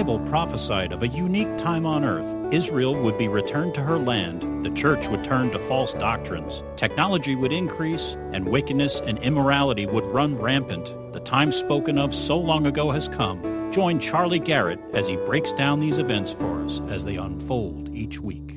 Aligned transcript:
Bible 0.00 0.18
prophesied 0.30 0.92
of 0.92 1.02
a 1.02 1.08
unique 1.08 1.58
time 1.58 1.84
on 1.84 2.04
earth. 2.04 2.54
Israel 2.54 2.94
would 2.94 3.18
be 3.18 3.28
returned 3.28 3.74
to 3.74 3.82
her 3.82 3.98
land, 3.98 4.64
the 4.64 4.70
church 4.70 5.08
would 5.08 5.22
turn 5.22 5.50
to 5.50 5.58
false 5.58 5.92
doctrines, 5.92 6.62
technology 6.74 7.34
would 7.34 7.52
increase, 7.52 8.16
and 8.32 8.48
wickedness 8.48 9.00
and 9.00 9.18
immorality 9.18 9.84
would 9.84 10.06
run 10.06 10.38
rampant. 10.38 10.86
The 11.12 11.20
time 11.20 11.52
spoken 11.52 11.98
of 11.98 12.14
so 12.14 12.38
long 12.38 12.64
ago 12.64 12.90
has 12.90 13.08
come. 13.08 13.70
Join 13.72 14.00
Charlie 14.00 14.38
Garrett 14.38 14.80
as 14.94 15.06
he 15.06 15.16
breaks 15.16 15.52
down 15.52 15.80
these 15.80 15.98
events 15.98 16.32
for 16.32 16.64
us 16.64 16.80
as 16.88 17.04
they 17.04 17.16
unfold 17.16 17.94
each 17.94 18.18
week. 18.18 18.56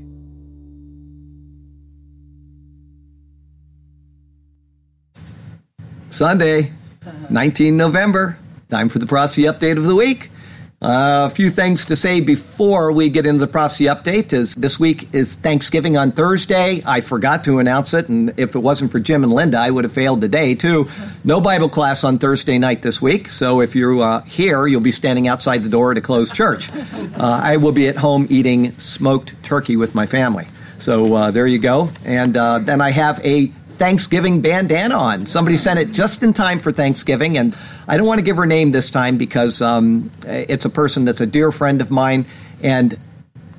Sunday, 6.09 6.71
19 7.29 7.75
November. 7.75 8.37
Time 8.69 8.87
for 8.87 8.99
the 8.99 9.05
prophecy 9.05 9.41
update 9.41 9.75
of 9.75 9.83
the 9.83 9.95
week. 9.95 10.29
Uh, 10.83 11.29
a 11.31 11.33
few 11.33 11.49
things 11.49 11.85
to 11.85 11.95
say 11.95 12.19
before 12.19 12.91
we 12.91 13.07
get 13.07 13.25
into 13.25 13.39
the 13.39 13.47
prophecy 13.47 13.85
update 13.85 14.33
is 14.33 14.53
this 14.55 14.77
week 14.77 15.07
is 15.13 15.35
Thanksgiving 15.35 15.95
on 15.95 16.11
Thursday. 16.11 16.83
I 16.85 16.99
forgot 16.99 17.45
to 17.45 17.59
announce 17.59 17.93
it, 17.93 18.09
and 18.09 18.33
if 18.35 18.53
it 18.53 18.59
wasn't 18.59 18.91
for 18.91 18.99
Jim 18.99 19.23
and 19.23 19.31
Linda, 19.31 19.59
I 19.59 19.69
would 19.69 19.85
have 19.85 19.93
failed 19.93 20.19
today 20.19 20.55
too. 20.55 20.89
No 21.23 21.39
Bible 21.39 21.69
class 21.69 22.03
on 22.03 22.17
Thursday 22.17 22.57
night 22.57 22.81
this 22.81 23.01
week, 23.01 23.31
so 23.31 23.61
if 23.61 23.77
you're 23.77 24.03
uh, 24.03 24.21
here, 24.23 24.67
you'll 24.67 24.81
be 24.81 24.91
standing 24.91 25.25
outside 25.25 25.59
the 25.59 25.69
door 25.69 25.91
at 25.93 25.97
a 25.97 26.01
closed 26.01 26.35
church. 26.35 26.69
Uh, 27.13 27.39
I 27.43 27.57
will 27.57 27.71
be 27.71 27.87
at 27.87 27.95
home 27.95 28.25
eating 28.29 28.71
smoked 28.73 29.41
turkey 29.43 29.75
with 29.75 29.93
my 29.93 30.05
family. 30.05 30.47
So 30.79 31.15
uh, 31.15 31.31
there 31.31 31.45
you 31.45 31.59
go. 31.59 31.89
And 32.03 32.35
uh, 32.35 32.59
then 32.59 32.81
I 32.81 32.91
have 32.91 33.23
a 33.23 33.51
Thanksgiving 33.73 34.41
bandana 34.41 34.95
on. 34.95 35.25
Somebody 35.25 35.57
sent 35.57 35.79
it 35.79 35.91
just 35.91 36.21
in 36.21 36.33
time 36.33 36.59
for 36.59 36.71
Thanksgiving, 36.71 37.37
and 37.37 37.55
I 37.87 37.97
don't 37.97 38.05
want 38.05 38.19
to 38.19 38.23
give 38.23 38.37
her 38.37 38.45
name 38.45 38.71
this 38.71 38.89
time 38.89 39.17
because 39.17 39.61
um, 39.61 40.11
it's 40.25 40.65
a 40.65 40.69
person 40.69 41.05
that's 41.05 41.21
a 41.21 41.25
dear 41.25 41.51
friend 41.51 41.81
of 41.81 41.89
mine, 41.89 42.25
and 42.61 42.97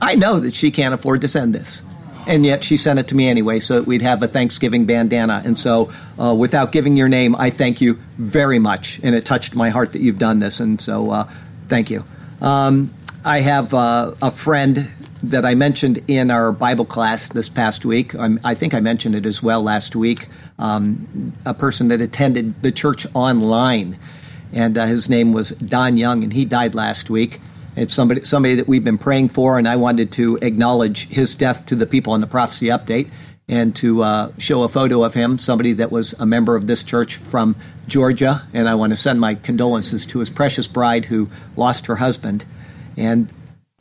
I 0.01 0.15
know 0.15 0.39
that 0.41 0.55
she 0.55 0.71
can't 0.71 0.95
afford 0.95 1.23
to 1.23 1.29
send 1.29 1.55
this. 1.55 1.83
And 2.27 2.47
yet 2.47 2.65
she 2.65 2.79
sent 2.79 2.99
it 2.99 3.09
to 3.09 3.15
me 3.15 3.29
anyway, 3.29 3.61
so 3.61 3.81
that 3.81 3.87
we'd 3.87 4.01
have 4.03 4.23
a 4.23 4.29
Thanksgiving 4.29 4.87
bandana. 4.87 5.43
And 5.45 5.59
so, 5.59 5.93
uh, 6.19 6.35
without 6.35 6.73
giving 6.73 6.97
your 6.97 7.09
name, 7.09 7.37
I 7.37 7.51
thank 7.51 7.83
you 7.83 7.99
very 8.17 8.59
much. 8.59 8.99
And 9.03 9.15
it 9.15 9.27
touched 9.27 9.55
my 9.55 9.69
heart 9.69 9.93
that 9.93 10.01
you've 10.01 10.19
done 10.19 10.39
this. 10.39 10.59
And 10.59 10.81
so, 10.81 11.11
uh, 11.11 11.29
thank 11.69 11.91
you. 11.91 12.03
Um, 12.41 12.95
I 13.27 13.41
have 13.41 13.75
uh, 13.75 14.15
a 14.23 14.31
friend 14.31 14.91
that 15.31 15.45
I 15.45 15.55
mentioned 15.55 16.03
in 16.09 16.31
our 16.31 16.53
Bible 16.53 16.85
class 16.85 17.29
this 17.29 17.49
past 17.49 17.85
week. 17.85 18.15
I'm, 18.15 18.39
i 18.45 18.55
think 18.55 18.75
I 18.75 18.81
mentioned 18.81 19.15
it 19.15 19.27
as 19.27 19.43
well 19.43 19.63
last 19.63 19.97
week. 19.97 20.29
Um, 20.59 21.33
a 21.45 21.55
person 21.55 21.89
that 21.89 22.01
attended 22.01 22.63
the 22.63 22.71
church 22.71 23.07
online, 23.15 23.99
and 24.53 24.77
uh, 24.77 24.87
his 24.87 25.09
name 25.09 25.33
was 25.33 25.51
Don 25.51 25.97
Young, 25.97 26.23
and 26.23 26.33
he 26.33 26.45
died 26.45 26.75
last 26.75 27.11
week. 27.11 27.41
It's 27.77 27.95
somebody 27.95 28.25
somebody 28.25 28.55
that 28.57 28.69
we've 28.69 28.85
been 28.85 28.99
praying 28.99 29.31
for, 29.31 29.59
and 29.59 29.67
I 29.67 29.77
wanted 29.77 30.13
to 30.13 30.39
acknowledge 30.43 31.09
his 31.09 31.35
death 31.35 31.67
to 31.67 31.75
the 31.75 31.87
people 31.87 32.13
on 32.13 32.21
the 32.21 32.27
prophecy 32.27 32.67
update 32.67 33.11
and 33.49 33.75
to 33.77 34.03
uh, 34.03 34.33
show 34.39 34.63
a 34.63 34.69
photo 34.69 35.03
of 35.03 35.15
him, 35.15 35.39
somebody 35.39 35.73
that 35.75 35.91
was 35.91 36.15
a 36.15 36.25
member 36.25 36.57
of 36.57 36.67
this 36.67 36.83
church 36.83 37.17
from 37.17 37.57
Georgia. 37.87 38.47
And 38.55 38.69
I 38.69 38.75
want 38.75 38.93
to 38.93 38.97
send 38.97 39.21
my 39.21 39.35
condolences 39.35 40.07
to 40.07 40.21
his 40.21 40.31
precious 40.31 40.67
bride 40.67 41.07
who 41.07 41.29
lost 41.57 41.87
her 41.87 41.97
husband. 41.97 42.45
And 42.97 43.29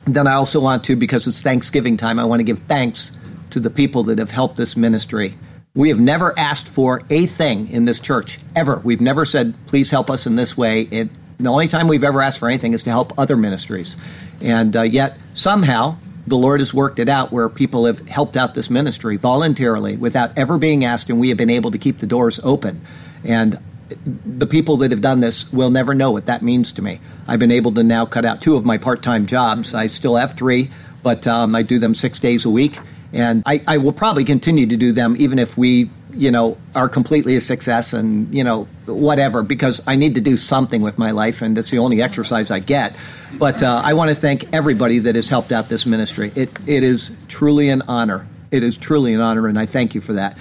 then 0.06 0.26
I 0.26 0.34
also 0.34 0.60
want 0.60 0.84
to, 0.84 0.96
because 0.96 1.26
it's 1.26 1.42
Thanksgiving 1.42 1.96
time, 1.96 2.18
I 2.18 2.24
want 2.24 2.40
to 2.40 2.44
give 2.44 2.60
thanks 2.60 3.12
to 3.50 3.60
the 3.60 3.70
people 3.70 4.04
that 4.04 4.18
have 4.18 4.30
helped 4.30 4.56
this 4.56 4.76
ministry. 4.76 5.34
We 5.74 5.88
have 5.88 5.98
never 5.98 6.38
asked 6.38 6.68
for 6.68 7.02
a 7.10 7.26
thing 7.26 7.68
in 7.68 7.84
this 7.84 8.00
church, 8.00 8.38
ever. 8.54 8.80
We've 8.84 9.00
never 9.00 9.24
said, 9.24 9.54
please 9.66 9.90
help 9.90 10.10
us 10.10 10.26
in 10.26 10.36
this 10.36 10.56
way. 10.56 10.82
It, 10.82 11.08
the 11.38 11.48
only 11.50 11.68
time 11.68 11.88
we've 11.88 12.04
ever 12.04 12.20
asked 12.20 12.38
for 12.38 12.48
anything 12.48 12.74
is 12.74 12.84
to 12.84 12.90
help 12.90 13.18
other 13.18 13.36
ministries. 13.36 13.96
And 14.40 14.76
uh, 14.76 14.82
yet, 14.82 15.18
somehow, 15.32 15.96
the 16.26 16.36
Lord 16.36 16.60
has 16.60 16.72
worked 16.72 16.98
it 16.98 17.08
out 17.08 17.32
where 17.32 17.48
people 17.48 17.86
have 17.86 18.06
helped 18.08 18.36
out 18.36 18.54
this 18.54 18.70
ministry 18.70 19.16
voluntarily 19.16 19.96
without 19.96 20.36
ever 20.38 20.58
being 20.58 20.84
asked, 20.84 21.10
and 21.10 21.18
we 21.18 21.30
have 21.30 21.38
been 21.38 21.50
able 21.50 21.70
to 21.72 21.78
keep 21.78 21.98
the 21.98 22.06
doors 22.06 22.40
open. 22.44 22.80
And 23.24 23.58
the 24.06 24.46
people 24.46 24.78
that 24.78 24.90
have 24.90 25.00
done 25.00 25.20
this 25.20 25.52
will 25.52 25.70
never 25.70 25.94
know 25.94 26.10
what 26.10 26.26
that 26.26 26.42
means 26.42 26.72
to 26.72 26.82
me. 26.82 27.00
I've 27.28 27.38
been 27.38 27.50
able 27.50 27.72
to 27.72 27.82
now 27.82 28.06
cut 28.06 28.24
out 28.24 28.40
two 28.40 28.56
of 28.56 28.64
my 28.64 28.78
part 28.78 29.02
time 29.02 29.26
jobs. 29.26 29.74
I 29.74 29.86
still 29.86 30.16
have 30.16 30.34
three, 30.34 30.70
but 31.02 31.26
um, 31.26 31.54
I 31.54 31.62
do 31.62 31.78
them 31.78 31.94
six 31.94 32.18
days 32.18 32.44
a 32.44 32.50
week. 32.50 32.78
And 33.12 33.44
I, 33.46 33.62
I, 33.68 33.78
will 33.78 33.92
probably 33.92 34.24
continue 34.24 34.66
to 34.66 34.76
do 34.76 34.90
them 34.90 35.14
even 35.16 35.38
if 35.38 35.56
we, 35.56 35.88
you 36.12 36.32
know, 36.32 36.58
are 36.74 36.88
completely 36.88 37.36
a 37.36 37.40
success 37.40 37.92
and, 37.92 38.34
you 38.34 38.42
know, 38.42 38.64
whatever, 38.86 39.44
because 39.44 39.86
I 39.86 39.94
need 39.94 40.16
to 40.16 40.20
do 40.20 40.36
something 40.36 40.82
with 40.82 40.98
my 40.98 41.12
life 41.12 41.40
and 41.40 41.56
it's 41.56 41.70
the 41.70 41.78
only 41.78 42.02
exercise 42.02 42.50
I 42.50 42.58
get. 42.58 42.96
But 43.38 43.62
uh, 43.62 43.82
I 43.84 43.94
want 43.94 44.08
to 44.08 44.16
thank 44.16 44.52
everybody 44.52 44.98
that 45.00 45.14
has 45.14 45.28
helped 45.28 45.52
out 45.52 45.68
this 45.68 45.86
ministry. 45.86 46.32
It, 46.34 46.58
it 46.68 46.82
is 46.82 47.16
truly 47.28 47.68
an 47.68 47.82
honor. 47.82 48.26
It 48.50 48.64
is 48.64 48.76
truly 48.76 49.14
an 49.14 49.20
honor, 49.20 49.48
and 49.48 49.58
I 49.58 49.66
thank 49.66 49.94
you 49.94 50.00
for 50.00 50.12
that. 50.14 50.38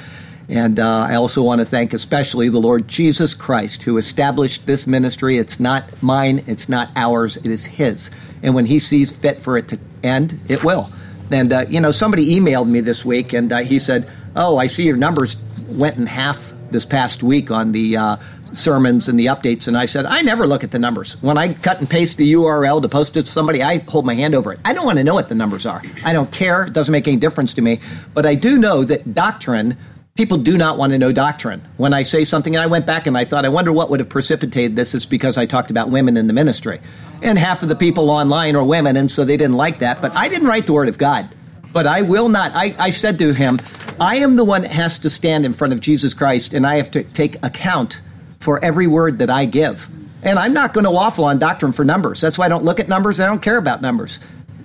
And 0.53 0.79
uh, 0.79 1.07
I 1.09 1.15
also 1.15 1.41
want 1.41 1.61
to 1.61 1.65
thank 1.65 1.93
especially 1.93 2.47
the 2.47 2.59
Lord 2.59 2.87
Jesus 2.87 3.33
Christ 3.33 3.81
who 3.83 3.97
established 3.97 4.67
this 4.67 4.85
ministry. 4.85 5.39
It's 5.39 5.59
not 5.59 6.03
mine, 6.03 6.43
it's 6.45 6.69
not 6.69 6.91
ours, 6.95 7.37
it 7.37 7.47
is 7.47 7.65
His. 7.65 8.11
And 8.43 8.53
when 8.53 8.67
He 8.67 8.77
sees 8.77 9.11
fit 9.11 9.41
for 9.41 9.57
it 9.57 9.67
to 9.69 9.79
end, 10.03 10.39
it 10.47 10.63
will. 10.63 10.91
And, 11.31 11.51
uh, 11.51 11.65
you 11.67 11.81
know, 11.81 11.89
somebody 11.89 12.39
emailed 12.39 12.69
me 12.69 12.81
this 12.81 13.03
week 13.03 13.33
and 13.33 13.51
uh, 13.51 13.57
he 13.59 13.79
said, 13.79 14.07
Oh, 14.35 14.57
I 14.57 14.67
see 14.67 14.83
your 14.83 14.95
numbers 14.95 15.41
went 15.69 15.97
in 15.97 16.05
half 16.05 16.53
this 16.69 16.85
past 16.85 17.23
week 17.23 17.49
on 17.49 17.71
the 17.71 17.97
uh, 17.97 18.17
sermons 18.53 19.07
and 19.07 19.19
the 19.19 19.27
updates. 19.27 19.67
And 19.67 19.75
I 19.75 19.85
said, 19.85 20.05
I 20.05 20.21
never 20.21 20.45
look 20.45 20.63
at 20.63 20.69
the 20.69 20.77
numbers. 20.77 21.19
When 21.23 21.35
I 21.35 21.55
cut 21.55 21.79
and 21.79 21.89
paste 21.89 22.17
the 22.17 22.31
URL 22.33 22.79
to 22.83 22.89
post 22.89 23.17
it 23.17 23.23
to 23.23 23.27
somebody, 23.27 23.63
I 23.63 23.79
hold 23.79 24.05
my 24.05 24.13
hand 24.13 24.35
over 24.35 24.53
it. 24.53 24.59
I 24.63 24.75
don't 24.75 24.85
want 24.85 24.99
to 24.99 25.03
know 25.03 25.15
what 25.15 25.29
the 25.29 25.35
numbers 25.35 25.65
are. 25.65 25.81
I 26.05 26.13
don't 26.13 26.31
care. 26.31 26.65
It 26.65 26.73
doesn't 26.73 26.91
make 26.91 27.07
any 27.07 27.17
difference 27.17 27.55
to 27.55 27.63
me. 27.63 27.79
But 28.13 28.27
I 28.27 28.35
do 28.35 28.59
know 28.59 28.83
that 28.83 29.15
doctrine 29.15 29.77
people 30.15 30.37
do 30.37 30.59
not 30.59 30.77
want 30.77 30.91
to 30.91 30.97
know 30.99 31.11
doctrine. 31.11 31.59
When 31.77 31.91
I 31.91 32.03
say 32.03 32.23
something, 32.23 32.55
and 32.55 32.61
I 32.61 32.67
went 32.67 32.85
back 32.85 33.07
and 33.07 33.17
I 33.17 33.25
thought, 33.25 33.45
I 33.45 33.49
wonder 33.49 33.71
what 33.73 33.89
would 33.89 33.99
have 33.99 34.09
precipitated 34.09 34.75
this. 34.75 34.93
It's 34.93 35.07
because 35.07 35.39
I 35.39 35.47
talked 35.47 35.71
about 35.71 35.89
women 35.89 36.17
in 36.17 36.27
the 36.27 36.33
ministry. 36.33 36.81
And 37.23 37.37
half 37.37 37.63
of 37.63 37.69
the 37.69 37.75
people 37.75 38.11
online 38.11 38.55
are 38.55 38.63
women, 38.63 38.95
and 38.95 39.09
so 39.09 39.25
they 39.25 39.37
didn't 39.37 39.57
like 39.57 39.79
that. 39.79 40.01
But 40.01 40.15
I 40.15 40.27
didn't 40.27 40.47
write 40.47 40.67
the 40.67 40.73
Word 40.73 40.87
of 40.87 40.99
God. 40.99 41.29
But 41.71 41.87
I 41.87 42.03
will 42.03 42.29
not. 42.29 42.51
I, 42.53 42.75
I 42.77 42.91
said 42.91 43.17
to 43.17 43.33
him, 43.33 43.57
I 43.99 44.17
am 44.17 44.35
the 44.35 44.43
one 44.43 44.61
that 44.61 44.71
has 44.71 44.99
to 44.99 45.09
stand 45.09 45.47
in 45.47 45.53
front 45.53 45.73
of 45.73 45.79
Jesus 45.79 46.13
Christ, 46.13 46.53
and 46.53 46.67
I 46.67 46.75
have 46.75 46.91
to 46.91 47.03
take 47.03 47.43
account 47.43 47.99
for 48.39 48.63
every 48.63 48.85
word 48.85 49.17
that 49.17 49.31
I 49.31 49.45
give. 49.45 49.87
And 50.21 50.37
I'm 50.37 50.53
not 50.53 50.73
going 50.73 50.83
to 50.83 50.91
waffle 50.91 51.25
on 51.25 51.39
doctrine 51.39 51.71
for 51.71 51.83
numbers. 51.83 52.21
That's 52.21 52.37
why 52.37 52.45
I 52.45 52.49
don't 52.49 52.63
look 52.63 52.79
at 52.79 52.87
numbers. 52.87 53.19
I 53.19 53.25
don't 53.25 53.41
care 53.41 53.57
about 53.57 53.81
numbers. 53.81 54.19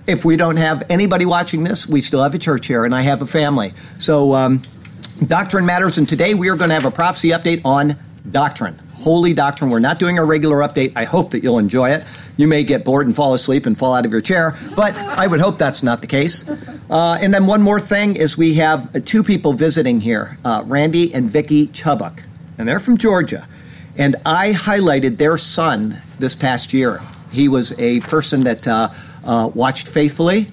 If 0.05 0.23
we 0.23 0.35
don't 0.35 0.57
have 0.57 0.83
anybody 0.91 1.25
watching 1.25 1.63
this, 1.63 1.87
we 1.87 2.01
still 2.01 2.21
have 2.21 2.35
a 2.35 2.37
church 2.37 2.67
here, 2.67 2.85
and 2.85 2.93
I 2.93 3.01
have 3.01 3.23
a 3.23 3.27
family. 3.27 3.73
So, 3.97 4.35
um, 4.35 4.61
Doctrine 5.27 5.65
Matters, 5.65 5.97
and 5.97 6.07
today 6.07 6.33
we 6.33 6.47
are 6.49 6.55
going 6.55 6.69
to 6.69 6.73
have 6.73 6.85
a 6.85 6.91
prophecy 6.91 7.29
update 7.29 7.61
on 7.65 7.97
doctrine. 8.31 8.79
Holy 8.95 9.33
doctrine. 9.33 9.69
We're 9.69 9.79
not 9.79 9.99
doing 9.99 10.17
a 10.17 10.23
regular 10.23 10.57
update. 10.57 10.93
I 10.95 11.03
hope 11.03 11.31
that 11.31 11.43
you'll 11.43 11.59
enjoy 11.59 11.91
it. 11.91 12.05
You 12.37 12.47
may 12.47 12.63
get 12.63 12.85
bored 12.85 13.05
and 13.05 13.13
fall 13.13 13.33
asleep 13.33 13.65
and 13.65 13.77
fall 13.77 13.93
out 13.93 14.05
of 14.05 14.13
your 14.13 14.21
chair, 14.21 14.57
but 14.77 14.95
I 14.95 15.27
would 15.27 15.41
hope 15.41 15.57
that's 15.57 15.83
not 15.83 15.99
the 15.99 16.07
case. 16.07 16.47
Uh, 16.89 17.17
and 17.19 17.33
then 17.33 17.47
one 17.47 17.61
more 17.61 17.81
thing 17.81 18.15
is 18.15 18.37
we 18.37 18.55
have 18.55 19.03
two 19.03 19.21
people 19.21 19.51
visiting 19.51 19.99
here, 19.99 20.37
uh, 20.45 20.63
Randy 20.65 21.13
and 21.13 21.29
Vicky 21.29 21.67
Chubbuck, 21.67 22.21
and 22.57 22.67
they're 22.67 22.79
from 22.79 22.95
Georgia. 22.97 23.45
And 23.97 24.15
I 24.25 24.53
highlighted 24.53 25.17
their 25.17 25.37
son 25.37 25.97
this 26.17 26.33
past 26.33 26.71
year. 26.71 27.01
He 27.33 27.49
was 27.49 27.77
a 27.77 27.99
person 28.01 28.41
that 28.41 28.67
uh, 28.67 28.89
uh 29.25 29.51
watched 29.53 29.89
faithfully, 29.89 30.47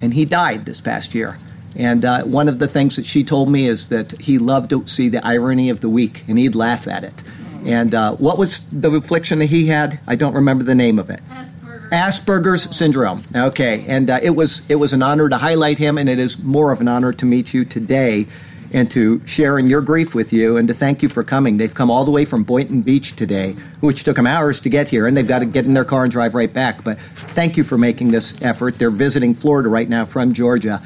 and 0.00 0.14
he 0.14 0.24
died 0.24 0.66
this 0.66 0.80
past 0.80 1.16
year. 1.16 1.38
And 1.76 2.04
uh, 2.04 2.22
one 2.22 2.48
of 2.48 2.58
the 2.58 2.68
things 2.68 2.96
that 2.96 3.06
she 3.06 3.24
told 3.24 3.50
me 3.50 3.66
is 3.66 3.88
that 3.88 4.12
he 4.20 4.38
loved 4.38 4.70
to 4.70 4.86
see 4.86 5.08
the 5.08 5.24
irony 5.26 5.70
of 5.70 5.80
the 5.80 5.88
week, 5.88 6.24
and 6.28 6.38
he'd 6.38 6.54
laugh 6.54 6.86
at 6.86 7.02
it. 7.02 7.22
And 7.64 7.94
uh, 7.94 8.14
what 8.16 8.38
was 8.38 8.68
the 8.70 8.90
affliction 8.90 9.38
that 9.40 9.46
he 9.46 9.66
had? 9.66 9.98
I 10.06 10.16
don't 10.16 10.34
remember 10.34 10.64
the 10.64 10.74
name 10.74 10.98
of 10.98 11.10
it. 11.10 11.20
Asperger's, 11.30 12.18
Asperger's 12.20 12.76
syndrome. 12.76 13.22
Okay, 13.34 13.84
and 13.88 14.10
uh, 14.10 14.20
it 14.22 14.30
was 14.30 14.62
it 14.68 14.76
was 14.76 14.92
an 14.92 15.02
honor 15.02 15.28
to 15.28 15.38
highlight 15.38 15.78
him, 15.78 15.98
and 15.98 16.08
it 16.08 16.18
is 16.18 16.42
more 16.42 16.72
of 16.72 16.80
an 16.80 16.88
honor 16.88 17.12
to 17.14 17.26
meet 17.26 17.54
you 17.54 17.64
today, 17.64 18.26
and 18.72 18.90
to 18.90 19.26
share 19.26 19.58
in 19.58 19.68
your 19.68 19.80
grief 19.80 20.14
with 20.14 20.32
you, 20.32 20.56
and 20.56 20.68
to 20.68 20.74
thank 20.74 21.02
you 21.02 21.08
for 21.08 21.24
coming. 21.24 21.56
They've 21.56 21.74
come 21.74 21.90
all 21.90 22.04
the 22.04 22.10
way 22.10 22.24
from 22.24 22.44
Boynton 22.44 22.82
Beach 22.82 23.16
today, 23.16 23.52
which 23.80 24.04
took 24.04 24.16
them 24.16 24.26
hours 24.26 24.60
to 24.60 24.68
get 24.68 24.90
here, 24.90 25.06
and 25.06 25.16
they've 25.16 25.26
got 25.26 25.38
to 25.38 25.46
get 25.46 25.64
in 25.64 25.72
their 25.72 25.86
car 25.86 26.04
and 26.04 26.12
drive 26.12 26.34
right 26.34 26.52
back. 26.52 26.84
But 26.84 26.98
thank 26.98 27.56
you 27.56 27.64
for 27.64 27.78
making 27.78 28.08
this 28.08 28.40
effort. 28.42 28.74
They're 28.74 28.90
visiting 28.90 29.34
Florida 29.34 29.70
right 29.70 29.88
now 29.88 30.04
from 30.04 30.34
Georgia 30.34 30.82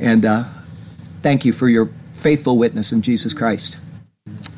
and 0.00 0.24
uh, 0.24 0.44
thank 1.22 1.44
you 1.44 1.52
for 1.52 1.68
your 1.68 1.90
faithful 2.12 2.58
witness 2.58 2.92
in 2.92 3.02
Jesus 3.02 3.34
Christ. 3.34 3.78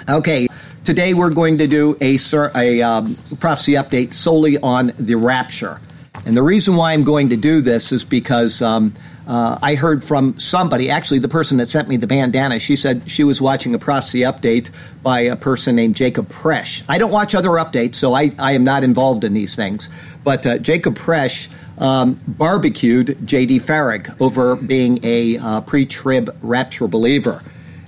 Okay, 0.08 0.48
today 0.84 1.14
we're 1.14 1.30
going 1.30 1.58
to 1.58 1.66
do 1.66 1.96
a, 2.00 2.18
a 2.54 2.82
um, 2.82 3.14
prophecy 3.40 3.72
update 3.72 4.12
solely 4.12 4.58
on 4.58 4.92
the 4.98 5.14
rapture. 5.14 5.80
And 6.24 6.36
the 6.36 6.42
reason 6.42 6.76
why 6.76 6.92
I'm 6.92 7.04
going 7.04 7.30
to 7.30 7.36
do 7.36 7.60
this 7.60 7.92
is 7.92 8.04
because 8.04 8.62
um, 8.62 8.94
uh, 9.26 9.58
I 9.62 9.74
heard 9.74 10.04
from 10.04 10.38
somebody, 10.38 10.90
actually, 10.90 11.20
the 11.20 11.28
person 11.28 11.58
that 11.58 11.68
sent 11.68 11.88
me 11.88 11.96
the 11.96 12.06
bandana, 12.06 12.58
she 12.58 12.76
said 12.76 13.10
she 13.10 13.24
was 13.24 13.40
watching 13.40 13.74
a 13.74 13.78
prophecy 13.78 14.20
update 14.20 14.70
by 15.02 15.20
a 15.20 15.36
person 15.36 15.76
named 15.76 15.96
Jacob 15.96 16.28
Prasch. 16.28 16.84
I 16.88 16.98
don't 16.98 17.10
watch 17.10 17.34
other 17.34 17.50
updates, 17.50 17.96
so 17.96 18.14
I, 18.14 18.32
I 18.38 18.52
am 18.52 18.64
not 18.64 18.84
involved 18.84 19.24
in 19.24 19.34
these 19.34 19.56
things. 19.56 19.88
But 20.24 20.46
uh, 20.46 20.58
Jacob 20.58 20.96
Prasch 20.96 21.52
um, 21.82 22.20
barbecued 22.26 23.18
J.D. 23.26 23.58
Farag 23.58 24.18
over 24.20 24.54
being 24.56 25.00
a 25.02 25.36
uh, 25.36 25.60
pre 25.62 25.84
trib 25.84 26.34
rapture 26.40 26.86
believer. 26.86 27.42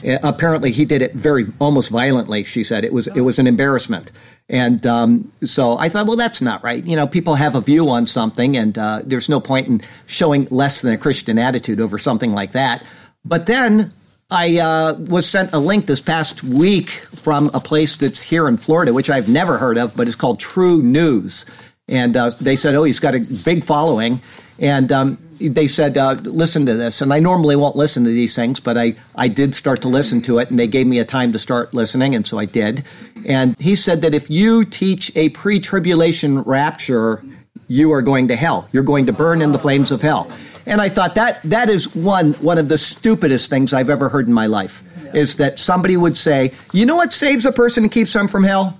Uh, 0.04 0.18
apparently, 0.22 0.72
he 0.72 0.84
did 0.84 1.00
it 1.00 1.14
very 1.14 1.46
almost 1.60 1.90
violently. 1.90 2.44
She 2.44 2.64
said 2.64 2.84
it 2.84 2.92
was 2.92 3.06
it 3.06 3.20
was 3.20 3.38
an 3.38 3.46
embarrassment. 3.46 4.10
And 4.48 4.86
um, 4.86 5.32
so 5.42 5.78
I 5.78 5.88
thought, 5.88 6.06
well, 6.06 6.16
that's 6.16 6.42
not 6.42 6.62
right. 6.62 6.84
You 6.84 6.96
know, 6.96 7.06
people 7.06 7.36
have 7.36 7.54
a 7.54 7.62
view 7.62 7.88
on 7.88 8.06
something, 8.06 8.56
and 8.56 8.76
uh, 8.76 9.00
there's 9.04 9.28
no 9.28 9.40
point 9.40 9.68
in 9.68 9.80
showing 10.06 10.46
less 10.50 10.82
than 10.82 10.92
a 10.92 10.98
Christian 10.98 11.38
attitude 11.38 11.80
over 11.80 11.98
something 11.98 12.32
like 12.32 12.52
that. 12.52 12.84
But 13.24 13.46
then 13.46 13.92
I 14.30 14.58
uh, 14.58 14.94
was 14.94 15.28
sent 15.28 15.52
a 15.52 15.58
link 15.58 15.86
this 15.86 16.00
past 16.00 16.42
week 16.42 16.90
from 16.90 17.50
a 17.54 17.60
place 17.60 17.96
that's 17.96 18.22
here 18.22 18.48
in 18.48 18.56
Florida, 18.56 18.92
which 18.92 19.08
I've 19.08 19.28
never 19.28 19.56
heard 19.58 19.78
of, 19.78 19.96
but 19.96 20.08
it's 20.08 20.16
called 20.16 20.40
TruNews. 20.40 21.48
And 21.88 22.16
uh, 22.16 22.30
they 22.40 22.56
said, 22.56 22.74
oh, 22.74 22.84
he's 22.84 23.00
got 23.00 23.14
a 23.14 23.20
big 23.44 23.62
following. 23.62 24.22
And 24.58 24.90
um, 24.90 25.18
they 25.38 25.66
said, 25.66 25.98
uh, 25.98 26.12
listen 26.12 26.64
to 26.66 26.74
this. 26.74 27.02
And 27.02 27.12
I 27.12 27.18
normally 27.18 27.56
won't 27.56 27.76
listen 27.76 28.04
to 28.04 28.10
these 28.10 28.34
things, 28.34 28.58
but 28.60 28.78
I, 28.78 28.94
I 29.14 29.28
did 29.28 29.54
start 29.54 29.82
to 29.82 29.88
listen 29.88 30.22
to 30.22 30.38
it, 30.38 30.48
and 30.48 30.58
they 30.58 30.66
gave 30.66 30.86
me 30.86 30.98
a 30.98 31.04
time 31.04 31.32
to 31.32 31.38
start 31.38 31.74
listening, 31.74 32.14
and 32.14 32.26
so 32.26 32.38
I 32.38 32.46
did. 32.46 32.84
And 33.26 33.58
he 33.60 33.74
said 33.74 34.00
that 34.02 34.14
if 34.14 34.30
you 34.30 34.64
teach 34.64 35.14
a 35.16 35.28
pre 35.30 35.60
tribulation 35.60 36.40
rapture, 36.40 37.22
you 37.68 37.92
are 37.92 38.02
going 38.02 38.28
to 38.28 38.36
hell. 38.36 38.68
You're 38.72 38.82
going 38.82 39.06
to 39.06 39.12
burn 39.12 39.42
in 39.42 39.52
the 39.52 39.58
flames 39.58 39.90
of 39.90 40.00
hell. 40.02 40.30
And 40.66 40.80
I 40.80 40.88
thought 40.88 41.16
that 41.16 41.42
that 41.42 41.68
is 41.68 41.94
one 41.94 42.32
one 42.34 42.56
of 42.56 42.68
the 42.68 42.78
stupidest 42.78 43.50
things 43.50 43.74
I've 43.74 43.90
ever 43.90 44.08
heard 44.08 44.26
in 44.26 44.32
my 44.32 44.46
life 44.46 44.82
is 45.14 45.36
that 45.36 45.58
somebody 45.58 45.96
would 45.96 46.16
say, 46.16 46.52
"You 46.72 46.86
know 46.86 46.96
what 46.96 47.12
saves 47.12 47.44
a 47.44 47.52
person 47.52 47.84
and 47.84 47.92
keeps 47.92 48.12
them 48.12 48.28
from 48.28 48.44
hell? 48.44 48.78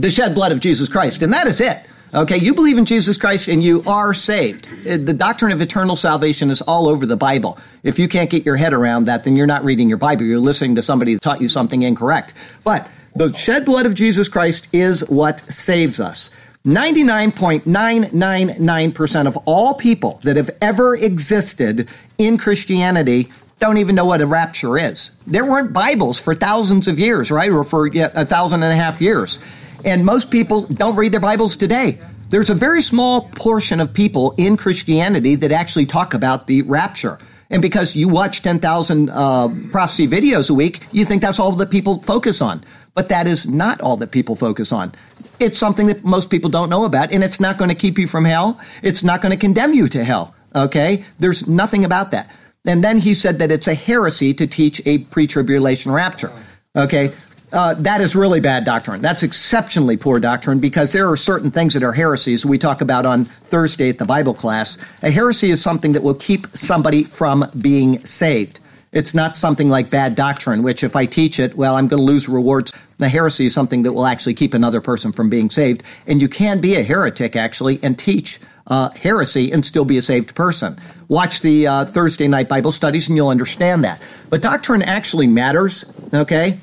The 0.00 0.10
shed 0.10 0.34
blood 0.34 0.52
of 0.52 0.60
Jesus 0.60 0.88
Christ." 0.88 1.22
And 1.22 1.32
that 1.32 1.46
is 1.46 1.60
it. 1.60 1.78
Okay, 2.14 2.38
you 2.38 2.54
believe 2.54 2.78
in 2.78 2.84
Jesus 2.84 3.18
Christ 3.18 3.48
and 3.48 3.62
you 3.62 3.82
are 3.86 4.14
saved. 4.14 4.68
Uh, 4.86 4.96
the 4.96 5.12
doctrine 5.12 5.50
of 5.50 5.60
eternal 5.60 5.96
salvation 5.96 6.50
is 6.50 6.62
all 6.62 6.88
over 6.88 7.04
the 7.04 7.16
Bible. 7.16 7.58
If 7.82 7.98
you 7.98 8.06
can't 8.06 8.30
get 8.30 8.46
your 8.46 8.56
head 8.56 8.72
around 8.72 9.04
that, 9.04 9.24
then 9.24 9.34
you're 9.34 9.46
not 9.46 9.64
reading 9.64 9.88
your 9.88 9.98
Bible. 9.98 10.22
You're 10.22 10.38
listening 10.38 10.76
to 10.76 10.82
somebody 10.82 11.14
that 11.14 11.22
taught 11.22 11.40
you 11.40 11.48
something 11.48 11.82
incorrect. 11.82 12.32
But 12.62 12.88
the 13.16 13.32
shed 13.32 13.64
blood 13.64 13.86
of 13.86 13.94
Jesus 13.94 14.28
Christ 14.28 14.68
is 14.72 15.08
what 15.08 15.40
saves 15.40 15.98
us. 15.98 16.30
99.999% 16.64 19.26
of 19.26 19.36
all 19.44 19.74
people 19.74 20.20
that 20.22 20.36
have 20.36 20.50
ever 20.60 20.96
existed 20.96 21.88
in 22.18 22.38
Christianity 22.38 23.30
don't 23.58 23.78
even 23.78 23.94
know 23.94 24.04
what 24.04 24.20
a 24.20 24.26
rapture 24.26 24.76
is. 24.76 25.12
There 25.26 25.44
weren't 25.44 25.72
Bibles 25.72 26.20
for 26.20 26.34
thousands 26.34 26.88
of 26.88 26.98
years, 26.98 27.30
right? 27.30 27.50
Or 27.50 27.64
for 27.64 27.86
yeah, 27.86 28.10
a 28.14 28.26
thousand 28.26 28.62
and 28.62 28.72
a 28.72 28.76
half 28.76 29.00
years. 29.00 29.42
And 29.84 30.04
most 30.04 30.30
people 30.30 30.62
don't 30.62 30.96
read 30.96 31.12
their 31.12 31.20
Bibles 31.20 31.56
today. 31.56 31.98
There's 32.30 32.50
a 32.50 32.54
very 32.54 32.82
small 32.82 33.22
portion 33.22 33.78
of 33.78 33.92
people 33.92 34.34
in 34.36 34.56
Christianity 34.56 35.36
that 35.36 35.52
actually 35.52 35.86
talk 35.86 36.14
about 36.14 36.46
the 36.46 36.62
rapture. 36.62 37.18
And 37.50 37.62
because 37.62 37.94
you 37.94 38.08
watch 38.08 38.42
10,000 38.42 39.10
uh, 39.10 39.48
prophecy 39.70 40.08
videos 40.08 40.50
a 40.50 40.54
week, 40.54 40.82
you 40.90 41.04
think 41.04 41.22
that's 41.22 41.38
all 41.38 41.52
that 41.52 41.70
people 41.70 42.02
focus 42.02 42.42
on. 42.42 42.64
But 42.94 43.10
that 43.10 43.26
is 43.26 43.46
not 43.46 43.80
all 43.80 43.96
that 43.98 44.10
people 44.10 44.34
focus 44.34 44.72
on. 44.72 44.92
It's 45.38 45.58
something 45.58 45.86
that 45.86 46.04
most 46.04 46.30
people 46.30 46.50
don't 46.50 46.70
know 46.70 46.84
about, 46.84 47.12
and 47.12 47.22
it's 47.22 47.38
not 47.38 47.58
going 47.58 47.68
to 47.68 47.74
keep 47.74 47.98
you 47.98 48.08
from 48.08 48.24
hell. 48.24 48.58
It's 48.82 49.04
not 49.04 49.20
going 49.20 49.32
to 49.32 49.36
condemn 49.38 49.74
you 49.74 49.86
to 49.88 50.02
hell. 50.02 50.34
Okay? 50.54 51.04
There's 51.18 51.46
nothing 51.46 51.84
about 51.84 52.10
that. 52.12 52.30
And 52.64 52.82
then 52.82 52.98
he 52.98 53.14
said 53.14 53.38
that 53.38 53.52
it's 53.52 53.68
a 53.68 53.74
heresy 53.74 54.34
to 54.34 54.46
teach 54.46 54.82
a 54.86 54.98
pre 54.98 55.26
tribulation 55.26 55.92
rapture. 55.92 56.32
Okay? 56.74 57.12
Uh, 57.56 57.72
that 57.72 58.02
is 58.02 58.14
really 58.14 58.38
bad 58.38 58.66
doctrine. 58.66 59.00
That's 59.00 59.22
exceptionally 59.22 59.96
poor 59.96 60.20
doctrine 60.20 60.60
because 60.60 60.92
there 60.92 61.10
are 61.10 61.16
certain 61.16 61.50
things 61.50 61.72
that 61.72 61.82
are 61.82 61.92
heresies 61.92 62.44
we 62.44 62.58
talk 62.58 62.82
about 62.82 63.06
on 63.06 63.24
Thursday 63.24 63.88
at 63.88 63.96
the 63.96 64.04
Bible 64.04 64.34
class. 64.34 64.76
A 65.02 65.10
heresy 65.10 65.48
is 65.48 65.62
something 65.62 65.92
that 65.92 66.02
will 66.02 66.16
keep 66.16 66.46
somebody 66.48 67.02
from 67.02 67.50
being 67.58 68.04
saved. 68.04 68.60
It's 68.92 69.14
not 69.14 69.38
something 69.38 69.70
like 69.70 69.88
bad 69.88 70.14
doctrine, 70.14 70.62
which 70.62 70.84
if 70.84 70.94
I 70.94 71.06
teach 71.06 71.40
it, 71.40 71.56
well, 71.56 71.76
I'm 71.76 71.88
going 71.88 72.00
to 72.00 72.04
lose 72.04 72.28
rewards. 72.28 72.74
The 72.98 73.08
heresy 73.08 73.46
is 73.46 73.54
something 73.54 73.84
that 73.84 73.94
will 73.94 74.06
actually 74.06 74.34
keep 74.34 74.52
another 74.52 74.82
person 74.82 75.10
from 75.10 75.30
being 75.30 75.48
saved. 75.48 75.82
And 76.06 76.20
you 76.20 76.28
can 76.28 76.60
be 76.60 76.74
a 76.74 76.82
heretic, 76.82 77.36
actually, 77.36 77.80
and 77.82 77.98
teach 77.98 78.38
uh, 78.66 78.90
heresy 78.90 79.50
and 79.50 79.64
still 79.64 79.86
be 79.86 79.96
a 79.96 80.02
saved 80.02 80.34
person. 80.34 80.76
Watch 81.08 81.40
the 81.40 81.66
uh, 81.66 81.84
Thursday 81.86 82.28
night 82.28 82.50
Bible 82.50 82.72
studies 82.72 83.08
and 83.08 83.16
you'll 83.16 83.28
understand 83.28 83.82
that. 83.84 84.02
But 84.28 84.42
doctrine 84.42 84.82
actually 84.82 85.26
matters, 85.26 85.86
okay? 86.12 86.58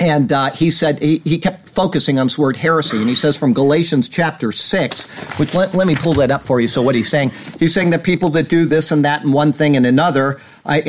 And 0.00 0.32
uh, 0.32 0.50
he 0.52 0.70
said, 0.70 1.00
he, 1.00 1.18
he 1.18 1.38
kept 1.38 1.68
focusing 1.68 2.18
on 2.18 2.26
this 2.26 2.38
word 2.38 2.56
heresy. 2.56 2.98
And 2.98 3.08
he 3.08 3.14
says 3.14 3.36
from 3.36 3.52
Galatians 3.52 4.08
chapter 4.08 4.52
6, 4.52 5.38
which 5.38 5.54
let, 5.54 5.74
let 5.74 5.86
me 5.86 5.96
pull 5.96 6.12
that 6.14 6.30
up 6.30 6.42
for 6.42 6.60
you. 6.60 6.68
So, 6.68 6.82
what 6.82 6.94
he's 6.94 7.08
saying, 7.08 7.32
he's 7.58 7.74
saying 7.74 7.90
that 7.90 8.04
people 8.04 8.30
that 8.30 8.48
do 8.48 8.64
this 8.64 8.92
and 8.92 9.04
that 9.04 9.22
and 9.22 9.32
one 9.32 9.52
thing 9.52 9.76
and 9.76 9.84
another, 9.84 10.40
uh, 10.64 10.80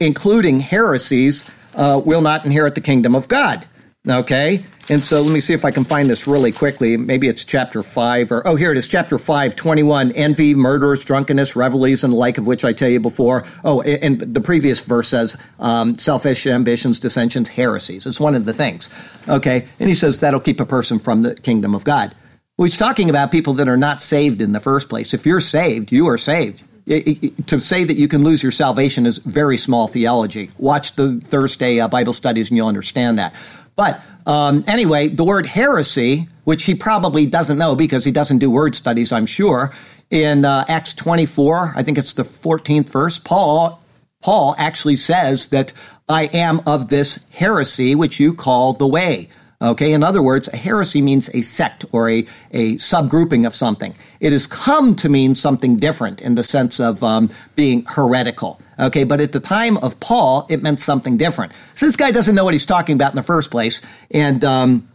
including 0.00 0.60
heresies, 0.60 1.50
uh, 1.74 2.00
will 2.04 2.22
not 2.22 2.44
inherit 2.44 2.74
the 2.74 2.80
kingdom 2.80 3.14
of 3.14 3.28
God. 3.28 3.66
Okay? 4.08 4.64
And 4.88 5.02
so 5.02 5.20
let 5.20 5.32
me 5.32 5.40
see 5.40 5.52
if 5.52 5.64
I 5.64 5.72
can 5.72 5.82
find 5.82 6.08
this 6.08 6.28
really 6.28 6.52
quickly. 6.52 6.96
Maybe 6.96 7.26
it's 7.26 7.44
chapter 7.44 7.82
5 7.82 8.30
or, 8.30 8.46
oh, 8.46 8.54
here 8.54 8.70
it 8.70 8.78
is, 8.78 8.86
chapter 8.86 9.18
5, 9.18 9.56
21. 9.56 10.12
Envy, 10.12 10.54
murders, 10.54 11.04
drunkenness, 11.04 11.56
revelries, 11.56 12.04
and 12.04 12.12
the 12.12 12.16
like 12.16 12.38
of 12.38 12.46
which 12.46 12.64
I 12.64 12.72
tell 12.72 12.88
you 12.88 13.00
before. 13.00 13.44
Oh, 13.64 13.82
and 13.82 14.20
the 14.20 14.40
previous 14.40 14.80
verse 14.80 15.08
says 15.08 15.36
um, 15.58 15.98
selfish 15.98 16.46
ambitions, 16.46 17.00
dissensions, 17.00 17.48
heresies. 17.48 18.06
It's 18.06 18.20
one 18.20 18.36
of 18.36 18.44
the 18.44 18.52
things. 18.52 18.88
Okay? 19.28 19.66
And 19.80 19.88
he 19.88 19.94
says 19.94 20.20
that'll 20.20 20.40
keep 20.40 20.60
a 20.60 20.66
person 20.66 21.00
from 21.00 21.22
the 21.22 21.34
kingdom 21.34 21.74
of 21.74 21.82
God. 21.82 22.14
Well, 22.56 22.64
he's 22.64 22.78
talking 22.78 23.10
about 23.10 23.32
people 23.32 23.54
that 23.54 23.68
are 23.68 23.76
not 23.76 24.02
saved 24.02 24.40
in 24.40 24.52
the 24.52 24.60
first 24.60 24.88
place. 24.88 25.12
If 25.12 25.26
you're 25.26 25.40
saved, 25.40 25.90
you 25.90 26.08
are 26.08 26.16
saved. 26.16 26.62
to 26.86 27.60
say 27.60 27.82
that 27.82 27.96
you 27.96 28.06
can 28.06 28.22
lose 28.22 28.42
your 28.42 28.52
salvation 28.52 29.04
is 29.04 29.18
very 29.18 29.56
small 29.56 29.88
theology. 29.88 30.52
Watch 30.56 30.94
the 30.94 31.20
Thursday 31.20 31.80
uh, 31.80 31.88
Bible 31.88 32.12
studies 32.12 32.50
and 32.50 32.56
you'll 32.56 32.68
understand 32.68 33.18
that. 33.18 33.34
But 33.76 34.02
um, 34.26 34.64
anyway, 34.66 35.08
the 35.08 35.24
word 35.24 35.46
heresy, 35.46 36.26
which 36.44 36.64
he 36.64 36.74
probably 36.74 37.26
doesn't 37.26 37.58
know 37.58 37.76
because 37.76 38.04
he 38.04 38.10
doesn't 38.10 38.38
do 38.38 38.50
word 38.50 38.74
studies, 38.74 39.12
I'm 39.12 39.26
sure, 39.26 39.72
in 40.10 40.44
uh, 40.44 40.64
Acts 40.68 40.94
24, 40.94 41.74
I 41.76 41.82
think 41.82 41.98
it's 41.98 42.14
the 42.14 42.22
14th 42.22 42.88
verse, 42.88 43.18
Paul 43.18 43.82
Paul 44.26 44.56
actually 44.58 44.96
says 44.96 45.48
that 45.48 45.72
I 46.08 46.24
am 46.24 46.60
of 46.66 46.88
this 46.88 47.30
heresy 47.30 47.94
which 47.94 48.18
you 48.18 48.34
call 48.34 48.72
the 48.72 48.86
way. 48.86 49.28
Okay, 49.62 49.92
in 49.92 50.02
other 50.02 50.20
words, 50.20 50.48
a 50.48 50.56
heresy 50.56 51.00
means 51.00 51.30
a 51.32 51.42
sect 51.42 51.84
or 51.92 52.10
a, 52.10 52.26
a 52.50 52.74
subgrouping 52.76 53.46
of 53.46 53.54
something. 53.54 53.94
It 54.18 54.32
has 54.32 54.46
come 54.46 54.96
to 54.96 55.08
mean 55.08 55.34
something 55.36 55.76
different 55.76 56.20
in 56.20 56.34
the 56.34 56.42
sense 56.42 56.80
of 56.80 57.02
um, 57.04 57.30
being 57.54 57.84
heretical. 57.86 58.60
Okay, 58.78 59.04
but 59.04 59.20
at 59.20 59.32
the 59.32 59.40
time 59.40 59.78
of 59.78 59.98
Paul, 60.00 60.46
it 60.50 60.62
meant 60.62 60.80
something 60.80 61.16
different. 61.16 61.52
So 61.74 61.86
this 61.86 61.96
guy 61.96 62.10
doesn't 62.10 62.34
know 62.34 62.44
what 62.44 62.54
he's 62.54 62.66
talking 62.66 62.94
about 62.94 63.12
in 63.12 63.16
the 63.16 63.22
first 63.22 63.50
place, 63.50 63.80
and 64.10 64.44
um, 64.44 64.88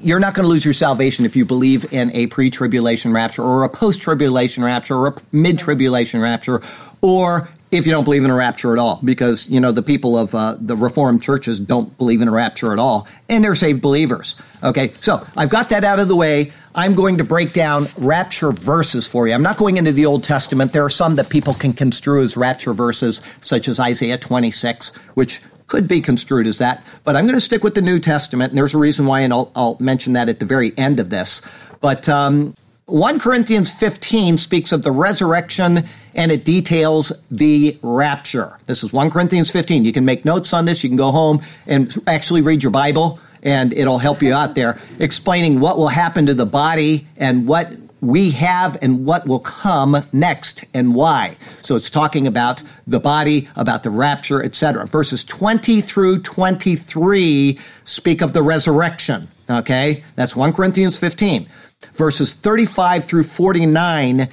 you're 0.00 0.20
not 0.20 0.34
going 0.34 0.44
to 0.44 0.50
lose 0.50 0.64
your 0.64 0.74
salvation 0.74 1.24
if 1.24 1.34
you 1.34 1.44
believe 1.44 1.92
in 1.92 2.10
a 2.12 2.26
pre-tribulation 2.26 3.12
rapture 3.12 3.42
or 3.42 3.64
a 3.64 3.68
post-tribulation 3.68 4.62
rapture 4.62 4.96
or 4.96 5.08
a 5.08 5.14
mid-tribulation 5.32 6.20
rapture 6.20 6.60
or 7.00 7.48
if 7.72 7.86
you 7.86 7.92
don't 7.92 8.04
believe 8.04 8.22
in 8.22 8.30
a 8.30 8.34
rapture 8.34 8.74
at 8.74 8.78
all, 8.78 9.00
because 9.02 9.48
you 9.50 9.58
know 9.58 9.72
the 9.72 9.82
people 9.82 10.16
of 10.16 10.34
uh, 10.34 10.56
the 10.60 10.76
Reformed 10.76 11.22
churches 11.22 11.58
don't 11.58 11.96
believe 11.96 12.20
in 12.20 12.28
a 12.28 12.30
rapture 12.30 12.72
at 12.72 12.78
all, 12.78 13.08
and 13.30 13.42
they're 13.42 13.54
saved 13.54 13.80
believers. 13.80 14.36
Okay, 14.62 14.88
so 14.88 15.26
I've 15.36 15.48
got 15.48 15.70
that 15.70 15.82
out 15.82 15.98
of 15.98 16.06
the 16.06 16.14
way. 16.14 16.52
I'm 16.74 16.94
going 16.94 17.18
to 17.18 17.24
break 17.24 17.52
down 17.52 17.84
rapture 17.98 18.50
verses 18.50 19.06
for 19.06 19.28
you. 19.28 19.34
I'm 19.34 19.42
not 19.42 19.58
going 19.58 19.76
into 19.76 19.92
the 19.92 20.06
Old 20.06 20.24
Testament. 20.24 20.72
There 20.72 20.84
are 20.84 20.90
some 20.90 21.16
that 21.16 21.28
people 21.28 21.52
can 21.52 21.74
construe 21.74 22.22
as 22.22 22.36
rapture 22.36 22.72
verses, 22.72 23.20
such 23.42 23.68
as 23.68 23.78
Isaiah 23.78 24.16
26, 24.16 24.96
which 25.14 25.42
could 25.66 25.86
be 25.86 26.00
construed 26.00 26.46
as 26.46 26.58
that. 26.58 26.82
But 27.04 27.14
I'm 27.14 27.26
going 27.26 27.36
to 27.36 27.42
stick 27.42 27.62
with 27.62 27.74
the 27.74 27.82
New 27.82 28.00
Testament, 28.00 28.52
and 28.52 28.58
there's 28.58 28.74
a 28.74 28.78
reason 28.78 29.04
why, 29.04 29.20
and 29.20 29.32
I'll, 29.34 29.52
I'll 29.54 29.76
mention 29.80 30.14
that 30.14 30.30
at 30.30 30.38
the 30.38 30.46
very 30.46 30.72
end 30.78 30.98
of 30.98 31.10
this. 31.10 31.42
But 31.82 32.08
um, 32.08 32.54
1 32.86 33.18
Corinthians 33.18 33.70
15 33.70 34.38
speaks 34.38 34.72
of 34.72 34.82
the 34.82 34.92
resurrection 34.92 35.84
and 36.14 36.32
it 36.32 36.44
details 36.44 37.24
the 37.30 37.78
rapture. 37.82 38.58
This 38.66 38.82
is 38.82 38.92
1 38.92 39.10
Corinthians 39.10 39.50
15. 39.50 39.84
You 39.84 39.92
can 39.92 40.04
make 40.04 40.24
notes 40.24 40.52
on 40.52 40.66
this. 40.66 40.82
You 40.82 40.90
can 40.90 40.98
go 40.98 41.10
home 41.10 41.42
and 41.66 41.94
actually 42.06 42.42
read 42.42 42.62
your 42.62 42.72
Bible 42.72 43.18
and 43.42 43.72
it'll 43.72 43.98
help 43.98 44.22
you 44.22 44.32
out 44.32 44.54
there 44.54 44.80
explaining 44.98 45.60
what 45.60 45.76
will 45.76 45.88
happen 45.88 46.26
to 46.26 46.34
the 46.34 46.46
body 46.46 47.06
and 47.16 47.46
what 47.46 47.72
we 48.00 48.30
have 48.32 48.76
and 48.82 49.04
what 49.06 49.26
will 49.26 49.38
come 49.38 50.02
next 50.12 50.64
and 50.74 50.94
why. 50.94 51.36
So 51.62 51.76
it's 51.76 51.88
talking 51.88 52.26
about 52.26 52.60
the 52.86 52.98
body, 52.98 53.48
about 53.54 53.84
the 53.84 53.90
rapture, 53.90 54.42
etc. 54.42 54.86
Verses 54.86 55.22
20 55.24 55.80
through 55.80 56.18
23 56.20 57.58
speak 57.84 58.20
of 58.20 58.32
the 58.32 58.42
resurrection. 58.42 59.28
Okay? 59.48 60.02
That's 60.16 60.34
1 60.34 60.52
Corinthians 60.52 60.98
15 60.98 61.46
verses 61.94 62.34
35 62.34 63.04
through 63.04 63.24
49 63.24 64.28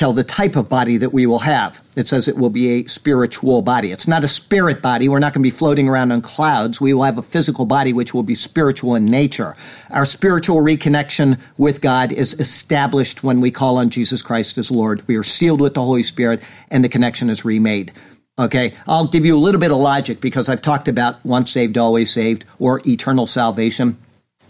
tell 0.00 0.14
the 0.14 0.24
type 0.24 0.56
of 0.56 0.66
body 0.66 0.96
that 0.96 1.12
we 1.12 1.26
will 1.26 1.40
have. 1.40 1.84
It 1.94 2.08
says 2.08 2.26
it 2.26 2.38
will 2.38 2.48
be 2.48 2.70
a 2.80 2.86
spiritual 2.86 3.60
body. 3.60 3.92
It's 3.92 4.08
not 4.08 4.24
a 4.24 4.28
spirit 4.28 4.80
body. 4.80 5.10
We're 5.10 5.18
not 5.18 5.34
going 5.34 5.42
to 5.42 5.50
be 5.50 5.54
floating 5.54 5.90
around 5.90 6.10
on 6.10 6.22
clouds. 6.22 6.80
We 6.80 6.94
will 6.94 7.02
have 7.02 7.18
a 7.18 7.22
physical 7.22 7.66
body 7.66 7.92
which 7.92 8.14
will 8.14 8.22
be 8.22 8.34
spiritual 8.34 8.94
in 8.94 9.04
nature. 9.04 9.56
Our 9.90 10.06
spiritual 10.06 10.62
reconnection 10.62 11.38
with 11.58 11.82
God 11.82 12.12
is 12.12 12.32
established 12.40 13.22
when 13.22 13.42
we 13.42 13.50
call 13.50 13.76
on 13.76 13.90
Jesus 13.90 14.22
Christ 14.22 14.56
as 14.56 14.70
Lord. 14.70 15.06
We 15.06 15.16
are 15.16 15.22
sealed 15.22 15.60
with 15.60 15.74
the 15.74 15.84
Holy 15.84 16.02
Spirit 16.02 16.40
and 16.70 16.82
the 16.82 16.88
connection 16.88 17.28
is 17.28 17.44
remade. 17.44 17.92
Okay, 18.38 18.72
I'll 18.88 19.06
give 19.06 19.26
you 19.26 19.36
a 19.36 19.44
little 19.44 19.60
bit 19.60 19.70
of 19.70 19.76
logic 19.76 20.22
because 20.22 20.48
I've 20.48 20.62
talked 20.62 20.88
about 20.88 21.22
once 21.26 21.52
saved, 21.52 21.76
always 21.76 22.10
saved, 22.10 22.46
or 22.58 22.80
eternal 22.88 23.26
salvation. 23.26 23.98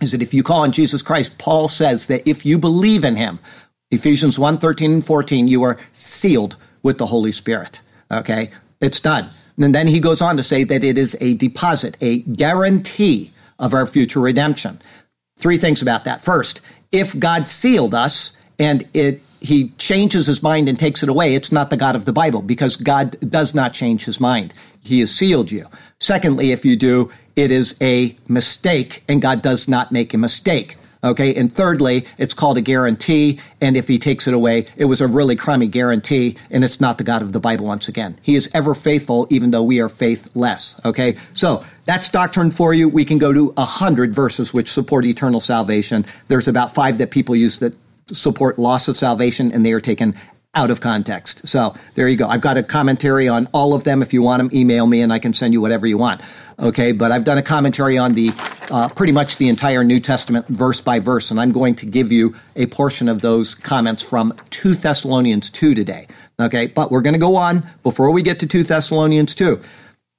Is 0.01 0.13
that 0.13 0.23
if 0.23 0.33
you 0.33 0.45
call 0.45 0.61
on 0.61 0.71
Jesus 0.71 1.03
Christ, 1.03 1.39
Paul 1.39 1.69
says 1.69 2.07
that 2.07 2.23
if 2.25 2.47
you 2.47 2.57
believe 2.57 3.03
in 3.03 3.17
him, 3.17 3.41
Ephesians 3.91 4.39
1 4.39 4.59
13 4.59 4.93
and 4.93 5.05
14, 5.05 5.49
you 5.49 5.63
are 5.63 5.79
sealed 5.93 6.57
with 6.83 6.99
the 6.99 7.07
Holy 7.07 7.33
Spirit. 7.33 7.81
Okay? 8.11 8.51
It's 8.81 9.01
done. 9.01 9.29
And 9.59 9.75
then 9.75 9.87
he 9.87 10.01
goes 10.01 10.23
on 10.23 10.37
to 10.37 10.43
say 10.43 10.65
that 10.65 10.83
it 10.83 10.97
is 10.97 11.17
a 11.21 11.35
deposit, 11.35 11.97
a 12.01 12.21
guarantee 12.21 13.33
of 13.59 13.75
our 13.75 13.87
future 13.87 14.21
redemption. 14.21 14.81
Three 15.39 15.59
things 15.59 15.83
about 15.83 16.05
that. 16.05 16.23
First, 16.23 16.61
if 16.93 17.19
God 17.19 17.47
sealed 17.47 17.95
us 17.95 18.37
and 18.59 18.87
it 18.95 19.23
he 19.41 19.71
changes 19.79 20.27
his 20.27 20.43
mind 20.43 20.69
and 20.69 20.79
takes 20.79 21.03
it 21.03 21.09
away, 21.09 21.35
it's 21.35 21.51
not 21.51 21.71
the 21.71 21.77
God 21.77 21.97
of 21.97 22.05
the 22.05 22.13
Bible 22.13 22.43
because 22.43 22.77
God 22.77 23.19
does 23.21 23.55
not 23.55 23.73
change 23.73 24.05
his 24.05 24.21
mind. 24.21 24.53
He 24.83 25.01
has 25.01 25.15
sealed 25.15 25.51
you. 25.51 25.67
Secondly, 25.99 26.53
if 26.53 26.65
you 26.65 26.77
do, 26.77 27.11
it 27.37 27.51
is 27.51 27.77
a 27.81 28.17
mistake 28.29 29.03
and 29.09 29.23
God 29.23 29.41
does 29.41 29.67
not 29.67 29.93
make 29.93 30.13
a 30.13 30.19
mistake. 30.19 30.77
Okay. 31.03 31.35
And 31.35 31.51
thirdly, 31.51 32.07
it's 32.19 32.35
called 32.35 32.59
a 32.59 32.61
guarantee. 32.61 33.41
And 33.61 33.77
if 33.77 33.89
he 33.89 33.99
takes 33.99 34.27
it 34.27 34.35
away, 34.35 34.67
it 34.77 34.85
was 34.85 35.01
a 35.01 35.07
really 35.07 35.37
crummy 35.37 35.67
guarantee. 35.67 36.37
And 36.51 36.63
it's 36.63 36.81
not 36.81 36.99
the 36.99 37.05
God 37.05 37.23
of 37.23 37.33
the 37.33 37.41
Bible 37.41 37.67
once 37.67 37.89
again. 37.89 38.19
He 38.23 38.35
is 38.37 38.51
ever 38.53 38.75
faithful, 38.75 39.27
even 39.31 39.51
though 39.51 39.63
we 39.63 39.81
are 39.81 39.89
faithless. 39.89 40.81
Okay. 40.85 41.17
So 41.33 41.65
that's 41.87 42.09
doctrine 42.11 42.51
for 42.51 42.75
you. 42.75 42.89
We 42.89 43.05
can 43.05 43.19
go 43.19 43.33
to 43.33 43.55
a 43.57 43.65
hundred 43.65 44.15
verses 44.15 44.53
which 44.53 44.71
support 44.71 45.05
eternal 45.05 45.41
salvation. 45.41 46.05
There's 46.29 46.49
about 46.49 46.75
five 46.75 46.99
that 46.99 47.11
people 47.11 47.35
use 47.35 47.61
that 47.61 47.75
support 48.13 48.59
loss 48.59 48.89
of 48.89 48.97
salvation 48.97 49.53
and 49.53 49.65
they 49.65 49.73
are 49.73 49.81
taken 49.81 50.15
out 50.55 50.71
of 50.71 50.81
context. 50.81 51.47
So 51.47 51.75
there 51.95 52.09
you 52.09 52.17
go. 52.17 52.27
I've 52.27 52.41
got 52.41 52.57
a 52.57 52.63
commentary 52.65 53.29
on 53.29 53.47
all 53.53 53.73
of 53.73 53.85
them. 53.85 54.03
If 54.03 54.13
you 54.13 54.23
want 54.23 54.41
them, 54.41 54.51
email 54.53 54.85
me 54.85 55.01
and 55.01 55.13
I 55.13 55.21
can 55.21 55.33
send 55.33 55.55
you 55.55 55.61
whatever 55.61 55.87
you 55.87 55.97
want. 55.97 56.21
Okay, 56.59 56.91
but 56.91 57.13
I've 57.13 57.25
done 57.25 57.39
a 57.39 57.43
commentary 57.43 57.97
on 57.97 58.15
the 58.15 58.31
uh, 58.71 58.89
pretty 58.89 59.13
much 59.13 59.37
the 59.37 59.49
entire 59.49 59.85
New 59.85 60.01
Testament 60.01 60.49
verse 60.49 60.81
by 60.81 60.99
verse, 60.99 61.31
and 61.31 61.41
I'm 61.41 61.53
going 61.53 61.77
to 61.77 61.87
give 61.87 62.11
you 62.11 62.35
a 62.57 62.67
portion 62.67 63.09
of 63.09 63.21
those 63.21 63.55
comments 63.55 64.03
from 64.03 64.35
2 64.51 64.75
Thessalonians 64.75 65.51
2 65.51 65.75
today. 65.75 66.09
Okay, 66.41 66.67
but 66.67 66.91
we're 66.91 67.01
going 67.01 67.15
to 67.15 67.21
go 67.21 67.37
on 67.37 67.65
before 67.83 68.11
we 68.11 68.23
get 68.23 68.41
to 68.41 68.47
2 68.47 68.65
Thessalonians 68.65 69.35
2. 69.37 69.61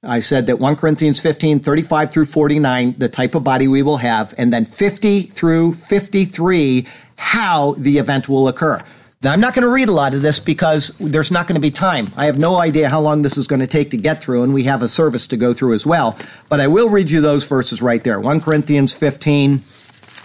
I 0.02 0.18
said 0.18 0.46
that 0.46 0.58
1 0.58 0.76
Corinthians 0.76 1.20
15, 1.20 1.60
35 1.60 2.10
through 2.10 2.24
49, 2.24 2.96
the 2.98 3.08
type 3.08 3.34
of 3.34 3.44
body 3.44 3.68
we 3.68 3.82
will 3.82 3.98
have, 3.98 4.34
and 4.36 4.52
then 4.52 4.64
50 4.64 5.22
through 5.24 5.74
53, 5.74 6.86
how 7.16 7.74
the 7.74 7.98
event 7.98 8.28
will 8.28 8.48
occur. 8.48 8.82
Now, 9.22 9.32
I'm 9.32 9.40
not 9.40 9.54
going 9.54 9.62
to 9.62 9.68
read 9.68 9.88
a 9.88 9.92
lot 9.92 10.14
of 10.14 10.22
this 10.22 10.40
because 10.40 10.88
there's 10.98 11.30
not 11.30 11.46
going 11.46 11.54
to 11.54 11.60
be 11.60 11.70
time. 11.70 12.08
I 12.16 12.24
have 12.24 12.40
no 12.40 12.58
idea 12.58 12.88
how 12.88 13.00
long 13.00 13.22
this 13.22 13.38
is 13.38 13.46
going 13.46 13.60
to 13.60 13.68
take 13.68 13.90
to 13.90 13.96
get 13.96 14.20
through, 14.20 14.42
and 14.42 14.52
we 14.52 14.64
have 14.64 14.82
a 14.82 14.88
service 14.88 15.28
to 15.28 15.36
go 15.36 15.54
through 15.54 15.74
as 15.74 15.86
well. 15.86 16.18
But 16.48 16.58
I 16.58 16.66
will 16.66 16.88
read 16.88 17.08
you 17.08 17.20
those 17.20 17.44
verses 17.44 17.80
right 17.80 18.02
there 18.02 18.18
1 18.18 18.40
Corinthians 18.40 18.92
15. 18.94 19.62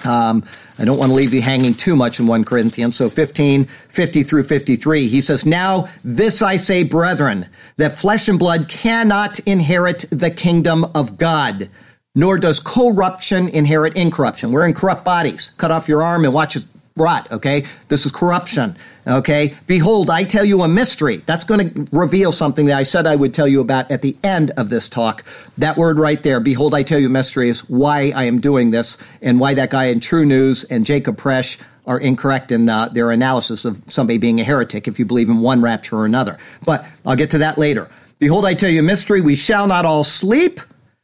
Um, 0.04 0.44
I 0.80 0.86
don't 0.86 0.98
want 0.98 1.12
to 1.12 1.16
leave 1.16 1.32
you 1.32 1.44
hanging 1.44 1.76
too 1.76 1.96
much 1.96 2.20
in 2.20 2.26
1 2.26 2.44
Corinthians. 2.44 2.96
So 2.96 3.08
15, 3.08 3.66
50 3.66 4.24
through 4.24 4.44
53, 4.44 5.08
he 5.08 5.22
says, 5.22 5.46
Now 5.46 5.90
this 6.04 6.42
I 6.42 6.56
say, 6.56 6.82
brethren, 6.82 7.48
that 7.76 7.94
flesh 7.94 8.28
and 8.28 8.40
blood 8.40 8.68
cannot 8.68 9.40
inherit 9.42 10.06
the 10.10 10.32
kingdom 10.32 10.86
of 10.96 11.20
God, 11.20 11.70
nor 12.16 12.40
does 12.40 12.60
corruption 12.60 13.48
inherit 13.48 13.96
incorruption. 13.96 14.52
We're 14.52 14.66
in 14.66 14.74
corrupt 14.74 15.06
bodies. 15.06 15.52
Cut 15.58 15.70
off 15.70 15.88
your 15.88 16.02
arm 16.02 16.26
and 16.26 16.34
watch 16.34 16.56
it 16.56 16.64
rot, 16.98 17.32
okay? 17.32 17.66
This 17.88 18.06
is 18.06 18.12
corruption, 18.12 18.76
okay? 19.06 19.56
Behold, 19.68 20.10
I 20.10 20.24
tell 20.24 20.44
you 20.44 20.62
a 20.62 20.68
mystery. 20.68 21.18
That's 21.18 21.46
going 21.46 21.74
to 21.74 21.88
reveal 21.92 22.32
something 22.32 22.66
that 22.68 22.78
I 22.78 22.84
said 22.84 23.08
I 23.08 23.16
would 23.16 23.34
tell 23.34 23.48
you 23.48 23.62
about 23.62 23.90
at 23.92 24.02
the 24.02 24.18
end 24.24 24.52
of 24.58 24.70
this 24.70 24.90
talk. 24.90 25.24
That 25.58 25.78
word 25.78 26.00
right 26.00 26.22
there, 26.22 26.40
behold, 26.40 26.74
I 26.74 26.84
tell 26.84 27.00
you 27.00 27.08
a 27.08 27.10
mystery, 27.12 27.50
is 27.50 27.70
why 27.70 28.12
I 28.16 28.26
am 28.26 28.40
doing 28.40 28.72
this 28.72 28.98
and 29.22 29.40
why 29.40 29.54
that 29.54 29.70
guy 29.70 29.86
in 29.86 30.00
TruNews 30.00 30.66
and 30.70 30.86
Jacob 30.86 31.18
Prasch 31.18 31.62
are 31.88 31.98
incorrect 31.98 32.52
in 32.52 32.70
uh, 32.70 32.90
their 32.90 33.12
analysis 33.12 33.64
of 33.64 33.82
somebody 33.88 34.18
being 34.18 34.42
a 34.42 34.44
heretic 34.44 34.88
if 34.88 35.00
you 35.00 35.06
believe 35.06 35.30
in 35.30 35.40
one 35.40 35.62
rapture 35.62 35.98
or 35.98 36.06
another. 36.06 36.38
But 36.66 36.86
I'll 37.06 37.16
get 37.16 37.32
to 37.32 37.38
that 37.40 37.58
later. 37.58 37.90
Behold, 38.20 38.46
I 38.46 38.54
tell 38.54 38.70
you 38.70 38.82
a 38.82 38.84
mystery. 38.84 39.22
We 39.22 39.36
shall 39.36 39.68
not 39.68 39.86
all 39.86 40.04
sleep, 40.04 40.60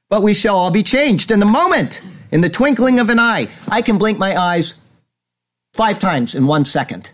but 0.10 0.22
we 0.22 0.34
shall 0.34 0.58
all 0.58 0.72
be 0.72 0.84
changed 0.84 1.32
in 1.32 1.40
the 1.40 1.46
moment, 1.46 2.02
in 2.32 2.42
the 2.42 2.50
twinkling 2.50 3.00
of 3.00 3.10
an 3.10 3.20
eye. 3.20 3.48
I 3.70 3.82
can 3.82 3.98
blink 3.98 4.18
my 4.18 4.40
eyes 4.40 4.80
five 5.74 5.98
times 5.98 6.36
in 6.36 6.46
one 6.46 6.66
second. 6.66 7.12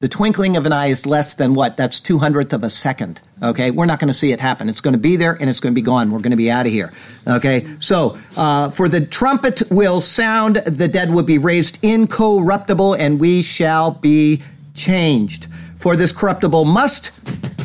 The 0.00 0.08
twinkling 0.08 0.56
of 0.56 0.66
an 0.66 0.72
eye 0.72 0.86
is 0.86 1.06
less 1.06 1.34
than 1.34 1.54
what? 1.54 1.76
That's 1.76 2.00
two 2.00 2.18
hundredth 2.18 2.52
of 2.52 2.64
a 2.64 2.70
second. 2.70 3.20
Okay, 3.42 3.70
we're 3.70 3.86
not 3.86 4.00
going 4.00 4.08
to 4.08 4.14
see 4.14 4.32
it 4.32 4.40
happen. 4.40 4.68
It's 4.68 4.80
going 4.80 4.94
to 4.94 4.98
be 4.98 5.16
there 5.16 5.34
and 5.34 5.48
it's 5.48 5.60
going 5.60 5.74
to 5.74 5.78
be 5.78 5.84
gone. 5.84 6.10
We're 6.10 6.20
going 6.20 6.30
to 6.30 6.36
be 6.36 6.50
out 6.50 6.66
of 6.66 6.72
here. 6.72 6.92
Okay, 7.26 7.66
so 7.78 8.18
uh, 8.36 8.70
for 8.70 8.88
the 8.88 9.04
trumpet 9.04 9.62
will 9.70 10.00
sound, 10.00 10.56
the 10.56 10.88
dead 10.88 11.12
will 11.12 11.22
be 11.22 11.38
raised 11.38 11.78
incorruptible, 11.84 12.94
and 12.94 13.20
we 13.20 13.42
shall 13.42 13.90
be 13.90 14.42
changed. 14.74 15.46
For 15.76 15.96
this 15.96 16.12
corruptible 16.12 16.64
must 16.64 17.12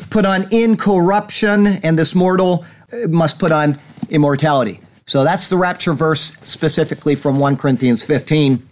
put 0.09 0.25
on 0.25 0.51
incorruption, 0.53 1.67
and 1.67 1.97
this 1.97 2.13
mortal 2.13 2.65
must 3.07 3.39
put 3.39 3.51
on 3.51 3.79
immortality. 4.09 4.81
So 5.07 5.23
that's 5.23 5.49
the 5.49 5.57
rapture 5.57 5.93
verse 5.93 6.21
specifically 6.21 7.15
from 7.15 7.39
1 7.39 7.57
Corinthians 7.57 8.03
15. 8.03 8.67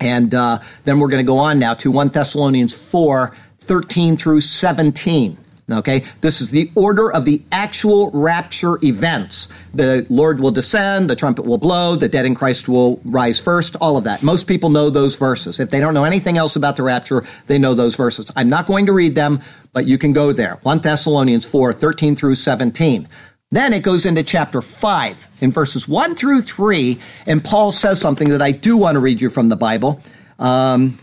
And 0.00 0.34
uh, 0.34 0.60
then 0.84 0.98
we're 0.98 1.08
going 1.08 1.24
to 1.24 1.26
go 1.26 1.38
on 1.38 1.58
now 1.58 1.74
to 1.74 1.90
1 1.90 2.08
Thessalonians 2.08 2.74
4 2.74 3.34
13 3.58 4.16
through 4.16 4.40
17. 4.40 5.38
Okay, 5.68 6.04
this 6.20 6.40
is 6.40 6.52
the 6.52 6.70
order 6.76 7.10
of 7.10 7.24
the 7.24 7.42
actual 7.50 8.12
rapture 8.12 8.78
events. 8.84 9.48
The 9.74 10.06
Lord 10.08 10.38
will 10.38 10.52
descend, 10.52 11.10
the 11.10 11.16
trumpet 11.16 11.44
will 11.44 11.58
blow, 11.58 11.96
the 11.96 12.08
dead 12.08 12.24
in 12.24 12.36
Christ 12.36 12.68
will 12.68 13.00
rise 13.04 13.40
first, 13.40 13.74
all 13.80 13.96
of 13.96 14.04
that. 14.04 14.22
Most 14.22 14.46
people 14.46 14.70
know 14.70 14.90
those 14.90 15.16
verses. 15.16 15.58
If 15.58 15.70
they 15.70 15.80
don't 15.80 15.92
know 15.92 16.04
anything 16.04 16.38
else 16.38 16.54
about 16.54 16.76
the 16.76 16.84
rapture, 16.84 17.26
they 17.48 17.58
know 17.58 17.74
those 17.74 17.96
verses. 17.96 18.30
I'm 18.36 18.48
not 18.48 18.66
going 18.66 18.86
to 18.86 18.92
read 18.92 19.16
them, 19.16 19.40
but 19.72 19.88
you 19.88 19.98
can 19.98 20.12
go 20.12 20.32
there. 20.32 20.54
1 20.62 20.78
Thessalonians 20.78 21.44
4 21.44 21.72
13 21.72 22.14
through 22.14 22.36
17. 22.36 23.08
Then 23.50 23.72
it 23.72 23.84
goes 23.84 24.04
into 24.04 24.24
chapter 24.24 24.60
5 24.60 25.28
in 25.40 25.52
verses 25.52 25.86
1 25.86 26.16
through 26.16 26.40
3, 26.42 26.98
and 27.26 27.44
Paul 27.44 27.70
says 27.70 28.00
something 28.00 28.30
that 28.30 28.42
I 28.42 28.50
do 28.50 28.76
want 28.76 28.96
to 28.96 29.00
read 29.00 29.20
you 29.20 29.30
from 29.30 29.48
the 29.48 29.56
Bible. 29.56 30.02
Um, 30.38 30.98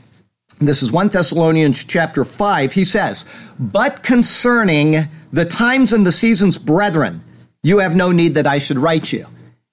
this 0.60 0.84
is 0.84 0.92
1 0.92 1.08
Thessalonians 1.08 1.86
chapter 1.86 2.26
5. 2.26 2.74
He 2.74 2.84
says, 2.84 3.26
But 3.58 4.04
concerning 4.04 5.08
the 5.32 5.46
times 5.46 5.94
and 5.94 6.06
the 6.06 6.12
seasons, 6.12 6.58
brethren, 6.58 7.22
you 7.64 7.80
have 7.80 7.96
no 7.96 8.12
need 8.12 8.34
that 8.34 8.46
I 8.46 8.60
should 8.60 8.78
write 8.78 9.14
you. 9.14 9.26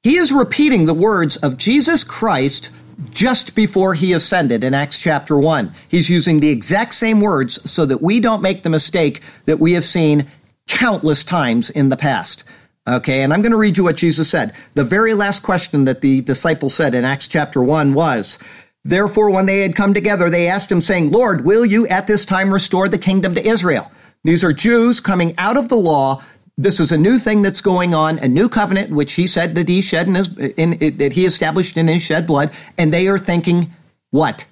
He 0.04 0.16
is 0.16 0.32
repeating 0.32 0.86
the 0.86 0.94
words 0.94 1.36
of 1.38 1.58
Jesus 1.58 2.04
Christ 2.04 2.70
just 3.10 3.56
before 3.56 3.94
he 3.94 4.12
ascended 4.12 4.62
in 4.62 4.74
Acts 4.74 5.00
chapter 5.00 5.36
1. 5.36 5.72
He's 5.88 6.08
using 6.08 6.38
the 6.38 6.50
exact 6.50 6.94
same 6.94 7.20
words 7.20 7.68
so 7.68 7.84
that 7.86 8.00
we 8.00 8.20
don't 8.20 8.42
make 8.42 8.62
the 8.62 8.70
mistake 8.70 9.22
that 9.46 9.58
we 9.58 9.72
have 9.72 9.84
seen 9.84 10.28
countless 10.68 11.24
times 11.24 11.68
in 11.68 11.88
the 11.88 11.96
past. 11.96 12.44
Okay, 12.88 13.22
and 13.22 13.32
I'm 13.32 13.42
going 13.42 13.52
to 13.52 13.58
read 13.58 13.76
you 13.76 13.84
what 13.84 13.96
Jesus 13.96 14.30
said. 14.30 14.54
The 14.74 14.84
very 14.84 15.12
last 15.14 15.42
question 15.42 15.84
that 15.84 16.00
the 16.00 16.22
disciples 16.22 16.74
said 16.74 16.94
in 16.94 17.04
Acts 17.04 17.28
chapter 17.28 17.62
1 17.62 17.92
was, 17.92 18.38
Therefore, 18.84 19.30
when 19.30 19.46
they 19.46 19.60
had 19.60 19.76
come 19.76 19.92
together, 19.92 20.30
they 20.30 20.48
asked 20.48 20.72
him, 20.72 20.80
saying, 20.80 21.10
Lord, 21.10 21.44
will 21.44 21.66
you 21.66 21.86
at 21.88 22.06
this 22.06 22.24
time 22.24 22.52
restore 22.52 22.88
the 22.88 22.98
kingdom 22.98 23.34
to 23.34 23.46
Israel? 23.46 23.90
These 24.24 24.42
are 24.42 24.52
Jews 24.52 25.00
coming 25.00 25.34
out 25.36 25.58
of 25.58 25.68
the 25.68 25.76
law. 25.76 26.22
This 26.56 26.80
is 26.80 26.90
a 26.90 26.98
new 26.98 27.18
thing 27.18 27.42
that's 27.42 27.60
going 27.60 27.94
on, 27.94 28.18
a 28.18 28.28
new 28.28 28.48
covenant, 28.48 28.90
which 28.90 29.12
he 29.12 29.26
said 29.26 29.54
that 29.54 29.68
he 29.68 29.82
shed 29.82 30.08
in 30.08 30.14
his, 30.14 30.38
in, 30.38 30.96
that 30.96 31.12
he 31.12 31.26
established 31.26 31.76
in 31.76 31.88
his 31.88 32.02
shed 32.02 32.26
blood, 32.26 32.50
and 32.78 32.92
they 32.92 33.06
are 33.08 33.18
thinking, 33.18 33.72
what? 34.10 34.46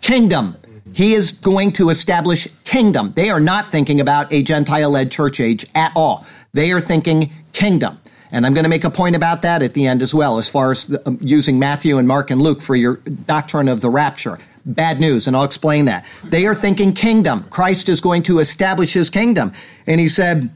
Kingdom. 0.00 0.56
He 0.94 1.14
is 1.14 1.32
going 1.32 1.72
to 1.72 1.90
establish 1.90 2.48
kingdom. 2.64 3.12
They 3.14 3.30
are 3.30 3.40
not 3.40 3.68
thinking 3.68 4.00
about 4.00 4.32
a 4.32 4.42
Gentile 4.42 4.90
led 4.90 5.10
church 5.10 5.38
age 5.38 5.66
at 5.74 5.92
all. 5.94 6.26
They 6.58 6.72
are 6.72 6.80
thinking 6.80 7.30
kingdom. 7.52 8.00
And 8.32 8.44
I'm 8.44 8.52
going 8.52 8.64
to 8.64 8.68
make 8.68 8.82
a 8.82 8.90
point 8.90 9.14
about 9.14 9.42
that 9.42 9.62
at 9.62 9.74
the 9.74 9.86
end 9.86 10.02
as 10.02 10.12
well, 10.12 10.38
as 10.38 10.48
far 10.48 10.72
as 10.72 10.86
the, 10.86 11.00
um, 11.06 11.16
using 11.22 11.60
Matthew 11.60 11.98
and 11.98 12.08
Mark 12.08 12.32
and 12.32 12.42
Luke 12.42 12.60
for 12.60 12.74
your 12.74 12.96
doctrine 12.96 13.68
of 13.68 13.80
the 13.80 13.88
rapture. 13.88 14.38
Bad 14.66 14.98
news, 14.98 15.28
and 15.28 15.36
I'll 15.36 15.44
explain 15.44 15.84
that. 15.84 16.04
They 16.24 16.46
are 16.46 16.56
thinking 16.56 16.94
kingdom. 16.94 17.44
Christ 17.48 17.88
is 17.88 18.00
going 18.00 18.24
to 18.24 18.40
establish 18.40 18.92
his 18.92 19.08
kingdom. 19.08 19.52
And 19.86 20.00
he 20.00 20.08
said, 20.08 20.50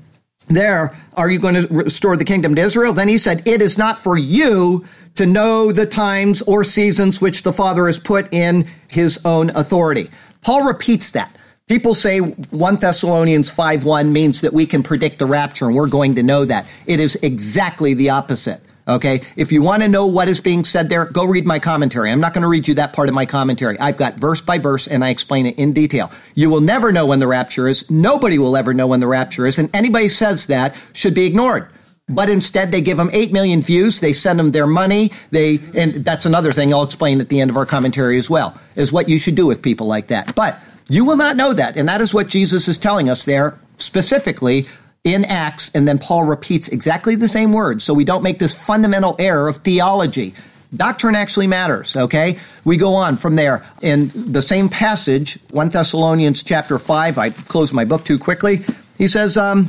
There, 0.49 0.93
are 1.15 1.31
you 1.31 1.39
going 1.39 1.55
to 1.55 1.69
restore 1.69 2.17
the 2.17 2.25
kingdom 2.25 2.57
to 2.57 2.63
Israel? 2.63 2.93
Then 2.93 3.07
he 3.07 3.17
said, 3.17 3.47
It 3.47 3.63
is 3.63 3.79
not 3.79 3.97
for 3.97 4.19
you 4.19 4.85
to 5.15 5.25
know 5.25 5.71
the 5.71 5.87
times 5.87 6.43
or 6.43 6.65
seasons 6.65 7.21
which 7.21 7.45
the 7.45 7.53
Father 7.53 7.87
has 7.87 8.01
put 8.01 8.35
in 8.35 8.67
his 8.89 9.25
own 9.25 9.51
authority. 9.51 10.11
Paul 10.41 10.65
repeats 10.65 11.13
that. 11.13 11.37
People 11.69 11.95
say 11.95 12.19
1 12.19 12.77
Thessalonians 12.77 13.51
5 13.51 13.85
1 13.85 14.13
means 14.13 14.41
that 14.43 14.53
we 14.53 14.67
can 14.67 14.83
predict 14.83 15.19
the 15.19 15.27
rapture 15.27 15.67
and 15.67 15.75
we're 15.75 15.89
going 15.89 16.17
to 16.17 16.23
know 16.23 16.45
that. 16.45 16.67
It 16.87 17.01
is 17.01 17.17
exactly 17.17 17.95
the 17.95 18.11
opposite. 18.11 18.61
Okay. 18.87 19.23
If 19.37 19.53
you 19.53 19.63
want 19.63 19.83
to 19.83 19.89
know 19.89 20.07
what 20.07 20.29
is 20.29 20.41
being 20.41 20.65
said 20.65 20.89
there, 20.89 21.05
go 21.05 21.25
read 21.25 21.47
my 21.47 21.61
commentary. 21.61 22.11
I'm 22.11 22.21
not 22.21 22.35
going 22.35 22.43
to 22.43 22.49
read 22.49 22.67
you 22.67 22.75
that 22.75 22.93
part 22.93 23.09
of 23.09 23.15
my 23.15 23.27
commentary. 23.27 23.79
I've 23.79 23.97
got 23.97 24.19
verse 24.19 24.41
by 24.41 24.59
verse 24.59 24.89
and 24.89 25.05
I 25.05 25.11
explain 25.11 25.47
it 25.47 25.57
in 25.57 25.73
detail. 25.73 26.11
You 26.35 26.51
will 26.51 26.61
never 26.61 26.91
know 26.91 27.07
when 27.07 27.21
the 27.21 27.29
rapture 27.29 27.69
is. 27.69 27.89
Nobody 27.91 28.39
will 28.39 28.57
ever 28.57 28.75
know 28.75 28.89
when 28.89 28.99
the 28.99 29.07
rapture 29.07 29.47
is. 29.47 29.59
And 29.59 29.71
anybody 29.75 30.09
says 30.09 30.49
that 30.49 30.77
should 30.93 31.15
be 31.15 31.27
ignored. 31.27 31.69
But 32.09 32.29
instead, 32.29 32.73
they 32.73 32.81
give 32.81 32.97
them 32.97 33.11
8 33.13 33.33
million 33.33 33.63
views. 33.63 34.01
They 34.01 34.13
send 34.13 34.39
them 34.39 34.51
their 34.51 34.67
money. 34.67 35.13
They, 35.31 35.61
and 35.75 35.95
that's 36.05 36.27
another 36.27 36.51
thing 36.51 36.75
I'll 36.75 36.83
explain 36.83 37.21
at 37.21 37.29
the 37.29 37.41
end 37.41 37.51
of 37.51 37.57
our 37.57 37.65
commentary 37.65 38.19
as 38.19 38.29
well, 38.29 38.59
is 38.75 38.91
what 38.93 39.09
you 39.09 39.21
should 39.21 39.37
do 39.37 39.47
with 39.47 39.63
people 39.63 39.87
like 39.87 40.09
that. 40.09 40.35
But 40.35 40.59
you 40.93 41.05
will 41.07 41.17
not 41.17 41.37
know 41.37 41.53
that. 41.55 41.77
And 41.77 41.89
that 41.89 42.01
is 42.01 42.13
what 42.13 42.29
Jesus 42.29 42.69
is 42.69 42.77
telling 42.77 43.09
us 43.09 43.25
there 43.25 43.59
specifically 43.79 44.67
in 45.05 45.25
Acts, 45.25 45.71
and 45.75 45.89
then 45.89 45.99
Paul 45.99 46.25
repeats 46.25 46.69
exactly 46.69 47.17
the 47.17 47.29
same 47.29 47.53
words. 47.53 47.83
So 47.83 47.95
we 47.95 48.05
don't 48.05 48.23
make 48.23 48.39
this 48.39 48.55
fundamental 48.55 49.17
error 49.19 49.49
of 49.49 49.57
theology. 49.59 50.35
Doctrine 50.75 51.15
actually 51.15 51.47
matters, 51.47 51.97
okay? 51.97 52.39
We 52.65 52.77
go 52.77 52.95
on 52.95 53.17
from 53.17 53.37
there. 53.37 53.65
In 53.83 54.11
the 54.15 54.43
same 54.43 54.69
passage, 54.69 55.39
1 55.51 55.71
Thessalonians 55.71 56.43
chapter 56.43 56.79
5, 56.79 57.19
I 57.19 57.31
closed 57.31 57.75
my 57.75 57.85
book 57.85 58.05
too 58.05 58.19
quickly. 58.19 58.65
He 58.97 59.09
says, 59.09 59.37
um, 59.37 59.67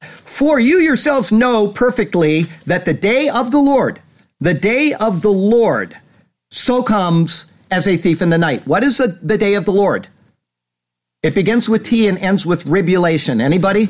For 0.00 0.60
you 0.60 0.78
yourselves 0.78 1.32
know 1.32 1.68
perfectly 1.68 2.42
that 2.66 2.84
the 2.84 2.94
day 2.94 3.28
of 3.28 3.50
the 3.50 3.60
Lord, 3.60 4.00
the 4.40 4.54
day 4.54 4.92
of 4.92 5.22
the 5.22 5.32
Lord, 5.32 5.96
so 6.50 6.82
comes 6.82 7.52
as 7.70 7.88
a 7.88 7.96
thief 7.96 8.20
in 8.20 8.30
the 8.30 8.38
night. 8.38 8.66
What 8.66 8.84
is 8.84 8.98
the, 8.98 9.18
the 9.22 9.38
day 9.38 9.54
of 9.54 9.64
the 9.64 9.72
Lord? 9.72 10.08
It 11.26 11.34
begins 11.34 11.68
with 11.68 11.82
T 11.82 12.06
and 12.06 12.18
ends 12.18 12.46
with 12.46 12.66
tribulation. 12.66 13.40
Anybody? 13.40 13.88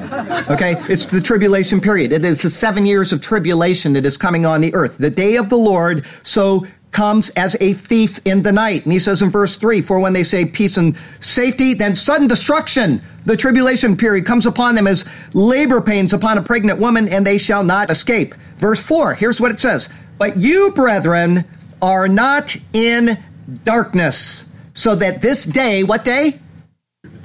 Okay, 0.48 0.76
it's 0.88 1.04
the 1.04 1.20
tribulation 1.20 1.82
period. 1.82 2.12
It 2.12 2.24
is 2.24 2.40
the 2.40 2.48
seven 2.48 2.86
years 2.86 3.12
of 3.12 3.20
tribulation 3.20 3.92
that 3.92 4.06
is 4.06 4.16
coming 4.16 4.46
on 4.46 4.62
the 4.62 4.72
earth. 4.72 4.96
The 4.96 5.10
day 5.10 5.36
of 5.36 5.50
the 5.50 5.58
Lord 5.58 6.06
so 6.22 6.66
comes 6.92 7.28
as 7.30 7.54
a 7.60 7.74
thief 7.74 8.20
in 8.24 8.42
the 8.42 8.52
night. 8.52 8.84
And 8.84 8.92
he 8.92 8.98
says 8.98 9.20
in 9.20 9.28
verse 9.28 9.58
3 9.58 9.82
For 9.82 10.00
when 10.00 10.14
they 10.14 10.22
say 10.22 10.46
peace 10.46 10.78
and 10.78 10.96
safety, 11.20 11.74
then 11.74 11.94
sudden 11.94 12.26
destruction, 12.26 13.02
the 13.26 13.36
tribulation 13.36 13.98
period 13.98 14.24
comes 14.24 14.46
upon 14.46 14.74
them 14.74 14.86
as 14.86 15.04
labor 15.34 15.82
pains 15.82 16.14
upon 16.14 16.38
a 16.38 16.42
pregnant 16.42 16.78
woman, 16.78 17.06
and 17.06 17.26
they 17.26 17.36
shall 17.36 17.64
not 17.64 17.90
escape. 17.90 18.34
Verse 18.56 18.82
4, 18.82 19.12
here's 19.12 19.42
what 19.42 19.50
it 19.50 19.60
says 19.60 19.90
But 20.16 20.38
you, 20.38 20.72
brethren, 20.74 21.44
are 21.82 22.08
not 22.08 22.56
in 22.72 23.18
darkness, 23.64 24.46
so 24.72 24.94
that 24.94 25.20
this 25.20 25.44
day, 25.44 25.82
what 25.82 26.02
day? 26.02 26.40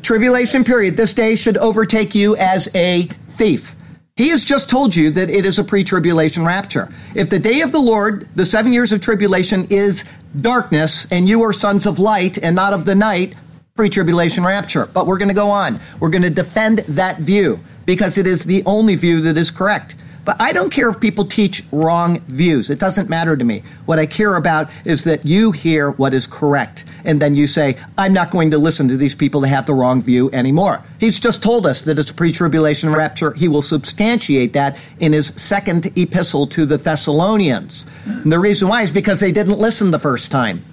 Tribulation 0.02 0.64
period, 0.64 0.98
this 0.98 1.14
day 1.14 1.36
should 1.36 1.58
overtake 1.58 2.16
you 2.16 2.36
as 2.36 2.74
a 2.76 3.04
thief. 3.30 3.76
He 4.16 4.30
has 4.30 4.44
just 4.44 4.70
told 4.70 4.96
you 4.96 5.10
that 5.12 5.30
it 5.30 5.46
is 5.46 5.58
a 5.58 5.64
pre 5.64 5.84
tribulation 5.84 6.46
rapture. 6.46 6.94
If 7.16 7.30
the 7.30 7.40
day 7.40 7.62
of 7.62 7.72
the 7.72 7.80
Lord, 7.80 8.28
the 8.36 8.46
seven 8.46 8.74
years 8.74 8.92
of 8.92 9.02
tribulation, 9.02 9.66
is 9.70 10.04
darkness 10.40 11.12
and 11.12 11.28
you 11.28 11.42
are 11.44 11.54
sons 11.54 11.86
of 11.86 11.98
light 11.98 12.38
and 12.38 12.56
not 12.56 12.74
of 12.74 12.86
the 12.86 12.96
night, 12.96 13.36
pre 13.76 13.90
tribulation 13.90 14.44
rapture. 14.44 14.86
But 14.86 15.08
we're 15.08 15.18
going 15.18 15.30
to 15.30 15.34
go 15.34 15.50
on. 15.50 15.80
We're 16.00 16.10
going 16.10 16.22
to 16.24 16.30
defend 16.30 16.80
that 16.80 17.18
view 17.20 17.62
because 17.86 18.18
it 18.18 18.28
is 18.28 18.44
the 18.44 18.64
only 18.66 18.96
view 18.96 19.22
that 19.22 19.38
is 19.38 19.50
correct. 19.50 19.96
But 20.24 20.40
I 20.40 20.54
don't 20.54 20.70
care 20.70 20.90
if 20.90 21.00
people 21.00 21.26
teach 21.26 21.64
wrong 21.72 22.20
views. 22.22 22.70
It 22.70 22.80
doesn't 22.80 23.10
matter 23.10 23.36
to 23.36 23.44
me. 23.44 23.64
What 23.86 23.98
I 23.98 24.06
care 24.06 24.36
about 24.36 24.70
is 24.86 25.04
that 25.06 25.26
you 25.26 25.52
hear 25.52 25.92
what 25.92 26.14
is 26.14 26.28
correct. 26.28 26.86
And 27.04 27.20
then 27.20 27.36
you 27.36 27.48
say, 27.48 27.78
I'm 27.98 28.14
not 28.14 28.30
going 28.30 28.52
to 28.52 28.60
listen 28.60 28.88
to 28.90 28.98
these 28.98 29.16
people 29.16 29.42
that 29.42 29.48
have 29.48 29.66
the 29.66 29.74
wrong 29.74 30.02
view 30.02 30.30
anymore. 30.32 30.84
He's 31.00 31.20
just 31.20 31.42
told 31.42 31.66
us 31.66 31.82
that 31.84 31.98
it's 31.98 32.12
pre 32.12 32.32
tribulation 32.32 32.92
rapture. 32.92 33.34
He 33.34 33.48
will 33.48 33.64
substantiate 33.64 34.54
that 34.54 34.78
in 35.00 35.14
his 35.14 35.28
second 35.28 35.98
epistle 35.98 36.46
to 36.48 36.66
the 36.66 36.78
Thessalonians. 36.78 37.88
And 38.06 38.32
the 38.32 38.40
reason 38.40 38.68
why 38.68 38.84
is 38.84 38.92
because 38.92 39.20
they 39.20 39.32
didn't 39.32 39.58
listen 39.58 39.90
the 39.90 40.00
first 40.00 40.30
time. 40.30 40.64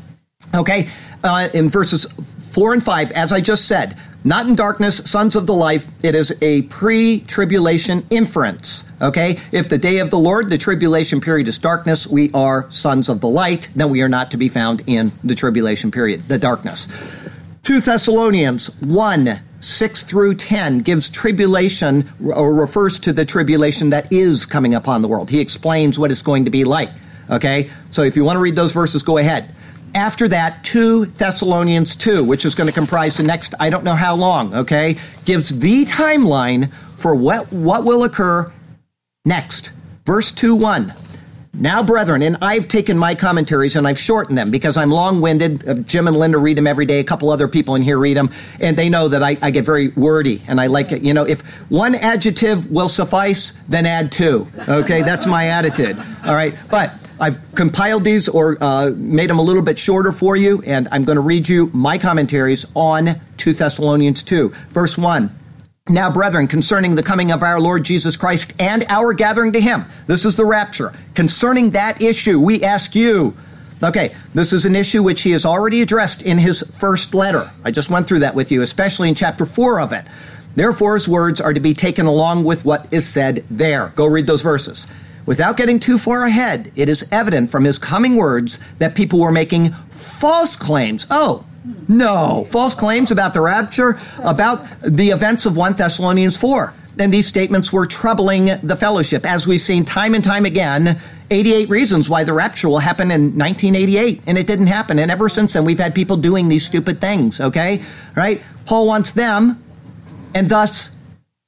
Okay? 0.55 0.89
Uh, 1.25 1.49
in 1.55 1.69
verses 1.69 2.05
4 2.51 2.75
and 2.75 2.85
5, 2.85 3.13
as 3.13 3.33
I 3.33 3.41
just 3.41 3.67
said, 3.67 3.97
not 4.25 4.47
in 4.47 4.55
darkness, 4.55 4.97
sons 4.99 5.37
of 5.37 5.47
the 5.47 5.55
light. 5.55 5.87
It 6.03 6.15
is 6.15 6.37
a 6.43 6.63
pre 6.63 7.21
tribulation 7.21 8.07
inference. 8.11 8.91
Okay? 9.01 9.41
If 9.53 9.69
the 9.69 9.79
day 9.79 9.99
of 9.99 10.11
the 10.11 10.19
Lord, 10.19 10.51
the 10.51 10.59
tribulation 10.59 11.21
period 11.21 11.49
is 11.49 11.59
darkness, 11.59 12.07
we 12.07 12.31
are 12.33 12.71
sons 12.71 13.09
of 13.09 13.21
the 13.21 13.29
light, 13.29 13.69
then 13.77 13.91
we 13.91 14.03
are 14.03 14.09
not 14.09 14.31
to 14.33 14.37
be 14.37 14.49
found 14.49 14.83
in 14.87 15.13
the 15.23 15.35
tribulation 15.35 15.91
period, 15.91 16.25
the 16.25 16.39
darkness. 16.39 16.89
2 17.63 17.81
Thessalonians 17.81 18.81
1 18.81 19.41
6 19.61 20.03
through 20.05 20.35
10 20.35 20.81
gives 20.81 21.11
tribulation 21.11 22.09
or 22.25 22.55
refers 22.55 22.99
to 23.01 23.13
the 23.13 23.25
tribulation 23.25 23.91
that 23.91 24.13
is 24.13 24.47
coming 24.47 24.75
upon 24.75 25.03
the 25.03 25.09
world. 25.09 25.31
He 25.31 25.41
explains 25.41 25.99
what 25.99 26.13
it's 26.13 26.23
going 26.23 26.45
to 26.45 26.51
be 26.51 26.65
like. 26.65 26.91
Okay? 27.29 27.71
So 27.89 28.03
if 28.03 28.17
you 28.17 28.25
want 28.25 28.37
to 28.37 28.41
read 28.41 28.57
those 28.57 28.73
verses, 28.73 29.03
go 29.03 29.19
ahead. 29.19 29.55
After 29.95 30.29
that, 30.29 30.65
2 30.65 31.07
Thessalonians 31.07 31.97
2, 31.97 32.25
which 32.25 32.45
is 32.45 32.55
going 32.55 32.69
to 32.69 32.75
comprise 32.75 33.17
the 33.17 33.23
next, 33.23 33.55
I 33.59 33.71
don't 33.71 33.85
know 33.85 33.95
how 33.95 34.15
long, 34.17 34.55
okay, 34.55 34.97
gives 35.25 35.59
the 35.61 35.85
timeline 35.87 36.73
for 36.95 37.15
what, 37.15 37.53
what 37.53 37.85
will 37.85 38.05
occur 38.05 38.53
next. 39.25 39.73
Verse 40.05 40.33
2 40.33 40.55
1. 40.55 40.93
Now, 41.55 41.83
brethren, 41.83 42.23
and 42.23 42.37
I've 42.41 42.69
taken 42.69 42.97
my 42.97 43.17
commentaries 43.17 43.75
and 43.75 43.87
I've 43.89 43.99
shortened 43.99 44.39
them 44.39 44.51
because 44.51 44.77
I'm 44.77 44.91
long 44.91 45.21
winded. 45.21 45.69
Uh, 45.69 45.75
Jim 45.75 46.07
and 46.07 46.17
Linda 46.17 46.39
read 46.39 46.57
them 46.57 46.69
every 46.69 46.87
day. 46.87 47.01
A 47.01 47.05
couple 47.05 47.31
other 47.31 47.49
people 47.49 47.75
in 47.75 47.83
here 47.83 47.99
read 47.99 48.17
them, 48.17 48.31
and 48.61 48.77
they 48.77 48.89
know 48.89 49.09
that 49.09 49.25
I, 49.25 49.37
I, 49.43 49.51
get 49.51 49.65
very 49.65 49.89
wordy 49.89 50.41
and 50.47 50.61
I 50.61 50.69
like 50.69 50.93
it. 50.93 51.03
You 51.03 51.15
know, 51.15 51.27
if 51.27 51.41
one 51.69 51.97
adjective 51.97 52.71
will 52.71 52.89
suffice, 52.89 53.53
then 53.69 53.87
add 53.87 54.13
two. 54.13 54.47
Okay, 54.69 55.03
that's 55.03 55.27
my 55.27 55.49
attitude. 55.49 55.99
All 56.25 56.35
right, 56.35 56.55
but 56.71 56.93
I've 57.21 57.41
compiled 57.55 58.05
these 58.05 58.29
or 58.29 58.57
uh, 58.61 58.91
made 58.95 59.29
them 59.29 59.39
a 59.39 59.43
little 59.43 59.63
bit 59.63 59.79
shorter 59.79 60.13
for 60.13 60.37
you, 60.37 60.63
and 60.63 60.89
I'm 60.93 61.05
going 61.05 61.17
to 61.17 61.23
read 61.23 61.49
you 61.49 61.71
my 61.73 61.99
commentaries 61.99 62.65
on 62.75 63.21
2 63.39 63.53
Thessalonians 63.55 64.23
2. 64.23 64.51
Verse 64.69 64.97
1. 64.97 65.35
Now, 65.89 66.11
brethren, 66.11 66.49
concerning 66.49 66.95
the 66.95 67.03
coming 67.03 67.31
of 67.31 67.43
our 67.43 67.59
Lord 67.59 67.85
Jesus 67.85 68.17
Christ 68.17 68.53
and 68.59 68.85
our 68.89 69.15
gathering 69.15 69.53
to 69.55 69.61
him, 69.61 69.87
this 70.07 70.25
is 70.27 70.37
the 70.37 70.45
rapture. 70.45 70.93
Concerning 71.15 71.71
that 71.71 72.03
issue, 72.03 72.39
we 72.39 72.63
ask 72.63 72.95
you. 72.95 73.35
Okay, 73.83 74.15
this 74.35 74.53
is 74.53 74.67
an 74.67 74.77
issue 74.77 75.03
which 75.03 75.23
he 75.23 75.31
has 75.31 75.47
already 75.47 75.81
addressed 75.81 76.21
in 76.23 76.39
his 76.39 76.63
first 76.63 77.15
letter. 77.15 77.51
I 77.65 77.71
just 77.71 77.91
went 77.91 78.07
through 78.07 78.19
that 78.21 78.35
with 78.35 78.53
you, 78.53 78.61
especially 78.61 79.09
in 79.09 79.15
chapter 79.15 79.47
4 79.47 79.81
of 79.81 79.93
it. 79.93 80.05
Therefore, 80.57 80.95
his 80.95 81.09
words 81.09 81.41
are 81.41 81.55
to 81.55 81.61
be 81.61 81.75
taken 81.75 82.07
along 82.07 82.45
with 82.45 82.65
what 82.65 82.93
is 82.93 83.09
said 83.09 83.45
there. 83.49 83.93
Go 83.95 84.07
read 84.07 84.27
those 84.27 84.43
verses. 84.43 84.89
Without 85.29 85.59
getting 85.59 85.79
too 85.79 85.99
far 85.99 86.25
ahead, 86.25 86.73
it 86.75 86.89
is 86.89 87.07
evident 87.13 87.51
from 87.51 87.65
his 87.65 87.79
coming 87.79 88.17
words 88.17 88.59
that 88.79 88.95
people 88.95 89.21
were 89.21 89.31
making 89.31 89.73
false 89.91 90.57
claims. 90.57 91.07
Oh, 91.11 91.45
no, 91.87 92.47
false 92.49 92.75
claims 92.75 93.11
about 93.11 93.35
the 93.35 93.43
rapture, 93.43 94.01
about 94.21 94.67
the 94.81 95.11
events 95.11 95.45
of 95.45 95.55
1 95.55 95.75
Thessalonians 95.75 96.39
4. 96.39 96.73
And 96.99 97.13
these 97.13 97.27
statements 97.27 97.71
were 97.71 97.85
troubling 97.85 98.47
the 98.63 98.75
fellowship, 98.75 99.27
as 99.27 99.47
we've 99.47 99.61
seen 99.61 99.85
time 99.85 100.15
and 100.15 100.25
time 100.25 100.47
again. 100.47 100.99
88 101.31 101.69
reasons 101.69 102.09
why 102.09 102.25
the 102.25 102.33
rapture 102.33 102.71
will 102.71 102.79
happen 102.79 103.11
in 103.11 103.37
1988, 103.37 104.23
and 104.27 104.39
it 104.39 104.47
didn't 104.47 104.69
happen. 104.69 104.99
And 104.99 105.11
ever 105.11 105.29
since 105.29 105.53
then, 105.53 105.67
we've 105.67 105.79
had 105.79 105.95
people 105.95 106.17
doing 106.17 106.49
these 106.49 106.65
stupid 106.65 107.03
things, 107.03 107.39
okay? 107.39 107.83
Right? 108.17 108.43
Paul 108.65 108.87
wants 108.87 109.13
them, 109.13 109.63
and 110.35 110.49
thus 110.49 110.97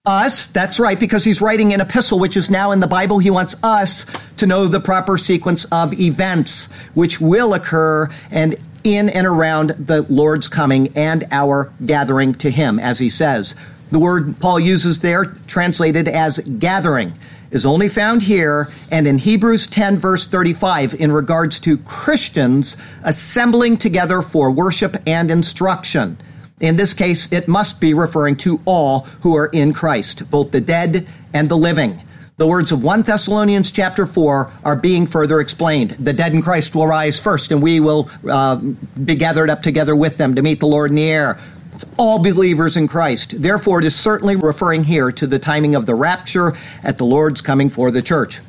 us, 0.07 0.47
that's 0.47 0.81
right, 0.81 0.99
because 0.99 1.25
he's 1.25 1.43
writing 1.43 1.75
an 1.75 1.81
epistle 1.83 2.19
which 2.19 2.35
is 2.35 2.49
now 2.49 2.71
in 2.71 2.81
the 2.81 2.87
Bible. 2.87 3.19
He 3.19 3.29
wants 3.29 3.63
us 3.63 4.07
to 4.39 4.47
know 4.47 4.67
the 4.67 4.81
proper 4.81 5.19
sequence 5.19 5.67
of 5.67 5.93
events 6.01 6.73
which 6.95 7.21
will 7.21 7.53
occur 7.53 8.09
and 8.31 8.55
in 8.83 9.11
and 9.11 9.27
around 9.27 9.71
the 9.71 10.03
Lord's 10.09 10.49
coming 10.49 10.89
and 10.97 11.25
our 11.31 11.71
gathering 11.85 12.33
to 12.37 12.51
Him, 12.51 12.79
as 12.79 12.99
he 12.99 13.11
says. 13.11 13.55
The 13.91 13.99
word 13.99 14.41
Paul 14.41 14.59
uses 14.59 15.01
there, 15.01 15.37
translated 15.47 16.09
as 16.09 16.39
gathering, 16.39 17.13
is 17.51 17.67
only 17.67 17.91
found 17.91 18.23
here 18.23 18.69
and 18.91 19.07
in 19.07 19.19
Hebrews 19.19 19.67
10, 19.67 19.99
verse 19.99 20.27
35, 20.27 20.95
in 20.95 21.13
regards 21.13 21.61
to 21.61 21.77
Christians 21.77 22.79
assembling 23.03 23.77
together 23.77 24.23
for 24.23 24.51
worship 24.51 24.97
and 25.07 25.31
instruction. 25.31 26.17
In 26.61 26.77
this 26.77 26.93
case, 26.93 27.33
it 27.33 27.49
must 27.49 27.81
be 27.81 27.95
referring 27.95 28.37
to 28.37 28.61
all 28.67 29.01
who 29.23 29.35
are 29.37 29.47
in 29.47 29.73
Christ, 29.73 30.31
both 30.31 30.51
the 30.51 30.61
dead 30.61 31.07
and 31.33 31.49
the 31.49 31.57
living. 31.57 32.03
The 32.37 32.47
words 32.47 32.71
of 32.73 32.83
1 32.83 33.03
Thessalonians 33.03 33.71
chapter 33.71 34.07
4 34.07 34.51
are 34.65 34.77
being 34.77 35.07
further 35.07 35.41
explained. 35.41 35.91
The 35.93 36.13
dead 36.13 36.33
in 36.33 36.43
Christ 36.43 36.75
will 36.75 36.87
rise 36.87 37.19
first, 37.19 37.51
and 37.51 37.63
we 37.63 37.81
will 37.81 38.09
uh, 38.29 38.57
be 38.57 39.15
gathered 39.15 39.51
up 39.51 39.63
together 39.63 39.97
with 39.97 40.17
them 40.17 40.35
to 40.35 40.43
meet 40.43 40.61
the 40.61 40.67
Lord 40.67 40.91
in 40.91 40.97
the 40.97 41.11
air. 41.11 41.39
It's 41.75 41.85
all 41.97 42.19
believers 42.19 42.77
in 42.77 42.89
Christ. 42.89 43.43
Therefore, 43.43 43.81
it 43.81 43.85
is 43.85 43.95
certainly 43.95 44.37
referring 44.37 44.85
here 44.85 45.11
to 45.13 45.27
the 45.27 45.39
timing 45.39 45.75
of 45.75 45.87
the 45.87 45.95
rapture 45.95 46.55
at 46.83 46.99
the 46.99 47.05
Lord's 47.05 47.41
coming 47.41 47.69
for 47.71 47.91
the 47.91 48.03
church. 48.03 48.41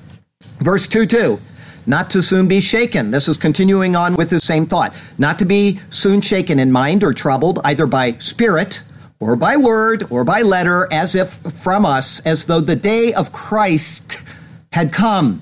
Verse 0.60 0.88
2 0.88 1.06
2 1.06 1.40
not 1.86 2.10
to 2.12 2.22
soon 2.22 2.48
be 2.48 2.62
shaken. 2.62 3.12
This 3.12 3.28
is 3.28 3.38
continuing 3.38 3.96
on 3.96 4.16
with 4.16 4.30
the 4.30 4.40
same 4.40 4.66
thought. 4.66 4.94
Not 5.18 5.40
to 5.40 5.46
be 5.46 5.80
soon 5.90 6.22
shaken 6.22 6.60
in 6.60 6.72
mind 6.72 7.04
or 7.04 7.14
troubled, 7.14 7.60
either 7.64 7.86
by 7.86 8.14
spirit 8.18 8.84
or 9.20 9.36
by 9.36 9.58
word 9.58 10.04
or 10.10 10.24
by 10.24 10.42
letter 10.42 10.88
as 10.92 11.16
if 11.16 11.34
from 11.34 11.86
us, 11.86 12.20
as 12.26 12.46
though 12.46 12.62
the 12.62 12.76
day 12.76 13.14
of 13.14 13.32
Christ 13.32 14.24
had 14.72 14.92
come. 14.92 15.42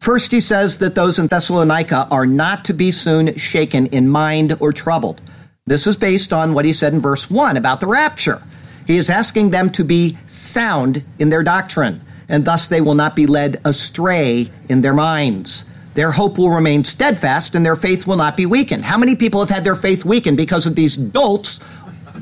First, 0.00 0.30
he 0.30 0.40
says 0.40 0.78
that 0.78 0.94
those 0.94 1.18
in 1.18 1.26
Thessalonica 1.26 2.06
are 2.10 2.26
not 2.26 2.64
to 2.66 2.72
be 2.72 2.90
soon 2.92 3.34
shaken 3.34 3.86
in 3.86 4.08
mind 4.08 4.56
or 4.60 4.72
troubled. 4.72 5.20
This 5.66 5.86
is 5.86 5.96
based 5.96 6.32
on 6.32 6.54
what 6.54 6.64
he 6.64 6.72
said 6.72 6.94
in 6.94 7.00
verse 7.00 7.28
1 7.28 7.56
about 7.56 7.80
the 7.80 7.86
rapture. 7.86 8.42
He 8.86 8.96
is 8.96 9.10
asking 9.10 9.50
them 9.50 9.70
to 9.70 9.84
be 9.84 10.16
sound 10.26 11.02
in 11.18 11.28
their 11.28 11.42
doctrine, 11.42 12.00
and 12.28 12.44
thus 12.44 12.68
they 12.68 12.80
will 12.80 12.94
not 12.94 13.16
be 13.16 13.26
led 13.26 13.60
astray 13.64 14.50
in 14.68 14.80
their 14.80 14.94
minds. 14.94 15.64
Their 15.94 16.12
hope 16.12 16.38
will 16.38 16.50
remain 16.50 16.84
steadfast, 16.84 17.54
and 17.54 17.64
their 17.64 17.76
faith 17.76 18.06
will 18.06 18.16
not 18.16 18.36
be 18.36 18.46
weakened. 18.46 18.84
How 18.84 18.98
many 18.98 19.16
people 19.16 19.40
have 19.40 19.48
had 19.48 19.64
their 19.64 19.74
faith 19.74 20.04
weakened 20.04 20.36
because 20.36 20.66
of 20.66 20.76
these 20.76 20.96
dolts 20.96 21.64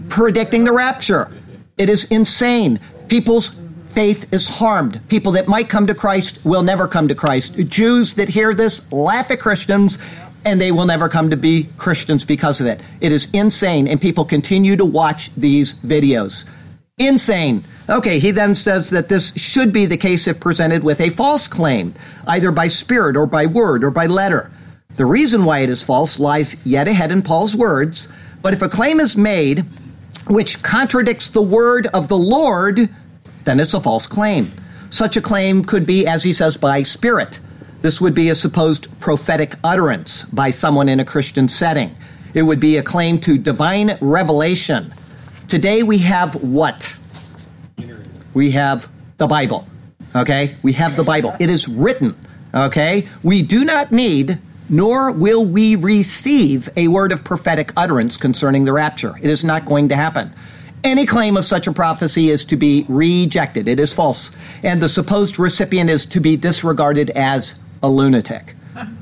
predicting 0.08 0.64
the 0.64 0.72
rapture? 0.72 1.30
It 1.76 1.88
is 1.88 2.10
insane. 2.10 2.80
People's 3.08 3.60
faith 3.88 4.32
is 4.32 4.48
harmed. 4.48 5.00
People 5.08 5.32
that 5.32 5.48
might 5.48 5.68
come 5.68 5.86
to 5.86 5.94
Christ 5.94 6.44
will 6.44 6.62
never 6.62 6.88
come 6.88 7.08
to 7.08 7.14
Christ. 7.14 7.56
Jews 7.68 8.14
that 8.14 8.28
hear 8.28 8.54
this 8.54 8.90
laugh 8.92 9.30
at 9.30 9.40
Christians 9.40 9.98
and 10.46 10.60
they 10.60 10.70
will 10.70 10.86
never 10.86 11.08
come 11.08 11.28
to 11.28 11.36
be 11.36 11.68
Christians 11.76 12.24
because 12.24 12.60
of 12.60 12.68
it. 12.68 12.80
It 13.00 13.10
is 13.10 13.28
insane, 13.32 13.88
and 13.88 14.00
people 14.00 14.24
continue 14.24 14.76
to 14.76 14.84
watch 14.84 15.34
these 15.34 15.74
videos. 15.74 16.48
Insane. 16.98 17.64
Okay, 17.88 18.18
he 18.18 18.32
then 18.32 18.56
says 18.56 18.90
that 18.90 19.08
this 19.08 19.32
should 19.36 19.72
be 19.72 19.86
the 19.86 19.96
case 19.96 20.26
if 20.26 20.40
presented 20.40 20.82
with 20.82 21.00
a 21.00 21.10
false 21.10 21.46
claim, 21.46 21.94
either 22.26 22.50
by 22.50 22.66
spirit 22.66 23.16
or 23.16 23.26
by 23.26 23.46
word 23.46 23.84
or 23.84 23.90
by 23.90 24.06
letter. 24.06 24.50
The 24.96 25.06
reason 25.06 25.44
why 25.44 25.60
it 25.60 25.70
is 25.70 25.84
false 25.84 26.18
lies 26.18 26.64
yet 26.66 26.88
ahead 26.88 27.12
in 27.12 27.22
Paul's 27.22 27.54
words, 27.54 28.08
but 28.42 28.54
if 28.54 28.62
a 28.62 28.68
claim 28.68 28.98
is 28.98 29.16
made 29.16 29.64
which 30.26 30.62
contradicts 30.62 31.28
the 31.28 31.42
word 31.42 31.86
of 31.88 32.08
the 32.08 32.18
Lord, 32.18 32.88
then 33.44 33.60
it's 33.60 33.74
a 33.74 33.80
false 33.80 34.08
claim. 34.08 34.50
Such 34.90 35.16
a 35.16 35.22
claim 35.22 35.64
could 35.64 35.86
be, 35.86 36.06
as 36.06 36.24
he 36.24 36.32
says, 36.32 36.56
by 36.56 36.82
spirit. 36.82 37.38
This 37.82 38.00
would 38.00 38.14
be 38.14 38.28
a 38.28 38.34
supposed 38.34 38.98
prophetic 38.98 39.54
utterance 39.62 40.24
by 40.24 40.50
someone 40.50 40.88
in 40.88 40.98
a 40.98 41.04
Christian 41.04 41.46
setting. 41.46 41.94
It 42.34 42.42
would 42.42 42.58
be 42.58 42.76
a 42.76 42.82
claim 42.82 43.20
to 43.20 43.38
divine 43.38 43.96
revelation. 44.00 44.92
Today 45.46 45.84
we 45.84 45.98
have 45.98 46.42
what? 46.42 46.98
We 48.36 48.50
have 48.50 48.86
the 49.16 49.26
Bible. 49.26 49.66
Okay? 50.14 50.56
We 50.62 50.74
have 50.74 50.94
the 50.94 51.04
Bible. 51.04 51.34
It 51.40 51.48
is 51.48 51.68
written. 51.68 52.14
Okay? 52.52 53.08
We 53.22 53.40
do 53.40 53.64
not 53.64 53.92
need, 53.92 54.38
nor 54.68 55.10
will 55.10 55.42
we 55.42 55.74
receive 55.74 56.68
a 56.76 56.88
word 56.88 57.12
of 57.12 57.24
prophetic 57.24 57.72
utterance 57.78 58.18
concerning 58.18 58.64
the 58.64 58.74
rapture. 58.74 59.14
It 59.16 59.30
is 59.30 59.42
not 59.42 59.64
going 59.64 59.88
to 59.88 59.96
happen. 59.96 60.32
Any 60.84 61.06
claim 61.06 61.38
of 61.38 61.46
such 61.46 61.66
a 61.66 61.72
prophecy 61.72 62.28
is 62.28 62.44
to 62.44 62.56
be 62.56 62.84
rejected. 62.90 63.68
It 63.68 63.80
is 63.80 63.94
false. 63.94 64.32
And 64.62 64.82
the 64.82 64.90
supposed 64.90 65.38
recipient 65.38 65.88
is 65.88 66.04
to 66.04 66.20
be 66.20 66.36
disregarded 66.36 67.08
as 67.12 67.58
a 67.82 67.88
lunatic. 67.88 68.54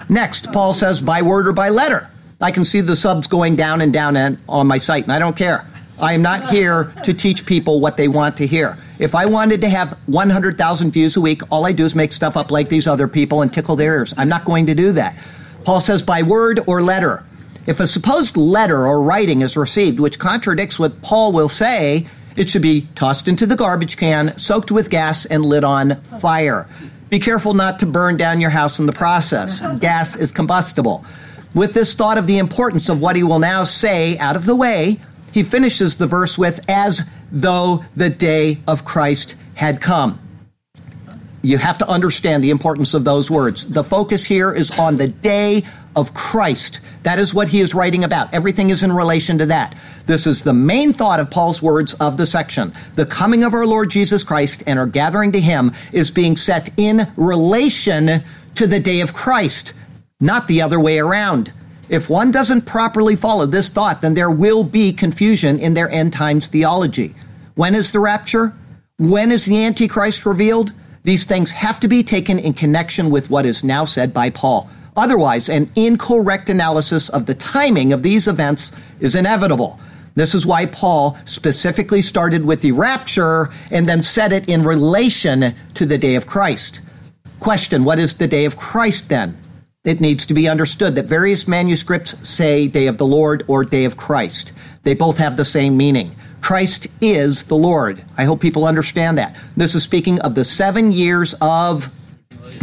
Next, 0.09 0.53
Paul 0.53 0.73
says 0.73 1.01
by 1.01 1.23
word 1.23 1.49
or 1.49 1.53
by 1.53 1.71
letter. 1.71 2.09
I 2.41 2.53
can 2.53 2.65
see 2.65 2.83
the 2.83 2.95
subs 2.95 3.27
going 3.27 3.57
down 3.57 3.81
and 3.81 3.93
down 3.93 4.39
on 4.49 4.69
my 4.69 4.79
site, 4.79 5.03
and 5.03 5.13
I 5.13 5.19
don't 5.19 5.37
care. 5.37 5.67
I 6.01 6.13
am 6.13 6.23
not 6.23 6.51
here 6.51 6.93
to 7.03 7.13
teach 7.13 7.47
people 7.47 7.81
what 7.81 7.97
they 7.97 8.07
want 8.07 8.37
to 8.37 8.47
hear. 8.47 8.79
If 8.99 9.15
I 9.15 9.27
wanted 9.27 9.61
to 9.63 9.69
have 9.69 9.99
100,000 10.07 10.91
views 10.93 11.17
a 11.17 11.21
week, 11.21 11.43
all 11.51 11.67
I 11.67 11.73
do 11.73 11.85
is 11.85 11.97
make 11.97 12.13
stuff 12.13 12.37
up 12.37 12.51
like 12.51 12.69
these 12.69 12.87
other 12.87 13.09
people 13.09 13.43
and 13.43 13.53
tickle 13.53 13.75
their 13.75 13.97
ears. 13.97 14.15
I'm 14.17 14.29
not 14.29 14.45
going 14.45 14.67
to 14.67 14.75
do 14.75 14.93
that. 14.93 15.17
Paul 15.65 15.81
says 15.81 16.03
by 16.03 16.23
word 16.23 16.61
or 16.67 16.81
letter. 16.83 17.25
If 17.67 17.81
a 17.81 17.87
supposed 17.87 18.37
letter 18.37 18.87
or 18.87 19.03
writing 19.03 19.43
is 19.43 19.57
received 19.57 19.99
which 19.99 20.19
contradicts 20.19 20.79
what 20.79 21.03
Paul 21.03 21.33
will 21.33 21.49
say, 21.49 22.07
it 22.37 22.49
should 22.49 22.63
be 22.63 22.87
tossed 22.95 23.27
into 23.27 23.47
the 23.47 23.57
garbage 23.57 23.97
can, 23.97 24.37
soaked 24.37 24.71
with 24.71 24.91
gas, 24.91 25.25
and 25.25 25.45
lit 25.45 25.65
on 25.65 25.97
fire. 26.03 26.67
Be 27.11 27.19
careful 27.19 27.55
not 27.55 27.81
to 27.81 27.87
burn 27.87 28.17
down 28.17 28.41
your 28.41 28.51
house 28.51 28.79
in 28.79 28.87
the 28.87 28.93
process. 28.93 29.61
gas 29.79 30.17
is 30.17 30.31
combustible. 30.31 31.05
With 31.55 31.75
this 31.75 31.95
thought 31.95 32.19
of 32.19 32.27
the 32.27 32.39
importance 32.39 32.89
of 32.89 33.01
what 33.01 33.17
he 33.17 33.23
will 33.23 33.39
now 33.39 33.65
say 33.65 34.19
out 34.19 34.37
of 34.37 34.47
the 34.47 34.57
way, 34.57 35.01
he 35.33 35.43
finishes 35.43 35.97
the 35.97 36.07
verse 36.07 36.37
with, 36.37 36.65
as 36.69 37.09
though 37.35 37.85
the 37.97 38.09
day 38.09 38.59
of 38.67 38.85
Christ 38.85 39.35
had 39.57 39.81
come. 39.81 40.21
You 41.43 41.59
have 41.59 41.77
to 41.79 41.89
understand 41.89 42.43
the 42.43 42.51
importance 42.51 42.95
of 42.95 43.05
those 43.05 43.31
words. 43.31 43.67
The 43.67 43.85
focus 43.85 44.25
here 44.25 44.53
is 44.53 44.71
on 44.79 44.97
the 44.97 45.09
day 45.09 45.65
of 45.95 46.15
Christ. 46.15 46.81
That 47.03 47.19
is 47.19 47.35
what 47.35 47.49
he 47.49 47.61
is 47.61 47.75
writing 47.75 48.03
about. 48.03 48.33
Everything 48.33 48.71
is 48.71 48.83
in 48.83 48.91
relation 48.91 49.39
to 49.39 49.47
that. 49.47 49.77
This 50.07 50.27
is 50.27 50.43
the 50.43 50.55
main 50.55 50.93
thought 50.93 51.21
of 51.21 51.31
Paul's 51.31 51.61
words 51.61 51.95
of 51.95 52.17
the 52.17 52.25
section. 52.25 52.73
The 52.95 53.05
coming 53.05 53.45
of 53.45 53.53
our 53.53 53.67
Lord 53.67 53.91
Jesus 53.91 54.25
Christ 54.25 54.63
and 54.67 54.79
our 54.79 54.87
gathering 54.87 55.33
to 55.33 55.41
him 55.41 55.73
is 55.93 56.11
being 56.11 56.37
set 56.37 56.71
in 56.79 57.09
relation 57.17 58.23
to 58.55 58.67
the 58.67 58.81
day 58.81 59.01
of 59.01 59.13
Christ, 59.13 59.73
not 60.21 60.49
the 60.49 60.63
other 60.63 60.81
way 60.81 60.99
around. 60.99 61.53
If 61.89 62.09
one 62.09 62.31
doesn't 62.31 62.63
properly 62.63 63.17
follow 63.17 63.45
this 63.45 63.69
thought, 63.69 64.01
then 64.01 64.15
there 64.15 64.31
will 64.31 64.65
be 64.65 64.93
confusion 64.93 65.59
in 65.59 65.75
their 65.75 65.91
end 65.91 66.13
times 66.13 66.47
theology. 66.47 67.15
When 67.55 67.77
is 67.77 67.93
the 67.93 68.01
rapture? 68.01 68.53
When 68.99 69.31
is 69.31 69.47
the 69.47 69.65
Antichrist 69.65 70.27
revealed? 70.27 70.73
These 71.05 71.25
things 71.25 71.53
have 71.53 71.79
to 71.81 71.89
be 71.89 72.03
taken 72.03 72.39
in 72.39 72.55
connection 72.55 73.11
with 73.11 73.31
what 73.31 73.47
is 73.47 73.63
now 73.63 73.85
said 73.85 74.13
by 74.13 74.31
Paul. 74.31 74.69
Otherwise, 74.97 75.49
an 75.49 75.71
incorrect 75.77 76.51
analysis 76.51 77.09
of 77.09 77.27
the 77.27 77.35
timing 77.35 77.93
of 77.93 78.03
these 78.03 78.27
events 78.27 78.73
is 79.01 79.15
inevitable. 79.15 79.79
This 80.17 80.35
is 80.35 80.47
why 80.47 80.67
Paul 80.67 81.17
specifically 81.25 82.03
started 82.03 82.45
with 82.45 82.61
the 82.61 82.73
rapture 82.73 83.51
and 83.71 83.89
then 83.89 84.03
set 84.03 84.33
it 84.33 84.49
in 84.49 84.63
relation 84.63 85.55
to 85.75 85.87
the 85.87 85.99
day 85.99 86.15
of 86.15 86.27
Christ. 86.27 86.81
Question 87.39 87.85
What 87.85 87.99
is 87.99 88.17
the 88.17 88.29
day 88.29 88.45
of 88.45 88.57
Christ 88.57 89.09
then? 89.09 89.37
It 89.85 90.01
needs 90.01 90.25
to 90.27 90.35
be 90.35 90.49
understood 90.49 90.95
that 90.95 91.07
various 91.07 91.47
manuscripts 91.47 92.27
say 92.27 92.67
day 92.67 92.87
of 92.87 92.97
the 92.97 93.07
Lord 93.07 93.45
or 93.49 93.65
day 93.65 93.85
of 93.85 93.97
Christ. 93.97 94.53
They 94.83 94.95
both 94.95 95.19
have 95.19 95.37
the 95.37 95.45
same 95.45 95.77
meaning. 95.77 96.17
Christ 96.45 96.89
is 97.01 97.45
the 97.45 97.55
Lord. 97.55 98.05
I 98.19 98.25
hope 98.25 98.39
people 98.39 98.67
understand 98.67 99.17
that. 99.17 99.35
This 99.57 99.75
is 99.75 99.83
speaking 99.83 100.21
of 100.21 100.35
the 100.35 100.45
seven 100.45 100.93
years 100.93 101.35
of 101.41 101.91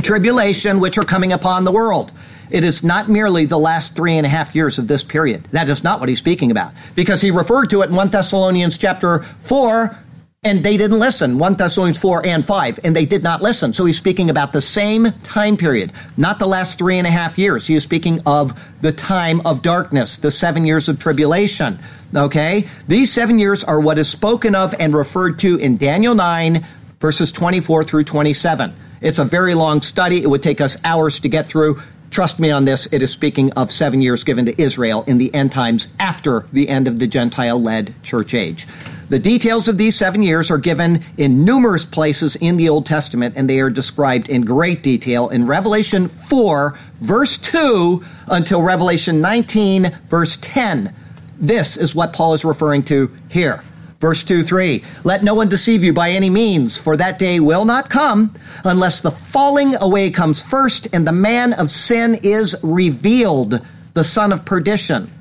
tribulation 0.03 0.79
which 0.79 0.99
are 0.99 1.03
coming 1.03 1.33
upon 1.33 1.63
the 1.63 1.71
world. 1.71 2.11
It 2.51 2.63
is 2.63 2.83
not 2.83 3.09
merely 3.09 3.47
the 3.47 3.57
last 3.57 3.95
three 3.95 4.17
and 4.17 4.25
a 4.27 4.29
half 4.29 4.53
years 4.53 4.77
of 4.77 4.87
this 4.87 5.03
period. 5.03 5.45
That 5.45 5.67
is 5.67 5.83
not 5.83 5.99
what 5.99 6.09
he's 6.09 6.19
speaking 6.19 6.51
about. 6.51 6.73
Because 6.93 7.21
he 7.21 7.31
referred 7.31 7.71
to 7.71 7.81
it 7.81 7.89
in 7.89 7.95
1 7.95 8.09
Thessalonians 8.09 8.77
chapter 8.77 9.23
4 9.23 9.97
and 10.43 10.63
they 10.63 10.75
didn't 10.75 10.97
listen. 10.97 11.37
1 11.37 11.53
Thessalonians 11.53 11.99
4 11.99 12.25
and 12.25 12.43
5, 12.43 12.79
and 12.83 12.95
they 12.95 13.05
did 13.05 13.21
not 13.21 13.43
listen. 13.43 13.73
So 13.73 13.85
he's 13.85 13.97
speaking 13.97 14.31
about 14.31 14.53
the 14.53 14.61
same 14.61 15.11
time 15.21 15.55
period, 15.55 15.91
not 16.17 16.39
the 16.39 16.47
last 16.47 16.79
three 16.79 16.97
and 16.97 17.05
a 17.05 17.11
half 17.11 17.37
years. 17.37 17.67
He 17.67 17.75
is 17.75 17.83
speaking 17.83 18.21
of 18.25 18.59
the 18.81 18.91
time 18.91 19.45
of 19.45 19.61
darkness, 19.61 20.17
the 20.17 20.31
seven 20.31 20.65
years 20.65 20.89
of 20.89 20.97
tribulation. 20.97 21.77
Okay? 22.15 22.67
These 22.87 23.13
seven 23.13 23.37
years 23.37 23.63
are 23.63 23.79
what 23.79 23.99
is 23.99 24.09
spoken 24.09 24.55
of 24.55 24.73
and 24.79 24.95
referred 24.95 25.37
to 25.39 25.57
in 25.57 25.77
Daniel 25.77 26.15
9, 26.15 26.65
verses 26.99 27.31
24 27.31 27.83
through 27.83 28.05
27. 28.05 28.73
It's 28.99 29.19
a 29.19 29.25
very 29.25 29.53
long 29.53 29.83
study. 29.83 30.23
It 30.23 30.27
would 30.27 30.41
take 30.41 30.59
us 30.59 30.75
hours 30.83 31.19
to 31.19 31.29
get 31.29 31.49
through. 31.49 31.79
Trust 32.09 32.39
me 32.39 32.49
on 32.49 32.65
this, 32.65 32.91
it 32.91 33.03
is 33.03 33.13
speaking 33.13 33.53
of 33.53 33.71
seven 33.71 34.01
years 34.01 34.23
given 34.23 34.47
to 34.47 34.59
Israel 34.59 35.03
in 35.05 35.19
the 35.19 35.33
end 35.35 35.51
times 35.51 35.93
after 35.99 36.47
the 36.51 36.67
end 36.67 36.87
of 36.87 36.97
the 36.97 37.07
Gentile 37.07 37.61
led 37.61 37.93
church 38.01 38.33
age. 38.33 38.65
The 39.11 39.19
details 39.19 39.67
of 39.67 39.77
these 39.77 39.97
seven 39.97 40.23
years 40.23 40.49
are 40.49 40.57
given 40.57 41.03
in 41.17 41.43
numerous 41.43 41.83
places 41.83 42.37
in 42.37 42.55
the 42.55 42.69
Old 42.69 42.85
Testament, 42.85 43.33
and 43.35 43.49
they 43.49 43.59
are 43.59 43.69
described 43.69 44.29
in 44.29 44.43
great 44.43 44.81
detail 44.83 45.27
in 45.27 45.47
Revelation 45.47 46.07
4, 46.07 46.79
verse 47.01 47.37
2, 47.37 48.01
until 48.27 48.61
Revelation 48.61 49.19
19, 49.19 49.91
verse 50.07 50.37
10. 50.39 50.95
This 51.37 51.75
is 51.75 51.93
what 51.93 52.13
Paul 52.13 52.33
is 52.35 52.45
referring 52.45 52.83
to 52.83 53.11
here. 53.27 53.65
Verse 53.99 54.23
2 54.23 54.43
3 54.43 54.81
Let 55.03 55.25
no 55.25 55.33
one 55.33 55.49
deceive 55.49 55.83
you 55.83 55.91
by 55.91 56.11
any 56.11 56.29
means, 56.29 56.77
for 56.77 56.95
that 56.95 57.19
day 57.19 57.41
will 57.41 57.65
not 57.65 57.89
come 57.89 58.33
unless 58.63 59.01
the 59.01 59.11
falling 59.11 59.75
away 59.75 60.09
comes 60.09 60.41
first 60.41 60.87
and 60.93 61.05
the 61.05 61.11
man 61.11 61.51
of 61.51 61.69
sin 61.69 62.17
is 62.23 62.55
revealed, 62.63 63.59
the 63.93 64.05
son 64.05 64.31
of 64.31 64.45
perdition 64.45 65.11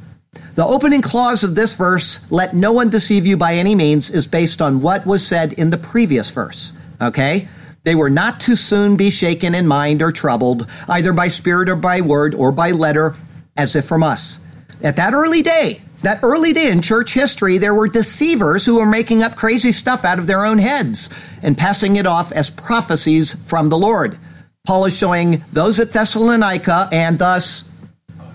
the 0.60 0.66
opening 0.66 1.00
clause 1.00 1.42
of 1.42 1.54
this 1.54 1.74
verse, 1.74 2.30
let 2.30 2.54
no 2.54 2.70
one 2.70 2.90
deceive 2.90 3.24
you 3.24 3.38
by 3.38 3.54
any 3.54 3.74
means, 3.74 4.10
is 4.10 4.26
based 4.26 4.60
on 4.60 4.82
what 4.82 5.06
was 5.06 5.26
said 5.26 5.54
in 5.54 5.70
the 5.70 5.78
previous 5.78 6.30
verse. 6.30 6.74
Okay? 7.00 7.48
They 7.84 7.94
were 7.94 8.10
not 8.10 8.40
to 8.40 8.54
soon 8.54 8.98
be 8.98 9.08
shaken 9.08 9.54
in 9.54 9.66
mind 9.66 10.02
or 10.02 10.12
troubled, 10.12 10.68
either 10.86 11.14
by 11.14 11.28
spirit 11.28 11.70
or 11.70 11.76
by 11.76 12.02
word 12.02 12.34
or 12.34 12.52
by 12.52 12.72
letter, 12.72 13.16
as 13.56 13.74
if 13.74 13.86
from 13.86 14.02
us. 14.02 14.38
At 14.82 14.96
that 14.96 15.14
early 15.14 15.40
day, 15.40 15.80
that 16.02 16.22
early 16.22 16.52
day 16.52 16.70
in 16.70 16.82
church 16.82 17.14
history, 17.14 17.56
there 17.56 17.72
were 17.72 17.88
deceivers 17.88 18.66
who 18.66 18.76
were 18.76 18.84
making 18.84 19.22
up 19.22 19.36
crazy 19.36 19.72
stuff 19.72 20.04
out 20.04 20.18
of 20.18 20.26
their 20.26 20.44
own 20.44 20.58
heads 20.58 21.08
and 21.42 21.56
passing 21.56 21.96
it 21.96 22.04
off 22.04 22.32
as 22.32 22.50
prophecies 22.50 23.32
from 23.48 23.70
the 23.70 23.78
Lord. 23.78 24.18
Paul 24.66 24.84
is 24.84 24.94
showing 24.94 25.42
those 25.52 25.80
at 25.80 25.92
Thessalonica 25.92 26.90
and 26.92 27.18
thus 27.18 27.64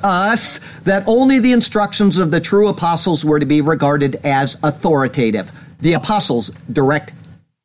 us 0.05 0.59
that 0.81 1.03
only 1.07 1.39
the 1.39 1.51
instructions 1.51 2.17
of 2.17 2.31
the 2.31 2.39
true 2.39 2.67
apostles 2.67 3.25
were 3.25 3.39
to 3.39 3.45
be 3.45 3.61
regarded 3.61 4.15
as 4.23 4.57
authoritative. 4.63 5.51
the 5.79 5.93
apostles' 5.93 6.51
direct 6.71 7.11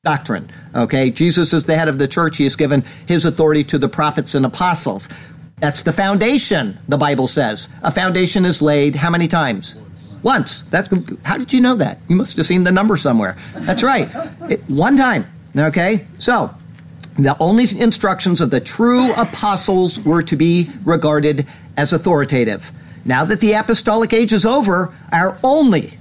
doctrine. 0.02 0.50
Okay, 0.74 1.10
Jesus 1.10 1.52
is 1.52 1.66
the 1.66 1.76
head 1.76 1.88
of 1.88 1.98
the 1.98 2.08
church. 2.08 2.38
He 2.38 2.44
has 2.44 2.56
given 2.56 2.82
his 3.06 3.24
authority 3.24 3.62
to 3.64 3.78
the 3.78 3.88
prophets 3.88 4.34
and 4.34 4.44
apostles. 4.44 5.08
That's 5.58 5.82
the 5.82 5.92
foundation, 5.92 6.78
the 6.88 6.98
Bible 6.98 7.28
says. 7.28 7.68
A 7.82 7.90
foundation 7.90 8.44
is 8.44 8.60
laid 8.62 8.96
how 8.96 9.10
many 9.10 9.28
times? 9.28 9.76
Once. 10.22 10.62
That's 10.62 10.88
how 11.22 11.38
did 11.38 11.52
you 11.52 11.60
know 11.60 11.76
that? 11.76 12.00
You 12.08 12.16
must 12.16 12.36
have 12.36 12.46
seen 12.46 12.64
the 12.64 12.72
number 12.72 12.96
somewhere. 12.96 13.36
That's 13.54 13.82
right. 13.82 14.08
It, 14.48 14.60
one 14.68 14.96
time. 14.96 15.30
Okay? 15.56 16.06
So, 16.18 16.54
the 17.16 17.36
only 17.38 17.66
instructions 17.78 18.40
of 18.40 18.50
the 18.50 18.60
true 18.60 19.12
apostles 19.14 20.00
were 20.00 20.22
to 20.22 20.36
be 20.36 20.70
regarded 20.84 21.46
as 21.76 21.92
authoritative. 21.92 22.70
Now 23.04 23.24
that 23.24 23.40
the 23.40 23.54
apostolic 23.54 24.12
age 24.12 24.32
is 24.32 24.44
over, 24.44 24.94
our 25.12 25.38
only 25.42 25.94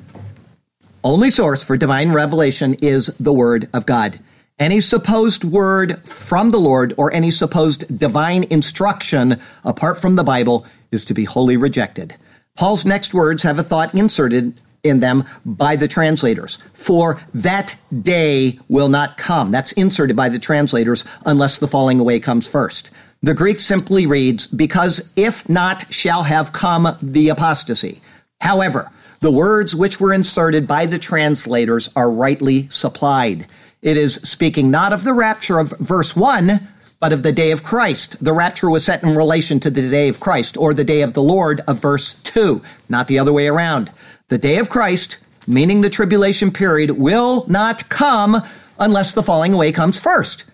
only 1.04 1.30
source 1.30 1.64
for 1.64 1.78
divine 1.78 2.12
revelation 2.12 2.74
is 2.82 3.08
the 3.18 3.32
word 3.32 3.70
of 3.74 3.86
God. 3.86 4.20
Any 4.58 4.82
supposed 4.82 5.46
word 5.46 6.00
from 6.00 6.52
the 6.52 6.60
Lord 6.60 6.94
or 6.98 7.14
any 7.14 7.32
supposed 7.32 7.98
divine 7.98 8.44
instruction 8.50 9.40
apart 9.64 10.00
from 10.00 10.18
the 10.18 10.24
Bible 10.26 10.66
is 10.92 11.06
to 11.06 11.14
be 11.14 11.24
wholly 11.24 11.56
rejected. 11.56 12.16
Paul's 12.58 12.86
next 12.86 13.14
words 13.14 13.44
have 13.44 13.58
a 13.58 13.64
thought 13.64 13.94
inserted 13.96 14.60
in 14.84 15.00
them 15.00 15.24
by 15.46 15.78
the 15.78 15.88
translators. 15.88 16.58
For 16.74 17.22
that 17.34 17.76
day 18.02 18.60
will 18.68 18.90
not 18.90 19.18
come. 19.18 19.52
That's 19.52 19.72
inserted 19.74 20.18
by 20.18 20.28
the 20.28 20.40
translators 20.40 21.06
unless 21.26 21.60
the 21.60 21.68
falling 21.68 22.00
away 22.02 22.20
comes 22.20 22.48
first. 22.50 22.90
The 23.22 23.34
Greek 23.34 23.60
simply 23.60 24.06
reads, 24.06 24.48
because 24.48 25.12
if 25.18 25.48
not 25.50 25.94
shall 25.94 26.24
have 26.24 26.54
come 26.54 26.96
the 27.02 27.30
apostasy. 27.30 28.02
However, 28.40 28.92
the 29.20 29.32
words 29.32 29.76
which 29.76 30.00
were 30.00 30.14
inserted 30.14 30.66
by 30.68 30.86
the 30.86 31.00
translators 31.00 31.90
are 31.98 32.10
rightly 32.10 32.70
supplied. 32.70 33.48
It 33.82 33.98
is 33.98 34.16
speaking 34.16 34.72
not 34.72 34.94
of 34.94 35.04
the 35.04 35.14
rapture 35.14 35.60
of 35.60 35.72
verse 35.80 36.16
1, 36.16 36.68
but 37.02 37.12
of 37.12 37.24
the 37.24 37.34
day 37.34 37.52
of 37.52 37.64
Christ. 37.64 38.24
The 38.24 38.34
rapture 38.34 38.70
was 38.70 38.86
set 38.86 39.04
in 39.04 39.16
relation 39.16 39.60
to 39.62 39.70
the 39.70 39.90
day 39.90 40.08
of 40.08 40.22
Christ, 40.22 40.56
or 40.56 40.74
the 40.74 40.86
day 40.86 41.02
of 41.02 41.14
the 41.14 41.22
Lord 41.22 41.60
of 41.68 41.82
verse 41.82 42.14
2, 42.14 42.62
not 42.88 43.08
the 43.08 43.20
other 43.20 43.34
way 43.34 43.48
around. 43.48 43.92
The 44.30 44.38
day 44.38 44.58
of 44.58 44.70
Christ, 44.70 45.18
meaning 45.46 45.82
the 45.82 45.90
tribulation 45.90 46.52
period, 46.52 46.92
will 46.92 47.46
not 47.48 47.90
come 47.90 48.42
unless 48.80 49.14
the 49.14 49.24
falling 49.24 49.54
away 49.54 49.74
comes 49.74 50.00
first. 50.00 50.46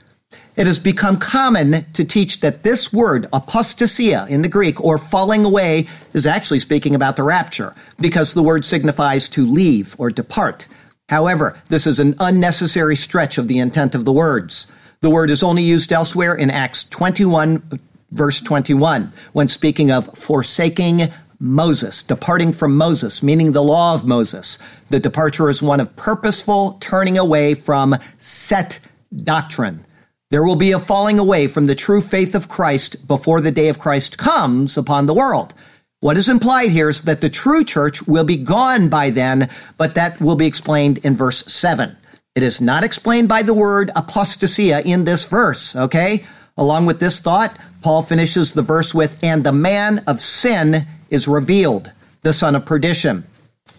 It 0.55 0.67
has 0.67 0.79
become 0.79 1.17
common 1.17 1.85
to 1.91 2.05
teach 2.05 2.39
that 2.39 2.63
this 2.63 2.93
word, 2.93 3.27
apostasia 3.33 4.29
in 4.29 4.41
the 4.41 4.47
Greek, 4.47 4.81
or 4.81 4.97
falling 4.97 5.43
away, 5.43 5.87
is 6.13 6.25
actually 6.25 6.59
speaking 6.59 6.95
about 6.95 7.17
the 7.17 7.23
rapture, 7.23 7.75
because 7.99 8.33
the 8.33 8.43
word 8.43 8.63
signifies 8.63 9.27
to 9.29 9.45
leave 9.45 9.95
or 9.99 10.09
depart. 10.09 10.67
However, 11.09 11.59
this 11.67 11.85
is 11.85 11.99
an 11.99 12.15
unnecessary 12.19 12.95
stretch 12.95 13.37
of 13.37 13.47
the 13.47 13.59
intent 13.59 13.95
of 13.95 14.05
the 14.05 14.13
words. 14.13 14.71
The 15.01 15.09
word 15.09 15.29
is 15.29 15.43
only 15.43 15.61
used 15.61 15.91
elsewhere 15.91 16.33
in 16.33 16.49
Acts 16.49 16.85
21, 16.85 17.81
verse 18.11 18.41
21, 18.41 19.11
when 19.33 19.49
speaking 19.49 19.91
of 19.91 20.17
forsaking 20.17 21.11
Moses, 21.37 22.01
departing 22.01 22.53
from 22.53 22.77
Moses, 22.77 23.21
meaning 23.21 23.51
the 23.51 23.61
law 23.61 23.93
of 23.93 24.05
Moses. 24.05 24.57
The 24.89 25.01
departure 25.01 25.49
is 25.49 25.61
one 25.61 25.81
of 25.81 25.95
purposeful 25.95 26.77
turning 26.79 27.17
away 27.17 27.53
from 27.55 27.97
set 28.17 28.79
doctrine. 29.15 29.84
There 30.31 30.43
will 30.43 30.55
be 30.55 30.71
a 30.71 30.79
falling 30.79 31.19
away 31.19 31.47
from 31.47 31.67
the 31.67 31.75
true 31.75 32.01
faith 32.01 32.33
of 32.33 32.49
Christ 32.49 33.07
before 33.07 33.41
the 33.41 33.51
day 33.51 33.67
of 33.67 33.77
Christ 33.77 34.17
comes 34.17 34.75
upon 34.77 35.05
the 35.05 35.13
world. 35.13 35.53
What 35.99 36.17
is 36.17 36.27
implied 36.27 36.71
here 36.71 36.89
is 36.89 37.01
that 37.01 37.21
the 37.21 37.29
true 37.29 37.63
church 37.63 38.07
will 38.07 38.23
be 38.23 38.37
gone 38.37 38.89
by 38.89 39.11
then, 39.11 39.49
but 39.77 39.95
that 39.95 40.19
will 40.19 40.35
be 40.35 40.47
explained 40.47 40.97
in 40.99 41.15
verse 41.15 41.45
7. 41.45 41.95
It 42.33 42.43
is 42.43 42.59
not 42.59 42.83
explained 42.83 43.29
by 43.29 43.43
the 43.43 43.53
word 43.53 43.91
apostasia 43.95 44.83
in 44.83 45.03
this 45.03 45.25
verse, 45.25 45.75
okay? 45.75 46.25
Along 46.57 46.85
with 46.85 46.99
this 46.99 47.19
thought, 47.19 47.55
Paul 47.81 48.01
finishes 48.01 48.53
the 48.53 48.61
verse 48.61 48.93
with, 48.93 49.23
and 49.23 49.43
the 49.43 49.51
man 49.51 50.03
of 50.07 50.19
sin 50.19 50.87
is 51.09 51.27
revealed, 51.27 51.91
the 52.23 52.33
son 52.33 52.55
of 52.55 52.65
perdition. 52.65 53.25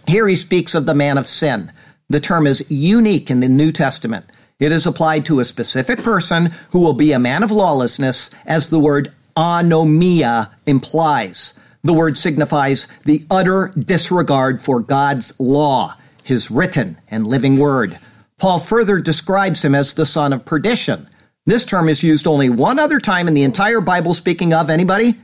Here 0.06 0.28
he 0.28 0.36
speaks 0.36 0.74
of 0.74 0.86
the 0.86 0.94
man 0.94 1.18
of 1.18 1.26
sin. 1.26 1.72
The 2.08 2.20
term 2.20 2.46
is 2.46 2.70
unique 2.70 3.30
in 3.30 3.40
the 3.40 3.48
New 3.48 3.72
Testament. 3.72 4.26
It 4.58 4.72
is 4.72 4.86
applied 4.86 5.26
to 5.26 5.40
a 5.40 5.44
specific 5.44 6.02
person 6.02 6.50
who 6.70 6.80
will 6.80 6.94
be 6.94 7.12
a 7.12 7.18
man 7.18 7.42
of 7.42 7.50
lawlessness, 7.50 8.30
as 8.46 8.70
the 8.70 8.80
word 8.80 9.12
anomia 9.36 10.50
implies. 10.64 11.58
The 11.84 11.92
word 11.92 12.16
signifies 12.16 12.86
the 13.04 13.24
utter 13.30 13.72
disregard 13.78 14.62
for 14.62 14.80
God's 14.80 15.38
law, 15.38 15.96
his 16.24 16.50
written 16.50 16.96
and 17.10 17.26
living 17.26 17.58
word. 17.58 17.98
Paul 18.38 18.58
further 18.58 18.98
describes 18.98 19.64
him 19.64 19.74
as 19.74 19.92
the 19.92 20.06
son 20.06 20.32
of 20.32 20.46
perdition. 20.46 21.06
This 21.44 21.64
term 21.64 21.88
is 21.88 22.02
used 22.02 22.26
only 22.26 22.48
one 22.48 22.78
other 22.78 22.98
time 22.98 23.28
in 23.28 23.34
the 23.34 23.44
entire 23.44 23.80
Bible, 23.80 24.14
speaking 24.14 24.52
of 24.54 24.70
anybody? 24.70 25.16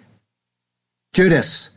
Judas. 1.15 1.71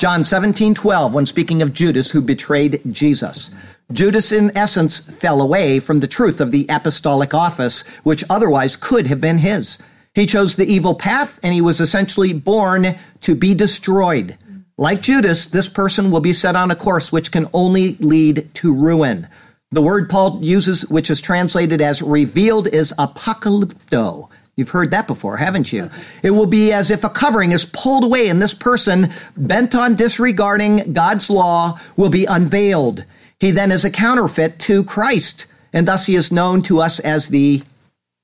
John 0.00 0.24
17, 0.24 0.72
12, 0.72 1.12
when 1.12 1.26
speaking 1.26 1.60
of 1.60 1.74
Judas 1.74 2.10
who 2.10 2.22
betrayed 2.22 2.80
Jesus. 2.90 3.50
Judas, 3.92 4.32
in 4.32 4.50
essence, 4.56 4.98
fell 4.98 5.42
away 5.42 5.78
from 5.78 5.98
the 5.98 6.06
truth 6.06 6.40
of 6.40 6.52
the 6.52 6.64
apostolic 6.70 7.34
office, 7.34 7.86
which 7.98 8.24
otherwise 8.30 8.76
could 8.76 9.08
have 9.08 9.20
been 9.20 9.36
his. 9.36 9.78
He 10.14 10.24
chose 10.24 10.56
the 10.56 10.64
evil 10.64 10.94
path 10.94 11.38
and 11.42 11.52
he 11.52 11.60
was 11.60 11.82
essentially 11.82 12.32
born 12.32 12.96
to 13.20 13.34
be 13.34 13.52
destroyed. 13.52 14.38
Like 14.78 15.02
Judas, 15.02 15.44
this 15.44 15.68
person 15.68 16.10
will 16.10 16.20
be 16.20 16.32
set 16.32 16.56
on 16.56 16.70
a 16.70 16.76
course 16.76 17.12
which 17.12 17.30
can 17.30 17.46
only 17.52 17.96
lead 17.96 18.48
to 18.54 18.72
ruin. 18.72 19.28
The 19.70 19.82
word 19.82 20.08
Paul 20.08 20.42
uses, 20.42 20.88
which 20.88 21.10
is 21.10 21.20
translated 21.20 21.82
as 21.82 22.00
revealed, 22.00 22.68
is 22.68 22.94
apocalypto. 22.98 24.30
You've 24.60 24.68
heard 24.68 24.90
that 24.90 25.06
before, 25.06 25.38
haven't 25.38 25.72
you? 25.72 25.88
It 26.22 26.32
will 26.32 26.44
be 26.44 26.70
as 26.70 26.90
if 26.90 27.02
a 27.02 27.08
covering 27.08 27.50
is 27.50 27.64
pulled 27.64 28.04
away 28.04 28.28
and 28.28 28.42
this 28.42 28.52
person, 28.52 29.10
bent 29.34 29.74
on 29.74 29.94
disregarding 29.94 30.92
God's 30.92 31.30
law, 31.30 31.80
will 31.96 32.10
be 32.10 32.26
unveiled. 32.26 33.06
He 33.38 33.52
then 33.52 33.72
is 33.72 33.86
a 33.86 33.90
counterfeit 33.90 34.58
to 34.58 34.84
Christ, 34.84 35.46
and 35.72 35.88
thus 35.88 36.04
he 36.04 36.14
is 36.14 36.30
known 36.30 36.60
to 36.64 36.78
us 36.78 37.00
as 37.00 37.28
the 37.28 37.62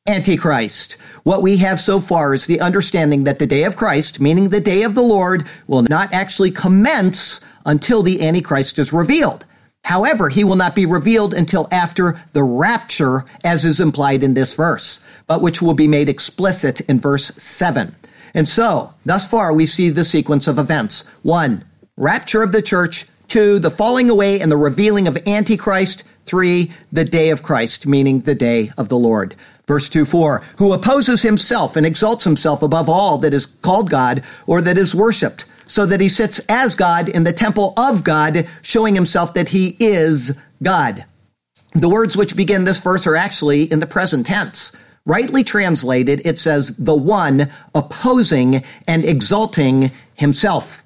Antichrist. 0.06 0.98
What 1.22 1.40
we 1.40 1.56
have 1.56 1.80
so 1.80 2.00
far 2.00 2.34
is 2.34 2.46
the 2.46 2.60
understanding 2.60 3.24
that 3.24 3.38
the 3.38 3.46
day 3.46 3.64
of 3.64 3.78
Christ, 3.78 4.20
meaning 4.20 4.50
the 4.50 4.60
day 4.60 4.82
of 4.82 4.94
the 4.94 5.00
Lord, 5.00 5.48
will 5.66 5.86
not 5.88 6.12
actually 6.12 6.50
commence 6.50 7.40
until 7.64 8.02
the 8.02 8.20
Antichrist 8.20 8.78
is 8.78 8.92
revealed. 8.92 9.46
However, 9.86 10.30
he 10.30 10.42
will 10.42 10.56
not 10.56 10.74
be 10.74 10.84
revealed 10.84 11.32
until 11.32 11.68
after 11.70 12.20
the 12.32 12.42
rapture, 12.42 13.24
as 13.44 13.64
is 13.64 13.78
implied 13.78 14.24
in 14.24 14.34
this 14.34 14.54
verse, 14.54 14.98
but 15.26 15.40
which 15.40 15.60
will 15.60 15.74
be 15.74 15.88
made 15.88 16.08
explicit 16.08 16.80
in 16.82 17.00
verse 17.00 17.26
7. 17.34 17.94
And 18.34 18.48
so, 18.48 18.94
thus 19.04 19.26
far, 19.26 19.52
we 19.52 19.66
see 19.66 19.90
the 19.90 20.04
sequence 20.04 20.46
of 20.46 20.58
events. 20.58 21.08
One, 21.22 21.64
rapture 21.96 22.42
of 22.42 22.52
the 22.52 22.62
church. 22.62 23.06
Two, 23.28 23.58
the 23.58 23.70
falling 23.70 24.08
away 24.08 24.40
and 24.40 24.52
the 24.52 24.56
revealing 24.56 25.08
of 25.08 25.18
Antichrist. 25.26 26.04
Three, 26.24 26.72
the 26.92 27.04
day 27.04 27.30
of 27.30 27.42
Christ, 27.42 27.86
meaning 27.86 28.20
the 28.20 28.34
day 28.34 28.72
of 28.76 28.88
the 28.88 28.98
Lord. 28.98 29.34
Verse 29.66 29.88
2 29.88 30.04
4, 30.04 30.42
who 30.58 30.72
opposes 30.72 31.22
himself 31.22 31.76
and 31.76 31.84
exalts 31.84 32.24
himself 32.24 32.62
above 32.62 32.88
all 32.88 33.18
that 33.18 33.34
is 33.34 33.46
called 33.46 33.90
God 33.90 34.22
or 34.46 34.60
that 34.60 34.78
is 34.78 34.94
worshiped 34.94 35.44
so 35.66 35.84
that 35.86 36.00
he 36.00 36.08
sits 36.08 36.38
as 36.48 36.76
God 36.76 37.08
in 37.08 37.24
the 37.24 37.32
temple 37.32 37.74
of 37.76 38.04
God, 38.04 38.46
showing 38.62 38.94
himself 38.94 39.34
that 39.34 39.50
he 39.50 39.76
is 39.80 40.38
God. 40.62 41.04
The 41.74 41.88
words 41.88 42.16
which 42.16 42.36
begin 42.36 42.64
this 42.64 42.80
verse 42.80 43.06
are 43.06 43.16
actually 43.16 43.64
in 43.70 43.80
the 43.80 43.86
present 43.86 44.26
tense. 44.26 44.74
Rightly 45.06 45.42
translated, 45.42 46.20
it 46.26 46.38
says, 46.38 46.76
the 46.76 46.94
one 46.94 47.50
opposing 47.74 48.62
and 48.86 49.04
exalting 49.04 49.90
himself. 50.14 50.82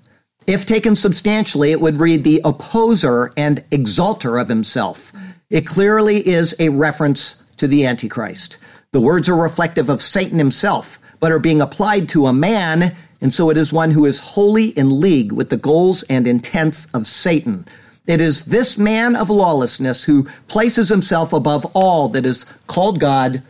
If 0.47 0.65
taken 0.65 0.95
substantially, 0.95 1.73
it 1.73 1.81
would 1.81 1.97
read 1.97 2.23
the 2.23 2.41
opposer 2.45 3.33
and 3.37 3.65
exalter 3.73 4.39
of 4.39 4.49
himself. 4.49 5.13
It 5.49 5.67
clearly 5.67 6.27
is 6.27 6.55
a 6.61 6.69
reference 6.69 7.43
to 7.57 7.67
the 7.67 7.85
Antichrist. 7.85 8.59
The 8.93 9.01
words 9.01 9.29
are 9.29 9.37
reflective 9.37 9.89
of 9.89 10.01
Satan 10.01 10.39
himself, 10.39 11.01
but 11.19 11.33
are 11.33 11.41
being 11.41 11.61
applied 11.61 12.09
to 12.11 12.27
a 12.27 12.33
man 12.33 12.95
and 13.21 13.35
so 13.35 13.51
it 13.51 13.59
is 13.59 13.73
one 13.73 13.91
who 13.91 14.07
is 14.07 14.21
wholly 14.21 14.69
in 14.69 15.01
league 15.01 15.33
with 15.33 15.51
the 15.51 15.57
goals 15.57 16.03
and 16.05 16.27
intents 16.27 16.87
of 16.95 17.07
Satan. 17.07 17.67
It 18.07 18.21
is 18.21 18.47
this 18.47 18.79
man 18.79 19.15
of 19.15 19.29
lawlessness 19.29 20.05
who 20.05 20.25
places 20.49 20.89
himself 20.89 21.33
above 21.33 21.71
all 21.75 22.09
that 22.09 22.25
is 22.25 22.45
called 22.67 22.99
God 22.99 23.43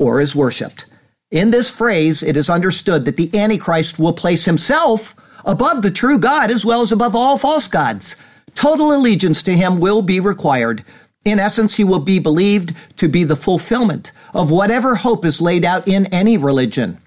or 0.00 0.20
is 0.20 0.34
worshiped. 0.34 0.86
In 1.30 1.52
this 1.52 1.70
phrase, 1.70 2.24
it 2.24 2.36
is 2.36 2.50
understood 2.50 3.04
that 3.04 3.16
the 3.16 3.30
Antichrist 3.38 4.00
will 4.00 4.12
place 4.12 4.46
himself 4.46 5.14
above 5.44 5.82
the 5.82 5.90
true 5.90 6.18
God 6.18 6.50
as 6.50 6.64
well 6.64 6.80
as 6.80 6.90
above 6.90 7.14
all 7.14 7.38
false 7.38 7.68
gods. 7.68 8.16
Total 8.56 8.92
allegiance 8.92 9.42
to 9.44 9.56
him 9.56 9.78
will 9.78 10.02
be 10.02 10.18
required. 10.18 10.84
In 11.24 11.38
essence, 11.38 11.76
he 11.76 11.84
will 11.84 12.00
be 12.00 12.18
believed 12.18 12.74
to 12.96 13.06
be 13.06 13.22
the 13.22 13.36
fulfillment 13.36 14.10
of 14.34 14.50
whatever 14.50 14.96
hope 14.96 15.24
is 15.24 15.40
laid 15.40 15.64
out 15.64 15.86
in 15.86 16.06
any 16.06 16.36
religion, 16.36 16.98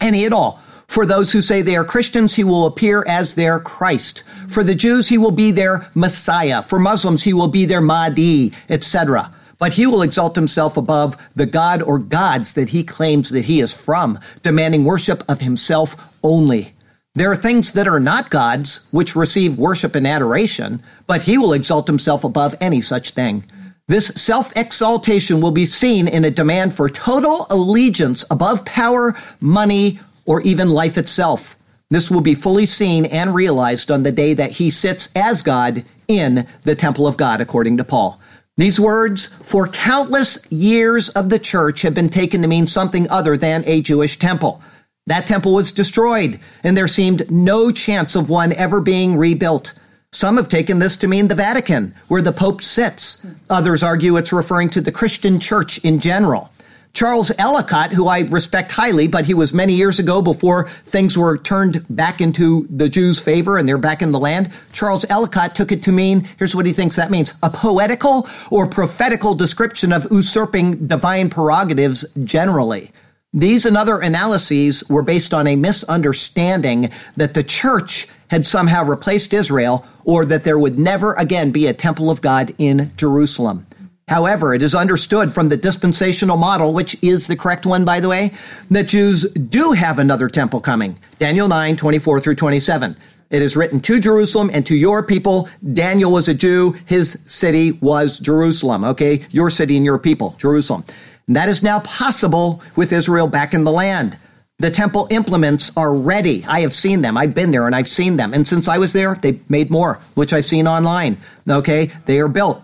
any 0.00 0.24
at 0.26 0.32
all. 0.32 0.60
For 0.86 1.04
those 1.04 1.32
who 1.32 1.40
say 1.40 1.62
they 1.62 1.76
are 1.76 1.84
Christians, 1.84 2.36
he 2.36 2.44
will 2.44 2.66
appear 2.66 3.04
as 3.08 3.34
their 3.34 3.58
Christ. 3.58 4.22
For 4.46 4.62
the 4.62 4.74
Jews, 4.74 5.08
he 5.08 5.18
will 5.18 5.32
be 5.32 5.50
their 5.50 5.90
Messiah. 5.94 6.62
For 6.62 6.78
Muslims, 6.78 7.24
he 7.24 7.32
will 7.32 7.48
be 7.48 7.64
their 7.64 7.80
Mahdi, 7.80 8.52
etc. 8.68 9.32
but 9.58 9.74
he 9.74 9.86
will 9.86 10.02
exalt 10.02 10.36
himself 10.36 10.76
above 10.76 11.16
the 11.34 11.46
God 11.46 11.82
or 11.82 11.98
gods 11.98 12.54
that 12.54 12.70
he 12.70 12.82
claims 12.82 13.30
that 13.30 13.46
he 13.46 13.60
is 13.60 13.72
from, 13.72 14.18
demanding 14.42 14.84
worship 14.84 15.22
of 15.28 15.40
himself 15.40 16.16
only. 16.22 16.74
There 17.14 17.30
are 17.30 17.36
things 17.36 17.72
that 17.72 17.88
are 17.88 18.00
not 18.00 18.28
gods 18.28 18.86
which 18.90 19.16
receive 19.16 19.58
worship 19.58 19.94
and 19.94 20.06
adoration, 20.06 20.82
but 21.06 21.22
he 21.22 21.38
will 21.38 21.54
exalt 21.54 21.86
himself 21.86 22.24
above 22.24 22.54
any 22.60 22.82
such 22.82 23.10
thing. 23.10 23.44
This 23.88 24.08
self 24.08 24.54
exaltation 24.56 25.40
will 25.40 25.52
be 25.52 25.64
seen 25.64 26.08
in 26.08 26.24
a 26.24 26.30
demand 26.30 26.74
for 26.74 26.90
total 26.90 27.46
allegiance 27.48 28.24
above 28.30 28.64
power, 28.64 29.14
money, 29.40 30.00
or 30.24 30.42
even 30.42 30.68
life 30.68 30.98
itself. 30.98 31.56
This 31.88 32.10
will 32.10 32.20
be 32.20 32.34
fully 32.34 32.66
seen 32.66 33.06
and 33.06 33.32
realized 33.32 33.90
on 33.92 34.02
the 34.02 34.10
day 34.10 34.34
that 34.34 34.52
he 34.52 34.70
sits 34.70 35.08
as 35.14 35.40
God 35.40 35.84
in 36.08 36.46
the 36.62 36.74
temple 36.74 37.06
of 37.06 37.16
God, 37.16 37.40
according 37.40 37.76
to 37.76 37.84
Paul. 37.84 38.20
These 38.58 38.80
words, 38.80 39.26
for 39.26 39.68
countless 39.68 40.50
years 40.50 41.10
of 41.10 41.28
the 41.28 41.38
church, 41.38 41.82
have 41.82 41.92
been 41.92 42.08
taken 42.08 42.40
to 42.40 42.48
mean 42.48 42.66
something 42.66 43.06
other 43.10 43.36
than 43.36 43.62
a 43.66 43.82
Jewish 43.82 44.18
temple. 44.18 44.62
That 45.06 45.26
temple 45.26 45.52
was 45.52 45.72
destroyed, 45.72 46.40
and 46.64 46.74
there 46.74 46.88
seemed 46.88 47.30
no 47.30 47.70
chance 47.70 48.16
of 48.16 48.30
one 48.30 48.54
ever 48.54 48.80
being 48.80 49.16
rebuilt. 49.16 49.74
Some 50.10 50.38
have 50.38 50.48
taken 50.48 50.78
this 50.78 50.96
to 50.98 51.06
mean 51.06 51.28
the 51.28 51.34
Vatican, 51.34 51.94
where 52.08 52.22
the 52.22 52.32
Pope 52.32 52.62
sits. 52.62 53.24
Others 53.50 53.82
argue 53.82 54.16
it's 54.16 54.32
referring 54.32 54.70
to 54.70 54.80
the 54.80 54.90
Christian 54.90 55.38
church 55.38 55.76
in 55.84 56.00
general. 56.00 56.50
Charles 56.96 57.30
Ellicott, 57.38 57.92
who 57.92 58.08
I 58.08 58.20
respect 58.20 58.72
highly, 58.72 59.06
but 59.06 59.26
he 59.26 59.34
was 59.34 59.52
many 59.52 59.74
years 59.74 59.98
ago 59.98 60.22
before 60.22 60.66
things 60.66 61.18
were 61.18 61.36
turned 61.36 61.84
back 61.90 62.22
into 62.22 62.66
the 62.70 62.88
Jews' 62.88 63.20
favor 63.20 63.58
and 63.58 63.68
they're 63.68 63.76
back 63.76 64.00
in 64.00 64.12
the 64.12 64.18
land. 64.18 64.50
Charles 64.72 65.04
Ellicott 65.10 65.54
took 65.54 65.70
it 65.70 65.82
to 65.82 65.92
mean, 65.92 66.26
here's 66.38 66.54
what 66.54 66.64
he 66.64 66.72
thinks 66.72 66.96
that 66.96 67.10
means, 67.10 67.34
a 67.42 67.50
poetical 67.50 68.26
or 68.50 68.66
prophetical 68.66 69.34
description 69.34 69.92
of 69.92 70.10
usurping 70.10 70.86
divine 70.86 71.28
prerogatives 71.28 72.06
generally. 72.24 72.90
These 73.30 73.66
and 73.66 73.76
other 73.76 73.98
analyses 73.98 74.82
were 74.88 75.02
based 75.02 75.34
on 75.34 75.46
a 75.46 75.54
misunderstanding 75.54 76.90
that 77.14 77.34
the 77.34 77.44
church 77.44 78.06
had 78.30 78.46
somehow 78.46 78.84
replaced 78.84 79.34
Israel 79.34 79.86
or 80.04 80.24
that 80.24 80.44
there 80.44 80.58
would 80.58 80.78
never 80.78 81.12
again 81.12 81.50
be 81.50 81.66
a 81.66 81.74
temple 81.74 82.10
of 82.10 82.22
God 82.22 82.54
in 82.56 82.90
Jerusalem. 82.96 83.66
However, 84.08 84.54
it 84.54 84.62
is 84.62 84.72
understood 84.72 85.34
from 85.34 85.48
the 85.48 85.56
dispensational 85.56 86.36
model, 86.36 86.72
which 86.72 86.96
is 87.02 87.26
the 87.26 87.34
correct 87.34 87.66
one, 87.66 87.84
by 87.84 87.98
the 87.98 88.08
way, 88.08 88.34
that 88.70 88.86
Jews 88.86 89.24
do 89.32 89.72
have 89.72 89.98
another 89.98 90.28
temple 90.28 90.60
coming. 90.60 90.96
Daniel 91.18 91.48
9, 91.48 91.76
24 91.76 92.20
through 92.20 92.36
27. 92.36 92.96
It 93.30 93.42
is 93.42 93.56
written 93.56 93.80
to 93.80 93.98
Jerusalem 93.98 94.48
and 94.52 94.64
to 94.66 94.76
your 94.76 95.02
people. 95.02 95.48
Daniel 95.72 96.12
was 96.12 96.28
a 96.28 96.34
Jew. 96.34 96.76
His 96.86 97.20
city 97.26 97.72
was 97.72 98.20
Jerusalem. 98.20 98.84
Okay. 98.84 99.26
Your 99.30 99.50
city 99.50 99.76
and 99.76 99.84
your 99.84 99.98
people, 99.98 100.36
Jerusalem. 100.38 100.84
And 101.26 101.34
that 101.34 101.48
is 101.48 101.64
now 101.64 101.80
possible 101.80 102.62
with 102.76 102.92
Israel 102.92 103.26
back 103.26 103.54
in 103.54 103.64
the 103.64 103.72
land. 103.72 104.16
The 104.58 104.70
temple 104.70 105.08
implements 105.10 105.76
are 105.76 105.92
ready. 105.92 106.44
I 106.46 106.60
have 106.60 106.72
seen 106.72 107.02
them. 107.02 107.16
I've 107.16 107.34
been 107.34 107.50
there 107.50 107.66
and 107.66 107.74
I've 107.74 107.88
seen 107.88 108.18
them. 108.18 108.32
And 108.32 108.46
since 108.46 108.68
I 108.68 108.78
was 108.78 108.92
there, 108.92 109.16
they 109.16 109.40
made 109.48 109.68
more, 109.68 109.94
which 110.14 110.32
I've 110.32 110.46
seen 110.46 110.68
online. 110.68 111.16
Okay. 111.50 111.86
They 112.04 112.20
are 112.20 112.28
built. 112.28 112.62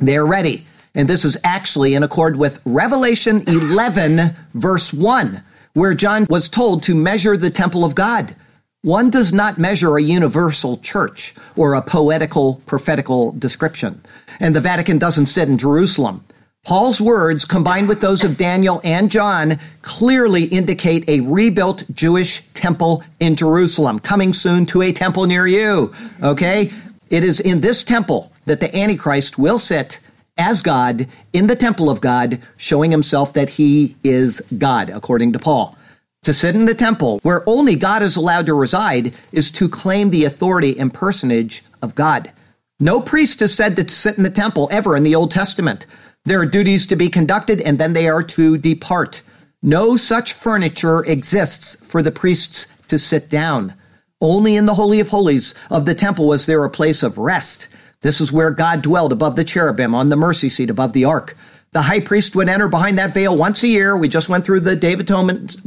They're 0.00 0.26
ready. 0.26 0.66
And 0.94 1.08
this 1.08 1.24
is 1.24 1.36
actually 1.44 1.94
in 1.94 2.02
accord 2.02 2.36
with 2.36 2.62
Revelation 2.64 3.42
11, 3.46 4.34
verse 4.54 4.92
1, 4.92 5.42
where 5.74 5.94
John 5.94 6.26
was 6.30 6.48
told 6.48 6.82
to 6.84 6.94
measure 6.94 7.36
the 7.36 7.50
temple 7.50 7.84
of 7.84 7.94
God. 7.94 8.34
One 8.82 9.10
does 9.10 9.32
not 9.32 9.58
measure 9.58 9.96
a 9.96 10.02
universal 10.02 10.76
church 10.76 11.34
or 11.56 11.74
a 11.74 11.82
poetical, 11.82 12.62
prophetical 12.66 13.32
description. 13.32 14.00
And 14.40 14.54
the 14.54 14.60
Vatican 14.60 14.98
doesn't 14.98 15.26
sit 15.26 15.48
in 15.48 15.58
Jerusalem. 15.58 16.24
Paul's 16.64 17.00
words, 17.00 17.44
combined 17.44 17.88
with 17.88 18.00
those 18.00 18.24
of 18.24 18.36
Daniel 18.36 18.80
and 18.82 19.08
John, 19.08 19.60
clearly 19.82 20.44
indicate 20.44 21.08
a 21.08 21.20
rebuilt 21.20 21.84
Jewish 21.92 22.40
temple 22.54 23.04
in 23.20 23.36
Jerusalem, 23.36 24.00
coming 24.00 24.32
soon 24.32 24.66
to 24.66 24.82
a 24.82 24.92
temple 24.92 25.26
near 25.26 25.46
you. 25.46 25.94
Okay? 26.22 26.72
It 27.10 27.22
is 27.22 27.40
in 27.40 27.60
this 27.60 27.84
temple 27.84 28.32
that 28.46 28.60
the 28.60 28.74
Antichrist 28.76 29.38
will 29.38 29.58
sit 29.58 30.00
as 30.38 30.62
God 30.62 31.06
in 31.32 31.46
the 31.46 31.56
temple 31.56 31.88
of 31.88 32.00
God, 32.00 32.40
showing 32.56 32.90
himself 32.90 33.32
that 33.32 33.50
he 33.50 33.96
is 34.04 34.40
God, 34.58 34.90
according 34.90 35.32
to 35.32 35.38
Paul. 35.38 35.76
To 36.24 36.34
sit 36.34 36.56
in 36.56 36.64
the 36.64 36.74
temple 36.74 37.20
where 37.22 37.48
only 37.48 37.76
God 37.76 38.02
is 38.02 38.16
allowed 38.16 38.46
to 38.46 38.54
reside 38.54 39.14
is 39.30 39.50
to 39.52 39.68
claim 39.68 40.10
the 40.10 40.24
authority 40.24 40.78
and 40.78 40.92
personage 40.92 41.62
of 41.80 41.94
God. 41.94 42.32
No 42.80 43.00
priest 43.00 43.40
is 43.40 43.54
said 43.54 43.76
to 43.76 43.88
sit 43.88 44.16
in 44.16 44.24
the 44.24 44.30
temple 44.30 44.68
ever 44.72 44.96
in 44.96 45.04
the 45.04 45.14
Old 45.14 45.30
Testament. 45.30 45.86
There 46.24 46.40
are 46.40 46.46
duties 46.46 46.86
to 46.88 46.96
be 46.96 47.08
conducted 47.08 47.60
and 47.60 47.78
then 47.78 47.92
they 47.92 48.08
are 48.08 48.24
to 48.24 48.58
depart. 48.58 49.22
No 49.62 49.96
such 49.96 50.32
furniture 50.32 51.04
exists 51.04 51.76
for 51.76 52.02
the 52.02 52.10
priests 52.10 52.66
to 52.88 52.98
sit 52.98 53.30
down. 53.30 53.74
Only 54.20 54.56
in 54.56 54.64
the 54.64 54.74
Holy 54.74 55.00
of 55.00 55.08
Holies 55.08 55.54
of 55.70 55.84
the 55.84 55.94
temple 55.94 56.26
was 56.26 56.46
there 56.46 56.64
a 56.64 56.70
place 56.70 57.02
of 57.02 57.18
rest. 57.18 57.68
This 58.00 58.18
is 58.18 58.32
where 58.32 58.50
God 58.50 58.80
dwelled 58.80 59.12
above 59.12 59.36
the 59.36 59.44
cherubim 59.44 59.94
on 59.94 60.08
the 60.08 60.16
mercy 60.16 60.48
seat 60.48 60.70
above 60.70 60.94
the 60.94 61.04
ark. 61.04 61.36
The 61.72 61.82
high 61.82 62.00
priest 62.00 62.34
would 62.34 62.48
enter 62.48 62.68
behind 62.68 62.98
that 62.98 63.12
veil 63.12 63.36
once 63.36 63.62
a 63.62 63.68
year. 63.68 63.94
We 63.94 64.08
just 64.08 64.30
went 64.30 64.46
through 64.46 64.60
the 64.60 64.74
Day 64.74 64.94
of 64.94 65.00
Atonement 65.00 65.58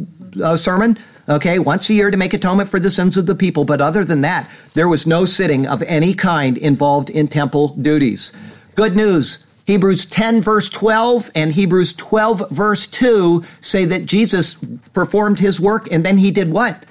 uh, 0.41 0.57
sermon. 0.57 0.97
Okay, 1.27 1.59
once 1.59 1.91
a 1.91 1.93
year 1.93 2.09
to 2.09 2.17
make 2.17 2.33
atonement 2.33 2.71
for 2.71 2.79
the 2.79 2.89
sins 2.89 3.17
of 3.17 3.27
the 3.27 3.35
people. 3.35 3.65
But 3.65 3.81
other 3.81 4.03
than 4.03 4.21
that, 4.21 4.49
there 4.73 4.89
was 4.89 5.05
no 5.05 5.25
sitting 5.25 5.67
of 5.67 5.83
any 5.83 6.15
kind 6.15 6.57
involved 6.57 7.11
in 7.11 7.27
temple 7.27 7.75
duties. 7.75 8.31
Good 8.73 8.95
news. 8.95 9.45
Hebrews 9.67 10.07
10 10.07 10.41
verse 10.41 10.67
12 10.69 11.29
and 11.35 11.51
Hebrews 11.51 11.93
12 11.93 12.49
verse 12.49 12.87
2 12.87 13.43
say 13.61 13.85
that 13.85 14.07
Jesus 14.07 14.55
performed 14.93 15.39
his 15.39 15.59
work 15.59 15.91
and 15.91 16.03
then 16.03 16.17
he 16.17 16.31
did 16.31 16.51
what? 16.51 16.83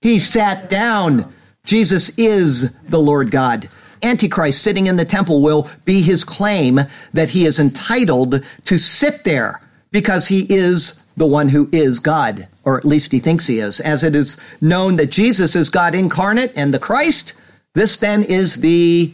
He 0.00 0.18
sat 0.18 0.70
down. 0.70 1.32
Jesus 1.64 2.16
is 2.18 2.72
the 2.82 3.00
Lord 3.00 3.30
God. 3.30 3.68
Antichrist 4.02 4.62
sitting 4.62 4.86
in 4.86 4.96
the 4.96 5.04
temple 5.04 5.42
will 5.42 5.68
be 5.84 6.02
his 6.02 6.24
claim 6.24 6.80
that 7.12 7.30
he 7.30 7.44
is 7.44 7.58
entitled 7.58 8.44
to 8.64 8.78
sit 8.78 9.24
there 9.24 9.60
because 9.90 10.28
he 10.28 10.46
is 10.48 11.00
the 11.16 11.26
one 11.26 11.48
who 11.48 11.68
is 11.72 11.98
God, 11.98 12.46
or 12.64 12.78
at 12.78 12.84
least 12.84 13.10
he 13.10 13.18
thinks 13.18 13.46
he 13.48 13.58
is. 13.58 13.80
As 13.80 14.04
it 14.04 14.14
is 14.14 14.38
known 14.60 14.96
that 14.96 15.10
Jesus 15.10 15.56
is 15.56 15.68
God 15.68 15.94
incarnate 15.94 16.52
and 16.54 16.72
the 16.72 16.78
Christ, 16.78 17.34
this 17.74 17.96
then 17.96 18.22
is 18.22 18.56
the 18.56 19.12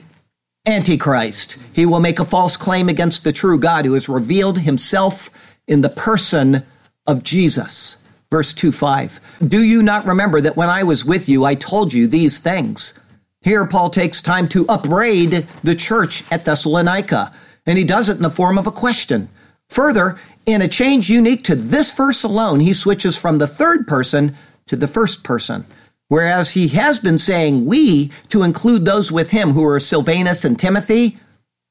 Antichrist. 0.67 1.57
He 1.73 1.87
will 1.87 2.01
make 2.01 2.19
a 2.19 2.25
false 2.25 2.57
claim 2.57 2.89
against 2.89 3.25
the 3.25 3.33
true 3.33 3.59
God 3.59 3.85
who 3.85 3.95
has 3.95 4.09
revealed 4.09 4.61
himself 4.61 5.31
in 5.67 5.81
the 5.81 5.89
person 5.89 6.63
of 7.07 7.23
Jesus. 7.23 7.99
Verse 8.35 8.53
2 8.53 8.73
5. 8.73 9.21
Do 9.47 9.63
you 9.63 9.81
not 9.81 10.07
remember 10.07 10.41
that 10.41 10.57
when 10.57 10.69
I 10.69 10.83
was 10.83 11.05
with 11.05 11.29
you, 11.29 11.45
I 11.45 11.55
told 11.55 11.95
you 11.95 12.09
these 12.09 12.41
things? 12.41 12.99
Here, 13.43 13.65
Paul 13.65 13.91
takes 13.91 14.21
time 14.21 14.49
to 14.49 14.67
upbraid 14.67 15.47
the 15.63 15.77
church 15.77 16.25
at 16.33 16.45
Thessalonica, 16.45 17.33
and 17.65 17.79
he 17.79 17.85
does 17.85 18.09
it 18.09 18.17
in 18.17 18.25
the 18.25 18.31
form 18.31 18.59
of 18.59 18.67
a 18.67 18.73
question. 18.73 19.29
Further, 19.69 20.19
in 20.47 20.61
a 20.61 20.67
change 20.67 21.09
unique 21.09 21.45
to 21.45 21.55
this 21.55 21.93
verse 21.93 22.25
alone, 22.25 22.59
he 22.59 22.73
switches 22.73 23.17
from 23.17 23.39
the 23.39 23.47
third 23.47 23.87
person 23.87 24.35
to 24.67 24.75
the 24.75 24.89
first 24.89 25.23
person. 25.23 25.65
Whereas 26.09 26.51
he 26.51 26.67
has 26.75 26.99
been 26.99 27.19
saying 27.19 27.67
we 27.67 28.11
to 28.31 28.43
include 28.43 28.85
those 28.85 29.13
with 29.13 29.31
him 29.31 29.53
who 29.53 29.65
are 29.65 29.79
Silvanus 29.79 30.45
and 30.45 30.59
Timothy, 30.59 31.19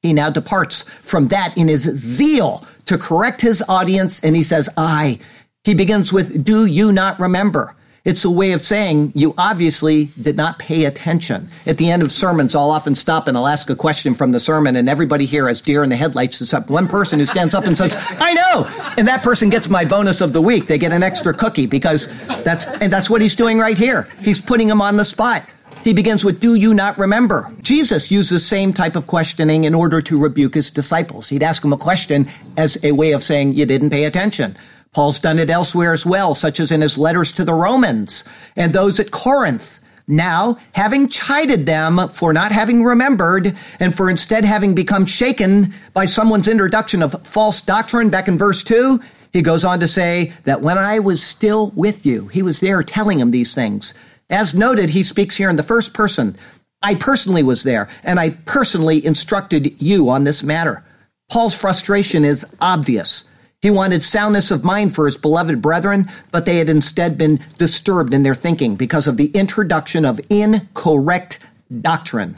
he 0.00 0.14
now 0.14 0.30
departs 0.30 0.84
from 0.84 1.28
that 1.28 1.58
in 1.58 1.68
his 1.68 1.82
zeal 1.82 2.66
to 2.86 2.96
correct 2.96 3.42
his 3.42 3.62
audience, 3.68 4.24
and 4.24 4.34
he 4.34 4.42
says, 4.42 4.70
I. 4.78 5.18
He 5.64 5.72
begins 5.72 6.12
with, 6.12 6.44
Do 6.44 6.66
you 6.66 6.92
not 6.92 7.18
remember? 7.18 7.74
It's 8.04 8.22
a 8.22 8.30
way 8.30 8.52
of 8.52 8.60
saying 8.60 9.12
you 9.14 9.32
obviously 9.38 10.10
did 10.20 10.36
not 10.36 10.58
pay 10.58 10.84
attention. 10.84 11.48
At 11.66 11.78
the 11.78 11.90
end 11.90 12.02
of 12.02 12.12
sermons, 12.12 12.54
I'll 12.54 12.70
often 12.70 12.94
stop 12.94 13.28
and 13.28 13.34
I'll 13.34 13.46
ask 13.46 13.70
a 13.70 13.74
question 13.74 14.14
from 14.14 14.32
the 14.32 14.40
sermon, 14.40 14.76
and 14.76 14.90
everybody 14.90 15.24
here 15.24 15.48
has 15.48 15.62
deer 15.62 15.82
in 15.82 15.88
the 15.88 15.96
headlights 15.96 16.38
except 16.42 16.68
one 16.68 16.86
person 16.86 17.18
who 17.18 17.24
stands 17.24 17.54
up 17.54 17.64
and 17.64 17.78
says, 17.78 17.94
I 18.20 18.34
know! 18.34 18.94
And 18.98 19.08
that 19.08 19.22
person 19.22 19.48
gets 19.48 19.70
my 19.70 19.86
bonus 19.86 20.20
of 20.20 20.34
the 20.34 20.42
week. 20.42 20.66
They 20.66 20.76
get 20.76 20.92
an 20.92 21.02
extra 21.02 21.32
cookie 21.32 21.64
because 21.64 22.08
that's, 22.44 22.66
and 22.66 22.92
that's 22.92 23.08
what 23.08 23.22
he's 23.22 23.34
doing 23.34 23.58
right 23.58 23.78
here. 23.78 24.06
He's 24.20 24.42
putting 24.42 24.68
them 24.68 24.82
on 24.82 24.98
the 24.98 25.04
spot. 25.06 25.48
He 25.82 25.94
begins 25.94 26.26
with, 26.26 26.40
Do 26.40 26.56
you 26.56 26.74
not 26.74 26.98
remember? 26.98 27.50
Jesus 27.62 28.10
used 28.10 28.30
the 28.30 28.38
same 28.38 28.74
type 28.74 28.96
of 28.96 29.06
questioning 29.06 29.64
in 29.64 29.74
order 29.74 30.02
to 30.02 30.22
rebuke 30.22 30.56
his 30.56 30.70
disciples. 30.70 31.30
He'd 31.30 31.42
ask 31.42 31.62
them 31.62 31.72
a 31.72 31.78
question 31.78 32.28
as 32.58 32.76
a 32.84 32.92
way 32.92 33.12
of 33.12 33.22
saying, 33.22 33.54
You 33.54 33.64
didn't 33.64 33.90
pay 33.90 34.04
attention. 34.04 34.58
Paul's 34.94 35.18
done 35.18 35.38
it 35.38 35.50
elsewhere 35.50 35.92
as 35.92 36.06
well, 36.06 36.34
such 36.34 36.60
as 36.60 36.70
in 36.70 36.80
his 36.80 36.96
letters 36.96 37.32
to 37.32 37.44
the 37.44 37.52
Romans 37.52 38.24
and 38.56 38.72
those 38.72 39.00
at 39.00 39.10
Corinth. 39.10 39.80
Now, 40.06 40.58
having 40.72 41.08
chided 41.08 41.66
them 41.66 42.08
for 42.10 42.32
not 42.32 42.52
having 42.52 42.84
remembered 42.84 43.56
and 43.80 43.94
for 43.94 44.08
instead 44.08 44.44
having 44.44 44.74
become 44.74 45.06
shaken 45.06 45.74
by 45.94 46.04
someone's 46.04 46.46
introduction 46.46 47.02
of 47.02 47.26
false 47.26 47.60
doctrine 47.60 48.10
back 48.10 48.28
in 48.28 48.38
verse 48.38 48.62
2, 48.62 49.00
he 49.32 49.42
goes 49.42 49.64
on 49.64 49.80
to 49.80 49.88
say 49.88 50.32
that 50.44 50.60
when 50.60 50.78
I 50.78 51.00
was 51.00 51.22
still 51.22 51.70
with 51.70 52.06
you, 52.06 52.28
he 52.28 52.42
was 52.42 52.60
there 52.60 52.82
telling 52.82 53.18
him 53.18 53.30
these 53.30 53.54
things. 53.54 53.94
As 54.30 54.54
noted, 54.54 54.90
he 54.90 55.02
speaks 55.02 55.36
here 55.36 55.50
in 55.50 55.56
the 55.56 55.62
first 55.62 55.92
person. 55.92 56.36
I 56.82 56.94
personally 56.94 57.42
was 57.42 57.62
there 57.62 57.88
and 58.04 58.20
I 58.20 58.30
personally 58.30 59.04
instructed 59.04 59.80
you 59.82 60.10
on 60.10 60.24
this 60.24 60.42
matter. 60.42 60.84
Paul's 61.30 61.58
frustration 61.58 62.24
is 62.24 62.46
obvious. 62.60 63.30
He 63.64 63.70
wanted 63.70 64.02
soundness 64.02 64.50
of 64.50 64.62
mind 64.62 64.94
for 64.94 65.06
his 65.06 65.16
beloved 65.16 65.62
brethren, 65.62 66.10
but 66.30 66.44
they 66.44 66.58
had 66.58 66.68
instead 66.68 67.16
been 67.16 67.40
disturbed 67.56 68.12
in 68.12 68.22
their 68.22 68.34
thinking 68.34 68.76
because 68.76 69.06
of 69.06 69.16
the 69.16 69.28
introduction 69.28 70.04
of 70.04 70.20
incorrect 70.28 71.38
doctrine. 71.80 72.36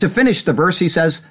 To 0.00 0.10
finish 0.10 0.42
the 0.42 0.52
verse, 0.52 0.78
he 0.78 0.88
says, 0.88 1.26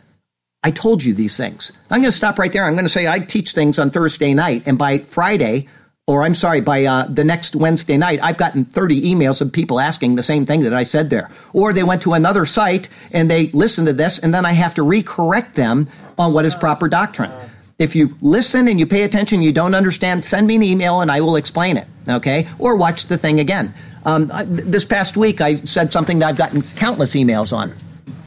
I 0.64 0.72
told 0.72 1.04
you 1.04 1.14
these 1.14 1.38
things. 1.38 1.72
I'm 1.92 2.02
going 2.02 2.10
to 2.10 2.12
stop 2.12 2.40
right 2.40 2.52
there. 2.52 2.66
I'm 2.66 2.74
going 2.74 2.86
to 2.86 2.90
say 2.90 3.08
I 3.08 3.20
teach 3.20 3.52
things 3.52 3.78
on 3.78 3.92
Thursday 3.92 4.34
night, 4.34 4.64
and 4.66 4.80
by 4.80 4.98
Friday, 4.98 5.68
or 6.08 6.24
I'm 6.24 6.34
sorry, 6.34 6.62
by 6.62 6.86
uh, 6.86 7.06
the 7.06 7.24
next 7.24 7.56
Wednesday 7.56 7.98
night, 7.98 8.20
I've 8.24 8.38
gotten 8.38 8.66
30 8.66 9.14
emails 9.14 9.44
of 9.44 9.54
people 9.54 9.80
asking 9.80 10.16
the 10.16 10.24
same 10.24 10.48
thing 10.48 10.62
that 10.62 10.74
I 10.74 10.82
said 10.82 11.12
there. 11.12 11.30
Or 11.54 11.72
they 11.72 11.84
went 11.84 12.02
to 12.02 12.14
another 12.14 12.48
site 12.48 12.90
and 13.12 13.30
they 13.30 13.52
listened 13.52 13.86
to 13.86 13.94
this, 13.94 14.18
and 14.18 14.34
then 14.34 14.44
I 14.44 14.54
have 14.54 14.74
to 14.74 14.82
recorrect 14.82 15.54
them 15.54 15.88
on 16.18 16.34
what 16.34 16.46
is 16.46 16.56
proper 16.56 16.88
doctrine. 16.88 17.32
If 17.78 17.96
you 17.96 18.16
listen 18.22 18.70
and 18.70 18.80
you 18.80 18.86
pay 18.86 19.04
attention, 19.04 19.42
you 19.42 19.52
don't 19.52 19.76
understand, 19.76 20.24
send 20.24 20.48
me 20.48 20.56
an 20.56 20.64
email 20.64 21.02
and 21.02 21.12
I 21.12 21.20
will 21.20 21.36
explain 21.36 21.76
it, 21.76 21.88
okay? 22.08 22.48
Or 22.58 22.76
watch 22.78 23.08
the 23.08 23.18
thing 23.18 23.42
again. 23.42 23.74
Um, 24.06 24.32
this 24.46 24.86
past 24.86 25.18
week, 25.18 25.42
I 25.42 25.56
said 25.56 25.92
something 25.92 26.20
that 26.20 26.28
I've 26.28 26.38
gotten 26.38 26.62
countless 26.62 27.16
emails 27.16 27.52
on. 27.52 27.74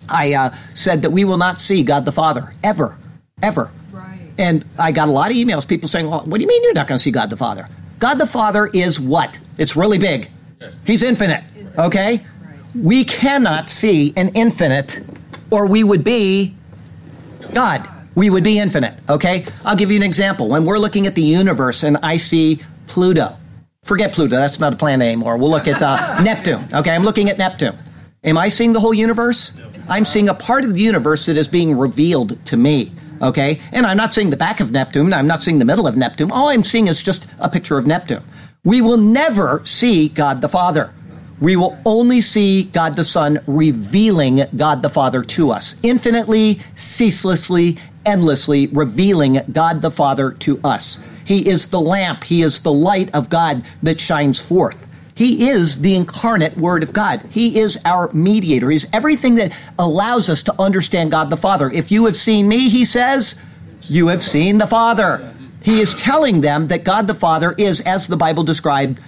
I 0.09 0.35
uh, 0.35 0.55
said 0.75 1.03
that 1.03 1.11
we 1.11 1.25
will 1.25 1.39
not 1.39 1.61
see 1.61 1.83
God 1.83 2.05
the 2.05 2.13
Father 2.13 2.53
ever, 2.63 2.99
ever. 3.43 3.71
Right. 3.91 4.19
And 4.37 4.65
I 4.79 4.93
got 4.93 5.09
a 5.09 5.13
lot 5.13 5.31
of 5.31 5.37
emails, 5.37 5.67
people 5.67 5.89
saying, 5.89 6.11
well, 6.11 6.25
what 6.27 6.39
do 6.39 6.43
you 6.43 6.49
mean 6.49 6.63
you're 6.65 6.75
not 6.75 6.87
going 6.87 6.99
to 6.99 7.03
see 7.03 7.11
God 7.11 7.31
the 7.31 7.37
Father? 7.37 7.67
God 7.99 8.15
the 8.17 8.27
Father 8.27 8.67
is 8.67 9.01
what? 9.01 9.39
It's 9.57 9.77
really 9.77 9.99
big. 9.99 10.29
He's 10.85 11.03
infinite, 11.03 11.45
okay? 11.79 12.25
We 12.75 13.05
cannot 13.05 13.71
see 13.71 14.13
an 14.17 14.31
infinite, 14.35 15.01
or 15.51 15.67
we 15.67 15.85
would 15.85 16.05
be 16.05 16.55
God. 17.55 17.89
We 18.19 18.31
would 18.31 18.43
be 18.43 18.59
infinite, 18.59 18.95
okay? 19.09 19.47
I'll 19.65 19.77
give 19.77 19.93
you 19.93 19.97
an 19.97 20.03
example. 20.03 20.49
When 20.49 20.65
we're 20.65 20.81
looking 20.81 21.07
at 21.07 21.15
the 21.15 21.23
universe 21.23 21.85
and 21.85 21.99
I 21.99 22.17
see 22.17 22.59
Pluto, 22.89 23.37
forget 23.85 24.13
Pluto, 24.13 24.35
that's 24.35 24.59
not 24.59 24.73
a 24.75 24.77
planet 24.77 25.07
anymore. 25.07 25.39
We'll 25.39 25.51
look 25.51 25.69
at 25.69 25.81
uh, 25.81 26.21
Neptune, 26.25 26.67
okay? 26.75 26.91
I'm 26.91 27.05
looking 27.05 27.31
at 27.31 27.39
Neptune. 27.39 27.79
Am 28.25 28.37
I 28.37 28.49
seeing 28.49 28.73
the 28.73 28.81
whole 28.81 28.93
universe? 28.93 29.57
I'm 29.89 30.05
seeing 30.05 30.29
a 30.29 30.35
part 30.35 30.65
of 30.65 30.75
the 30.75 30.81
universe 30.81 31.27
that 31.27 31.37
is 31.37 31.47
being 31.47 31.79
revealed 31.79 32.45
to 32.47 32.57
me. 32.57 32.91
Okay? 33.23 33.61
And 33.71 33.87
I'm 33.87 33.97
not 33.97 34.13
seeing 34.13 34.31
the 34.31 34.37
back 34.37 34.59
of 34.59 34.73
Neptune. 34.73 35.13
I'm 35.13 35.29
not 35.29 35.45
seeing 35.45 35.61
the 35.61 35.65
middle 35.65 35.87
of 35.87 35.97
Neptune. 35.97 36.33
All 36.33 36.49
I'm 36.49 36.65
seeing 36.65 36.89
is 36.89 37.01
just 37.01 37.31
a 37.39 37.49
picture 37.49 37.79
of 37.79 37.87
Neptune. 37.87 38.25
We 38.65 38.81
will 38.81 38.97
never 38.99 39.65
see 39.65 40.09
God 40.09 40.41
the 40.41 40.49
Father. 40.49 40.93
We 41.41 41.55
will 41.55 41.79
only 41.87 42.21
see 42.21 42.65
God 42.65 42.97
the 42.97 43.05
Son 43.05 43.39
revealing 43.47 44.43
God 44.57 44.83
the 44.83 44.91
Father 44.91 45.23
to 45.23 45.53
us, 45.53 45.79
infinitely, 45.85 46.59
ceaselessly, 46.75 47.79
endlessly 48.09 48.67
revealing 48.69 49.41
God 49.53 49.83
the 49.83 49.91
Father 49.91 50.33
to 50.33 50.59
us. 50.65 50.99
He 51.25 51.49
is 51.49 51.67
the 51.67 51.81
lamp, 51.81 52.25
He 52.25 52.43
is 52.43 52.61
the 52.61 52.73
light 52.73 53.15
of 53.15 53.29
God 53.29 53.63
that 53.83 54.01
shines 54.01 54.41
forth. 54.41 54.87
He 55.15 55.49
is 55.51 55.81
the 55.81 55.95
incarnate 55.95 56.57
Word 56.57 56.83
of 56.83 56.93
God. 56.93 57.23
He 57.31 57.59
is 57.59 57.79
our 57.85 58.11
mediator. 58.13 58.71
He's 58.71 58.87
everything 58.95 59.35
that 59.35 59.53
allows 59.79 60.31
us 60.31 60.43
to 60.45 60.55
understand 60.61 61.11
God 61.11 61.29
the 61.29 61.37
Father. 61.37 61.71
If 61.71 61.91
you 61.91 62.07
have 62.07 62.17
seen 62.17 62.49
me, 62.49 62.69
he 62.69 62.85
says, 62.85 63.35
you 63.83 64.09
have 64.09 64.23
seen 64.23 64.59
the 64.59 64.67
Father. 64.67 65.35
He 65.63 65.81
is 65.81 65.95
telling 65.95 66.41
them 66.41 66.69
that 66.69 66.85
God 66.85 67.09
the 67.09 67.15
Father 67.15 67.53
is, 67.59 67.81
as 67.81 68.07
the 68.07 68.17
Bible 68.17 68.45
described, 68.45 69.01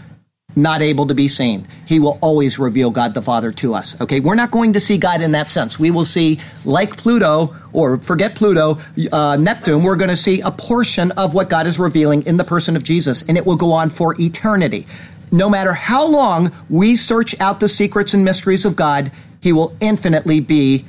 not 0.57 0.83
able 0.83 1.07
to 1.07 1.15
be 1.15 1.29
seen. 1.29 1.67
He 1.87 2.01
will 2.01 2.19
always 2.21 2.59
reveal 2.59 2.91
God 2.91 3.15
the 3.15 3.23
Father 3.23 3.53
to 3.53 3.75
us. 3.75 4.01
Okay, 4.01 4.21
we're 4.21 4.35
not 4.35 4.51
going 4.51 4.73
to 4.73 4.81
see 4.81 4.99
God 4.99 5.23
in 5.23 5.33
that 5.33 5.51
sense. 5.51 5.79
We 5.79 5.91
will 5.91 6.05
see, 6.05 6.41
like 6.65 6.97
Pluto, 6.97 7.55
or 7.73 7.99
forget 7.99 8.35
Pluto, 8.35 8.79
uh, 9.13 9.37
Neptune, 9.37 9.83
we're 9.83 9.97
going 9.97 10.11
to 10.11 10.17
see 10.17 10.41
a 10.41 10.51
portion 10.51 11.13
of 11.13 11.35
what 11.35 11.49
God 11.49 11.67
is 11.67 11.79
revealing 11.79 12.27
in 12.27 12.37
the 12.37 12.45
person 12.45 12.77
of 12.77 12.83
Jesus, 12.83 13.29
and 13.29 13.39
it 13.39 13.47
will 13.47 13.57
go 13.57 13.73
on 13.73 13.91
for 13.91 14.15
eternity 14.21 14.87
no 15.33 15.49
matter 15.49 15.73
how 15.73 16.07
long 16.07 16.53
we 16.69 16.97
search 16.97 17.39
out 17.41 17.61
the 17.61 17.69
secrets 17.69 18.15
and 18.15 18.25
mysteries 18.25 18.65
of 18.65 18.77
God, 18.77 19.13
He 19.41 19.53
will 19.53 19.77
infinitely 19.81 20.41
be 20.41 20.85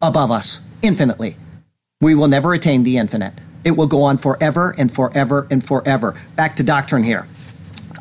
above 0.00 0.30
us. 0.30 0.64
Infinitely. 0.82 1.36
We 2.00 2.14
will 2.14 2.28
never 2.28 2.52
attain 2.52 2.82
the 2.82 2.98
infinite. 2.98 3.34
It 3.64 3.72
will 3.72 3.86
go 3.86 4.02
on 4.02 4.18
forever 4.18 4.74
and 4.76 4.92
forever 4.92 5.46
and 5.50 5.64
forever. 5.64 6.20
Back 6.34 6.56
to 6.56 6.64
doctrine 6.64 7.04
here. 7.04 7.26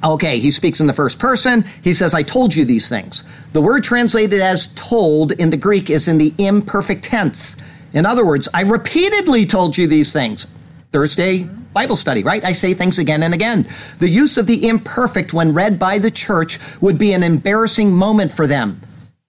Okay, 0.04 0.39
he 0.39 0.49
speaks 0.49 0.80
in 0.80 0.88
the 0.88 0.93
first 0.93 1.20
person. 1.20 1.64
He 1.84 1.93
says, 1.93 2.14
I 2.14 2.24
told 2.24 2.56
you 2.56 2.66
these 2.66 2.89
things. 2.89 3.24
The 3.54 3.62
word 3.62 3.84
translated 3.84 4.41
as 4.41 4.68
told 4.74 5.32
in 5.34 5.52
the 5.52 5.58
Greek 5.58 5.89
is 5.89 6.08
in 6.08 6.18
the 6.18 6.34
imperfect 6.38 7.04
tense. 7.04 7.56
In 7.93 8.06
other 8.06 8.26
words, 8.26 8.49
I 8.54 8.62
repeatedly 8.62 9.45
told 9.45 9.78
you 9.78 9.88
these 9.88 10.12
things. 10.12 10.45
Thursday, 10.91 11.43
Bible 11.74 11.95
study, 11.95 12.24
right? 12.24 12.43
I 12.43 12.54
say 12.54 12.74
things 12.74 12.99
again 12.99 13.24
and 13.24 13.34
again. 13.34 13.68
The 13.99 14.10
use 14.10 14.38
of 14.38 14.47
the 14.47 14.68
imperfect 14.68 15.34
when 15.34 15.54
read 15.54 15.78
by 15.78 15.99
the 15.99 16.12
church 16.12 16.60
would 16.82 16.97
be 16.97 17.14
an 17.14 17.24
embarrassing 17.24 17.93
moment 17.93 18.32
for 18.32 18.47
them. 18.47 18.82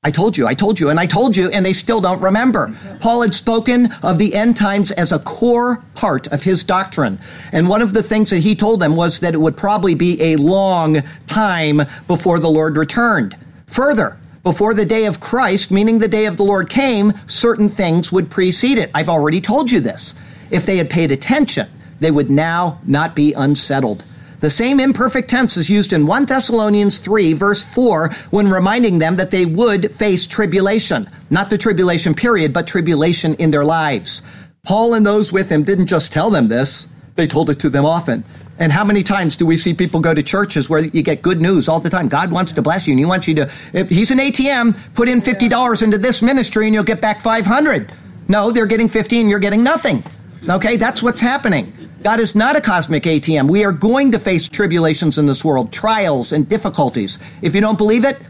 I 0.05 0.11
told 0.11 0.37
you, 0.37 0.49
I 0.49 0.55
told 0.55 0.81
you, 0.81 0.91
and 0.91 0.99
I 0.99 1.07
told 1.07 1.37
you, 1.37 1.49
and 1.49 1.65
they 1.65 1.73
still 1.73 2.01
don't 2.01 2.21
remember. 2.21 2.77
Paul 3.01 3.23
had 3.23 3.35
spoken 3.35 3.93
of 4.03 4.19
the 4.19 4.35
end 4.35 4.57
times 4.57 4.91
as 4.91 5.13
a 5.13 5.21
core 5.21 5.81
part 5.95 6.27
of 6.33 6.43
his 6.43 6.65
doctrine. 6.65 7.21
And 7.53 7.69
one 7.69 7.81
of 7.81 7.95
the 7.95 8.03
things 8.03 8.31
that 8.31 8.41
he 8.41 8.57
told 8.57 8.81
them 8.81 8.97
was 8.97 9.21
that 9.21 9.33
it 9.33 9.39
would 9.39 9.57
probably 9.57 9.95
be 9.95 10.21
a 10.21 10.37
long 10.39 11.03
time 11.29 11.83
before 12.09 12.41
the 12.41 12.51
Lord 12.51 12.77
returned. 12.77 13.37
Further, 13.69 14.19
before 14.43 14.75
the 14.75 14.85
day 14.85 15.05
of 15.05 15.21
Christ, 15.21 15.71
meaning 15.71 16.01
the 16.01 16.09
day 16.09 16.27
of 16.27 16.37
the 16.37 16.43
Lord 16.43 16.69
came, 16.69 17.13
certain 17.29 17.69
things 17.69 18.11
would 18.11 18.29
precede 18.29 18.79
it. 18.79 18.91
I've 18.93 19.09
already 19.09 19.41
told 19.41 19.71
you 19.71 19.79
this. 19.79 20.17
If 20.51 20.67
they 20.67 20.79
had 20.79 20.91
paid 20.91 21.13
attention, 21.13 21.69
they 22.01 22.11
would 22.11 22.29
now 22.29 22.81
not 22.85 23.15
be 23.15 23.35
unsettled. 23.35 24.05
The 24.43 24.51
same 24.51 24.81
imperfect 24.81 25.31
tense 25.31 25.57
is 25.57 25.71
used 25.71 25.93
in 25.93 26.05
1 26.05 26.25
Thessalonians 26.25 26.99
3, 26.99 27.33
verse 27.33 27.63
4, 27.63 28.09
when 28.33 28.49
reminding 28.49 28.99
them 28.99 29.15
that 29.15 29.31
they 29.31 29.47
would 29.47 29.95
face 29.95 30.27
tribulation. 30.27 31.09
Not 31.31 31.49
the 31.49 31.57
tribulation 31.57 32.13
period, 32.13 32.53
but 32.53 32.67
tribulation 32.67 33.35
in 33.37 33.53
their 33.53 33.65
lives. 33.65 34.21
Paul 34.65 34.95
and 34.95 35.07
those 35.07 35.33
with 35.33 35.49
him 35.49 35.63
didn't 35.63 35.87
just 35.87 36.13
tell 36.13 36.29
them 36.29 36.49
this, 36.49 36.89
they 37.15 37.29
told 37.29 37.51
it 37.51 37.61
to 37.61 37.71
them 37.71 37.85
often. 37.85 38.25
And 38.59 38.73
how 38.73 38.83
many 38.83 39.05
times 39.05 39.37
do 39.37 39.47
we 39.47 39.57
see 39.57 39.75
people 39.75 40.01
go 40.01 40.13
to 40.13 40.25
churches 40.25 40.69
where 40.69 40.81
you 40.81 41.05
get 41.05 41.23
good 41.23 41.41
news 41.41 41.69
all 41.69 41.79
the 41.79 41.89
time? 41.89 42.09
God 42.09 42.33
wants 42.33 42.51
to 42.51 42.63
bless 42.63 42.89
you 42.89 42.95
and 42.95 42.99
he 42.99 43.05
wants 43.05 43.29
you 43.29 43.37
to, 43.37 43.47
he's 43.85 44.11
an 44.11 44.19
ATM, 44.19 44.77
put 44.95 45.09
in 45.09 45.21
$50 45.21 45.85
into 45.85 45.99
this 45.99 46.21
ministry 46.21 46.67
and 46.67 46.75
you'll 46.75 46.83
get 46.83 47.01
back 47.01 47.21
500. 47.21 47.93
No, 48.27 48.51
they're 48.51 48.67
getting 48.67 48.89
50 48.89 49.21
and 49.21 49.31
you're 49.31 49.39
getting 49.39 49.63
nothing. 49.63 50.03
Okay, 50.49 50.77
that's 50.77 51.01
what's 51.01 51.21
happening. 51.21 51.73
God 52.03 52.19
is 52.19 52.35
not 52.35 52.57
a 52.57 52.61
cosmic 52.61 53.05
ATM. 53.05 53.49
We 53.49 53.65
are 53.65 53.71
going 53.71 54.11
to 54.13 54.19
face 54.19 54.49
tribulations 54.49 55.19
in 55.19 55.27
this 55.27 55.45
world, 55.45 55.73
trials 55.73 56.33
and 56.33 56.49
difficulties. 56.49 57.21
If 57.43 57.55
you 57.55 57.61
don't 57.61 57.79
believe 57.79 58.05
it, 58.05 58.21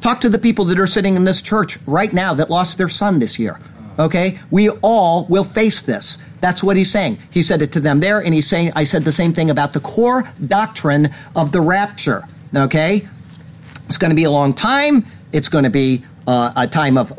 talk 0.00 0.20
to 0.22 0.30
the 0.30 0.38
people 0.38 0.64
that 0.66 0.80
are 0.80 0.86
sitting 0.86 1.16
in 1.16 1.24
this 1.24 1.42
church 1.42 1.78
right 1.86 2.12
now 2.12 2.32
that 2.34 2.48
lost 2.48 2.78
their 2.78 2.88
son 2.88 3.18
this 3.18 3.38
year. 3.38 3.60
Okay? 3.98 4.40
We 4.50 4.70
all 4.70 5.26
will 5.26 5.44
face 5.44 5.82
this. 5.82 6.16
That's 6.40 6.62
what 6.62 6.78
he's 6.78 6.90
saying. 6.90 7.18
He 7.30 7.42
said 7.42 7.60
it 7.60 7.72
to 7.72 7.80
them 7.80 8.00
there, 8.00 8.20
and 8.20 8.32
he's 8.32 8.46
saying, 8.46 8.72
I 8.74 8.84
said 8.84 9.02
the 9.02 9.12
same 9.12 9.34
thing 9.34 9.50
about 9.50 9.74
the 9.74 9.80
core 9.80 10.24
doctrine 10.46 11.10
of 11.36 11.52
the 11.52 11.60
rapture. 11.60 12.24
Okay? 12.56 13.06
It's 13.86 13.98
going 13.98 14.10
to 14.10 14.16
be 14.16 14.24
a 14.24 14.30
long 14.30 14.54
time. 14.54 15.04
It's 15.32 15.50
going 15.50 15.64
to 15.64 15.70
be 15.70 16.04
uh, 16.26 16.52
a 16.56 16.66
time 16.66 16.96
of 16.96 17.12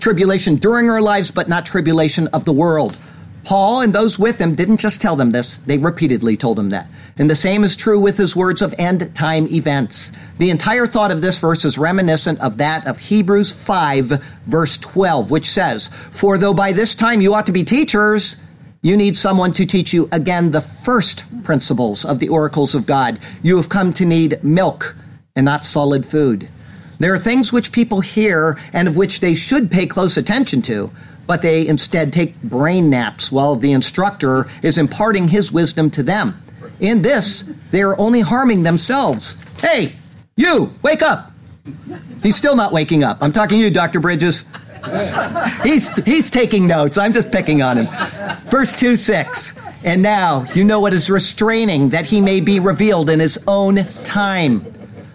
tribulation 0.00 0.56
during 0.56 0.90
our 0.90 1.00
lives, 1.00 1.30
but 1.30 1.48
not 1.48 1.64
tribulation 1.64 2.26
of 2.28 2.44
the 2.44 2.52
world. 2.52 2.98
Paul 3.44 3.80
and 3.80 3.92
those 3.92 4.18
with 4.18 4.40
him 4.40 4.54
didn't 4.54 4.78
just 4.78 5.00
tell 5.00 5.16
them 5.16 5.32
this, 5.32 5.56
they 5.56 5.78
repeatedly 5.78 6.36
told 6.36 6.58
him 6.58 6.70
that. 6.70 6.86
And 7.18 7.28
the 7.28 7.36
same 7.36 7.64
is 7.64 7.76
true 7.76 8.00
with 8.00 8.16
his 8.16 8.36
words 8.36 8.62
of 8.62 8.74
end 8.78 9.14
time 9.14 9.46
events. 9.48 10.12
The 10.38 10.50
entire 10.50 10.86
thought 10.86 11.10
of 11.10 11.20
this 11.20 11.38
verse 11.38 11.64
is 11.64 11.76
reminiscent 11.76 12.40
of 12.40 12.58
that 12.58 12.86
of 12.86 12.98
Hebrews 12.98 13.52
5, 13.52 14.06
verse 14.46 14.78
12, 14.78 15.30
which 15.30 15.50
says, 15.50 15.88
For 15.88 16.38
though 16.38 16.54
by 16.54 16.72
this 16.72 16.94
time 16.94 17.20
you 17.20 17.34
ought 17.34 17.46
to 17.46 17.52
be 17.52 17.64
teachers, 17.64 18.36
you 18.80 18.96
need 18.96 19.16
someone 19.16 19.52
to 19.54 19.66
teach 19.66 19.92
you 19.92 20.08
again 20.10 20.50
the 20.50 20.60
first 20.60 21.24
principles 21.44 22.04
of 22.04 22.18
the 22.18 22.28
oracles 22.28 22.74
of 22.74 22.86
God. 22.86 23.18
You 23.42 23.56
have 23.56 23.68
come 23.68 23.92
to 23.94 24.04
need 24.04 24.42
milk 24.42 24.96
and 25.36 25.44
not 25.44 25.64
solid 25.64 26.06
food. 26.06 26.48
There 26.98 27.12
are 27.12 27.18
things 27.18 27.52
which 27.52 27.72
people 27.72 28.00
hear 28.00 28.58
and 28.72 28.88
of 28.88 28.96
which 28.96 29.20
they 29.20 29.34
should 29.34 29.70
pay 29.70 29.86
close 29.86 30.16
attention 30.16 30.62
to, 30.62 30.90
but 31.26 31.42
they 31.42 31.66
instead 31.66 32.12
take 32.12 32.40
brain 32.42 32.90
naps 32.90 33.30
while 33.30 33.56
the 33.56 33.72
instructor 33.72 34.48
is 34.62 34.78
imparting 34.78 35.28
his 35.28 35.52
wisdom 35.52 35.90
to 35.90 36.02
them. 36.02 36.42
In 36.80 37.02
this, 37.02 37.42
they 37.70 37.82
are 37.82 37.98
only 37.98 38.20
harming 38.20 38.62
themselves. 38.62 39.36
Hey, 39.60 39.92
you, 40.36 40.72
wake 40.82 41.02
up! 41.02 41.32
He's 42.22 42.36
still 42.36 42.56
not 42.56 42.72
waking 42.72 43.04
up. 43.04 43.18
I'm 43.20 43.32
talking 43.32 43.58
to 43.58 43.64
you, 43.64 43.70
Dr. 43.70 44.00
Bridges. 44.00 44.44
he's, 45.62 45.94
he's 46.04 46.30
taking 46.30 46.66
notes. 46.66 46.98
I'm 46.98 47.12
just 47.12 47.30
picking 47.30 47.62
on 47.62 47.78
him. 47.78 47.86
Verse 48.46 48.74
2 48.74 48.96
6. 48.96 49.54
And 49.84 50.02
now 50.02 50.44
you 50.54 50.64
know 50.64 50.80
what 50.80 50.92
is 50.92 51.10
restraining, 51.10 51.90
that 51.90 52.06
he 52.06 52.20
may 52.20 52.40
be 52.40 52.60
revealed 52.60 53.10
in 53.10 53.20
his 53.20 53.42
own 53.46 53.76
time. 54.04 54.64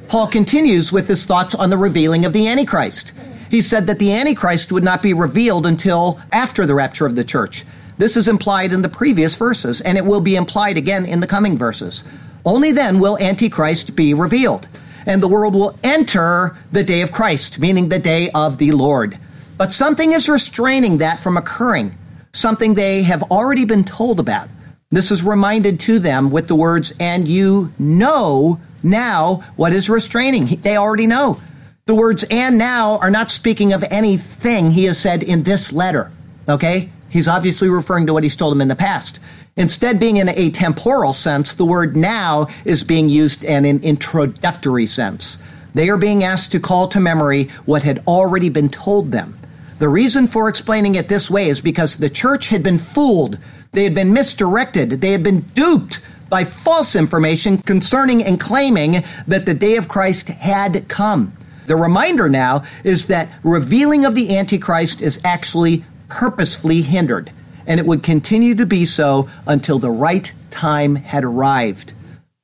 Paul 0.09 0.27
continues 0.27 0.91
with 0.91 1.07
his 1.07 1.25
thoughts 1.25 1.53
on 1.55 1.69
the 1.69 1.77
revealing 1.77 2.25
of 2.25 2.33
the 2.33 2.47
Antichrist 2.47 3.13
he 3.49 3.61
said 3.61 3.87
that 3.87 3.99
the 3.99 4.13
Antichrist 4.13 4.71
would 4.71 4.83
not 4.83 5.01
be 5.01 5.13
revealed 5.13 5.65
until 5.65 6.19
after 6.31 6.65
the 6.65 6.75
rapture 6.75 7.05
of 7.05 7.15
the 7.15 7.23
church. 7.23 7.63
This 7.97 8.15
is 8.15 8.27
implied 8.27 8.73
in 8.73 8.83
the 8.83 8.89
previous 8.89 9.35
verses, 9.35 9.81
and 9.81 9.97
it 9.97 10.05
will 10.05 10.21
be 10.21 10.35
implied 10.35 10.77
again 10.77 11.05
in 11.05 11.19
the 11.19 11.27
coming 11.27 11.57
verses. 11.57 12.03
Only 12.45 12.71
then 12.71 12.99
will 12.99 13.17
Antichrist 13.17 13.95
be 13.95 14.13
revealed, 14.13 14.67
and 15.05 15.21
the 15.21 15.27
world 15.27 15.55
will 15.55 15.77
enter 15.83 16.55
the 16.71 16.83
day 16.83 17.01
of 17.01 17.11
Christ, 17.11 17.59
meaning 17.59 17.89
the 17.89 17.99
day 17.99 18.29
of 18.31 18.57
the 18.57 18.71
Lord. 18.71 19.17
But 19.57 19.73
something 19.73 20.13
is 20.13 20.29
restraining 20.29 20.99
that 20.99 21.19
from 21.19 21.37
occurring, 21.37 21.97
something 22.33 22.75
they 22.75 23.01
have 23.03 23.23
already 23.31 23.65
been 23.65 23.83
told 23.83 24.19
about. 24.19 24.47
This 24.91 25.11
is 25.11 25.23
reminded 25.23 25.79
to 25.81 25.99
them 25.99 26.29
with 26.29 26.47
the 26.47 26.55
words, 26.55 26.93
and 26.99 27.27
you 27.27 27.73
know 27.79 28.61
now 28.83 29.43
what 29.55 29.73
is 29.73 29.89
restraining. 29.89 30.45
They 30.61 30.77
already 30.77 31.07
know. 31.07 31.41
The 31.87 31.95
words 31.95 32.25
and 32.29 32.57
now 32.57 32.97
are 32.97 33.09
not 33.09 33.31
speaking 33.31 33.71
of 33.71 33.81
anything 33.89 34.71
he 34.71 34.83
has 34.83 34.99
said 34.99 35.23
in 35.23 35.43
this 35.43 35.71
letter. 35.71 36.11
Okay? 36.49 36.91
He's 37.09 37.29
obviously 37.29 37.69
referring 37.69 38.05
to 38.07 38.13
what 38.13 38.23
he's 38.23 38.35
told 38.35 38.51
them 38.51 38.59
in 38.59 38.67
the 38.67 38.75
past. 38.75 39.21
Instead, 39.55 39.97
being 39.97 40.17
in 40.17 40.27
a 40.27 40.49
temporal 40.49 41.13
sense, 41.13 41.53
the 41.53 41.63
word 41.63 41.95
now 41.95 42.47
is 42.65 42.83
being 42.83 43.07
used 43.07 43.41
in 43.41 43.63
an 43.63 43.81
introductory 43.83 44.85
sense. 44.85 45.41
They 45.73 45.89
are 45.89 45.95
being 45.95 46.25
asked 46.25 46.51
to 46.51 46.59
call 46.59 46.89
to 46.89 46.99
memory 46.99 47.45
what 47.65 47.83
had 47.83 48.03
already 48.05 48.49
been 48.49 48.67
told 48.67 49.13
them. 49.13 49.39
The 49.79 49.87
reason 49.87 50.27
for 50.27 50.49
explaining 50.49 50.95
it 50.95 51.07
this 51.07 51.31
way 51.31 51.47
is 51.47 51.61
because 51.61 51.95
the 51.95 52.09
church 52.09 52.49
had 52.49 52.63
been 52.63 52.79
fooled, 52.79 53.37
they 53.71 53.85
had 53.85 53.95
been 53.95 54.11
misdirected, 54.11 54.89
they 54.89 55.13
had 55.13 55.23
been 55.23 55.39
duped 55.39 56.05
by 56.27 56.43
false 56.43 56.97
information 56.97 57.59
concerning 57.59 58.21
and 58.21 58.41
claiming 58.41 59.05
that 59.25 59.45
the 59.45 59.53
day 59.53 59.77
of 59.77 59.87
Christ 59.87 60.27
had 60.27 60.89
come. 60.89 61.31
The 61.67 61.75
reminder 61.75 62.29
now 62.29 62.63
is 62.85 63.07
that 63.07 63.29
revealing 63.43 64.05
of 64.05 64.15
the 64.15 64.37
Antichrist 64.37 65.01
is 65.01 65.19
actually 65.25 65.83
purposefully 66.07 66.81
hindered, 66.81 67.29
and 67.65 67.77
it 67.77 67.85
would 67.85 68.03
continue 68.03 68.55
to 68.55 68.65
be 68.65 68.85
so 68.85 69.29
until 69.45 69.77
the 69.77 69.91
right 69.91 70.31
time 70.49 70.95
had 70.95 71.25
arrived. 71.25 71.91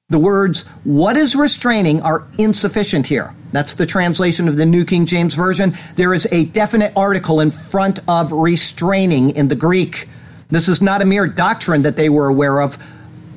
The 0.09 0.19
words, 0.19 0.67
what 0.83 1.15
is 1.15 1.37
restraining, 1.37 2.01
are 2.01 2.27
insufficient 2.37 3.07
here. 3.07 3.33
That's 3.53 3.73
the 3.73 3.85
translation 3.85 4.49
of 4.49 4.57
the 4.57 4.65
New 4.65 4.83
King 4.83 5.05
James 5.05 5.35
Version. 5.35 5.73
There 5.95 6.13
is 6.13 6.27
a 6.31 6.43
definite 6.43 6.91
article 6.93 7.39
in 7.39 7.49
front 7.49 7.99
of 8.09 8.33
restraining 8.33 9.29
in 9.29 9.47
the 9.47 9.55
Greek. 9.55 10.09
This 10.49 10.67
is 10.67 10.81
not 10.81 11.01
a 11.01 11.05
mere 11.05 11.27
doctrine 11.27 11.83
that 11.83 11.95
they 11.95 12.09
were 12.09 12.27
aware 12.27 12.61
of, 12.61 12.77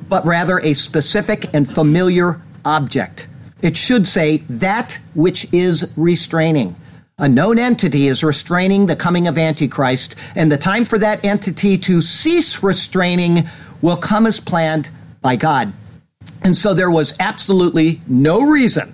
but 0.09 0.25
rather 0.25 0.59
a 0.59 0.73
specific 0.73 1.45
and 1.53 1.67
familiar 1.67 2.41
object. 2.65 3.29
It 3.61 3.75
should 3.75 4.05
say 4.07 4.37
that 4.49 4.99
which 5.13 5.51
is 5.53 5.91
restraining. 5.95 6.75
A 7.17 7.27
known 7.27 7.57
entity 7.57 8.07
is 8.07 8.23
restraining 8.23 8.85
the 8.85 8.95
coming 8.95 9.27
of 9.27 9.37
Antichrist, 9.37 10.15
and 10.35 10.51
the 10.51 10.57
time 10.57 10.85
for 10.85 10.99
that 10.99 11.25
entity 11.25 11.77
to 11.79 12.01
cease 12.01 12.61
restraining 12.61 13.47
will 13.81 13.97
come 13.97 14.27
as 14.27 14.39
planned 14.39 14.89
by 15.21 15.35
God. 15.35 15.73
And 16.43 16.55
so 16.55 16.75
there 16.75 16.91
was 16.91 17.15
absolutely 17.19 18.01
no 18.07 18.41
reason, 18.41 18.93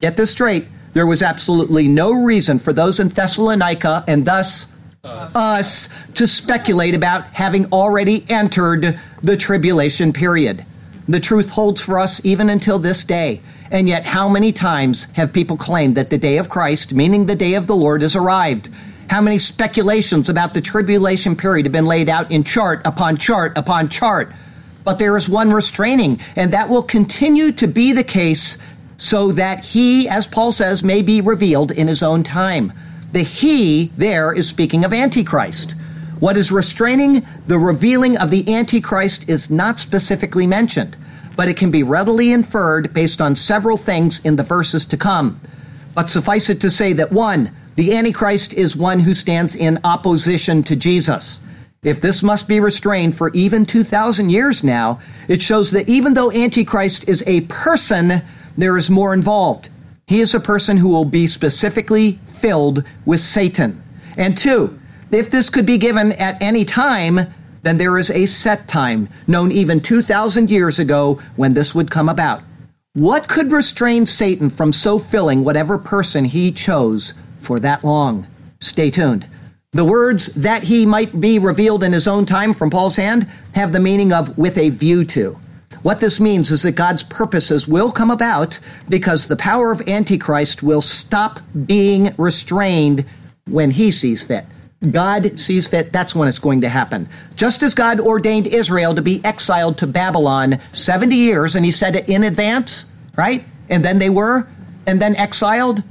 get 0.00 0.16
this 0.16 0.30
straight, 0.30 0.66
there 0.92 1.06
was 1.06 1.22
absolutely 1.22 1.88
no 1.88 2.12
reason 2.12 2.58
for 2.58 2.72
those 2.72 3.00
in 3.00 3.08
Thessalonica 3.08 4.04
and 4.06 4.24
thus 4.24 4.72
us. 5.04 5.34
us 5.34 6.12
to 6.12 6.26
speculate 6.26 6.94
about 6.94 7.24
having 7.32 7.66
already 7.72 8.24
entered 8.28 8.98
the 9.22 9.36
tribulation 9.36 10.12
period. 10.12 10.64
The 11.08 11.20
truth 11.20 11.50
holds 11.50 11.80
for 11.80 11.98
us 11.98 12.24
even 12.24 12.50
until 12.50 12.78
this 12.78 13.04
day. 13.04 13.40
And 13.70 13.88
yet, 13.88 14.06
how 14.06 14.28
many 14.28 14.52
times 14.52 15.10
have 15.12 15.32
people 15.32 15.56
claimed 15.56 15.94
that 15.96 16.10
the 16.10 16.18
day 16.18 16.38
of 16.38 16.48
Christ, 16.48 16.94
meaning 16.94 17.26
the 17.26 17.36
day 17.36 17.54
of 17.54 17.66
the 17.66 17.76
Lord, 17.76 18.02
has 18.02 18.16
arrived? 18.16 18.68
How 19.10 19.20
many 19.20 19.38
speculations 19.38 20.28
about 20.28 20.54
the 20.54 20.60
tribulation 20.60 21.36
period 21.36 21.66
have 21.66 21.72
been 21.72 21.86
laid 21.86 22.08
out 22.08 22.30
in 22.30 22.44
chart 22.44 22.80
upon 22.84 23.16
chart 23.16 23.56
upon 23.56 23.88
chart? 23.88 24.32
But 24.84 24.98
there 24.98 25.16
is 25.16 25.28
one 25.28 25.50
restraining, 25.50 26.20
and 26.34 26.52
that 26.52 26.70
will 26.70 26.82
continue 26.82 27.52
to 27.52 27.66
be 27.66 27.92
the 27.92 28.04
case 28.04 28.56
so 28.96 29.32
that 29.32 29.64
he, 29.64 30.08
as 30.08 30.26
Paul 30.26 30.50
says, 30.50 30.82
may 30.82 31.02
be 31.02 31.20
revealed 31.20 31.70
in 31.70 31.88
his 31.88 32.02
own 32.02 32.22
time. 32.22 32.72
The 33.12 33.22
he 33.22 33.92
there 33.96 34.32
is 34.32 34.48
speaking 34.48 34.84
of 34.84 34.92
Antichrist. 34.92 35.74
What 36.20 36.36
is 36.36 36.50
restraining 36.50 37.26
the 37.46 37.58
revealing 37.58 38.16
of 38.16 38.30
the 38.30 38.52
Antichrist 38.52 39.28
is 39.28 39.50
not 39.50 39.78
specifically 39.78 40.46
mentioned 40.46 40.96
but 41.38 41.48
it 41.48 41.56
can 41.56 41.70
be 41.70 41.84
readily 41.84 42.32
inferred 42.32 42.92
based 42.92 43.20
on 43.20 43.36
several 43.36 43.76
things 43.76 44.18
in 44.24 44.34
the 44.34 44.42
verses 44.42 44.84
to 44.84 44.96
come. 44.96 45.40
But 45.94 46.08
suffice 46.08 46.50
it 46.50 46.60
to 46.62 46.68
say 46.68 46.92
that 46.94 47.12
one, 47.12 47.52
the 47.76 47.94
Antichrist 47.94 48.52
is 48.54 48.76
one 48.76 48.98
who 48.98 49.14
stands 49.14 49.54
in 49.54 49.78
opposition 49.84 50.64
to 50.64 50.74
Jesus. 50.74 51.46
If 51.84 52.00
this 52.00 52.24
must 52.24 52.48
be 52.48 52.58
restrained 52.58 53.16
for 53.16 53.30
even 53.34 53.66
2,000 53.66 54.30
years 54.30 54.64
now, 54.64 54.98
it 55.28 55.40
shows 55.40 55.70
that 55.70 55.88
even 55.88 56.14
though 56.14 56.32
Antichrist 56.32 57.08
is 57.08 57.22
a 57.24 57.42
person, 57.42 58.20
there 58.56 58.76
is 58.76 58.90
more 58.90 59.14
involved. 59.14 59.68
He 60.08 60.18
is 60.18 60.34
a 60.34 60.40
person 60.40 60.78
who 60.78 60.88
will 60.88 61.04
be 61.04 61.28
specifically 61.28 62.18
filled 62.24 62.82
with 63.06 63.20
Satan. 63.20 63.80
And 64.16 64.36
two, 64.36 64.76
if 65.12 65.30
this 65.30 65.50
could 65.50 65.66
be 65.66 65.78
given 65.78 66.10
at 66.10 66.42
any 66.42 66.64
time, 66.64 67.32
then 67.68 67.76
there 67.76 67.98
is 67.98 68.10
a 68.10 68.24
set 68.24 68.66
time, 68.66 69.10
known 69.26 69.52
even 69.52 69.78
2,000 69.80 70.50
years 70.50 70.78
ago, 70.78 71.20
when 71.36 71.52
this 71.52 71.74
would 71.74 71.90
come 71.90 72.08
about. 72.08 72.40
What 72.94 73.28
could 73.28 73.52
restrain 73.52 74.06
Satan 74.06 74.48
from 74.48 74.72
so 74.72 74.98
filling 74.98 75.44
whatever 75.44 75.76
person 75.76 76.24
he 76.24 76.50
chose 76.50 77.12
for 77.36 77.60
that 77.60 77.84
long? 77.84 78.26
Stay 78.60 78.90
tuned. 78.90 79.26
The 79.72 79.84
words 79.84 80.28
that 80.28 80.62
he 80.62 80.86
might 80.86 81.20
be 81.20 81.38
revealed 81.38 81.84
in 81.84 81.92
his 81.92 82.08
own 82.08 82.24
time 82.24 82.54
from 82.54 82.70
Paul's 82.70 82.96
hand 82.96 83.28
have 83.54 83.72
the 83.72 83.80
meaning 83.80 84.14
of 84.14 84.38
with 84.38 84.56
a 84.56 84.70
view 84.70 85.04
to. 85.04 85.38
What 85.82 86.00
this 86.00 86.18
means 86.18 86.50
is 86.50 86.62
that 86.62 86.72
God's 86.72 87.02
purposes 87.02 87.68
will 87.68 87.92
come 87.92 88.10
about 88.10 88.58
because 88.88 89.26
the 89.26 89.36
power 89.36 89.70
of 89.72 89.86
Antichrist 89.86 90.62
will 90.62 90.80
stop 90.80 91.40
being 91.66 92.14
restrained 92.16 93.04
when 93.46 93.72
he 93.72 93.92
sees 93.92 94.24
fit. 94.24 94.46
God 94.90 95.40
sees 95.40 95.66
fit, 95.66 95.92
that's 95.92 96.14
when 96.14 96.28
it's 96.28 96.38
going 96.38 96.60
to 96.60 96.68
happen. 96.68 97.08
Just 97.34 97.62
as 97.62 97.74
God 97.74 97.98
ordained 97.98 98.46
Israel 98.46 98.94
to 98.94 99.02
be 99.02 99.20
exiled 99.24 99.78
to 99.78 99.86
Babylon 99.88 100.60
70 100.72 101.16
years, 101.16 101.56
and 101.56 101.64
he 101.64 101.72
said 101.72 101.96
it 101.96 102.08
in 102.08 102.22
advance, 102.22 102.92
right? 103.16 103.44
And 103.68 103.84
then 103.84 103.98
they 103.98 104.08
were, 104.08 104.46
and 104.86 105.02
then 105.02 105.16
exiled, 105.16 105.82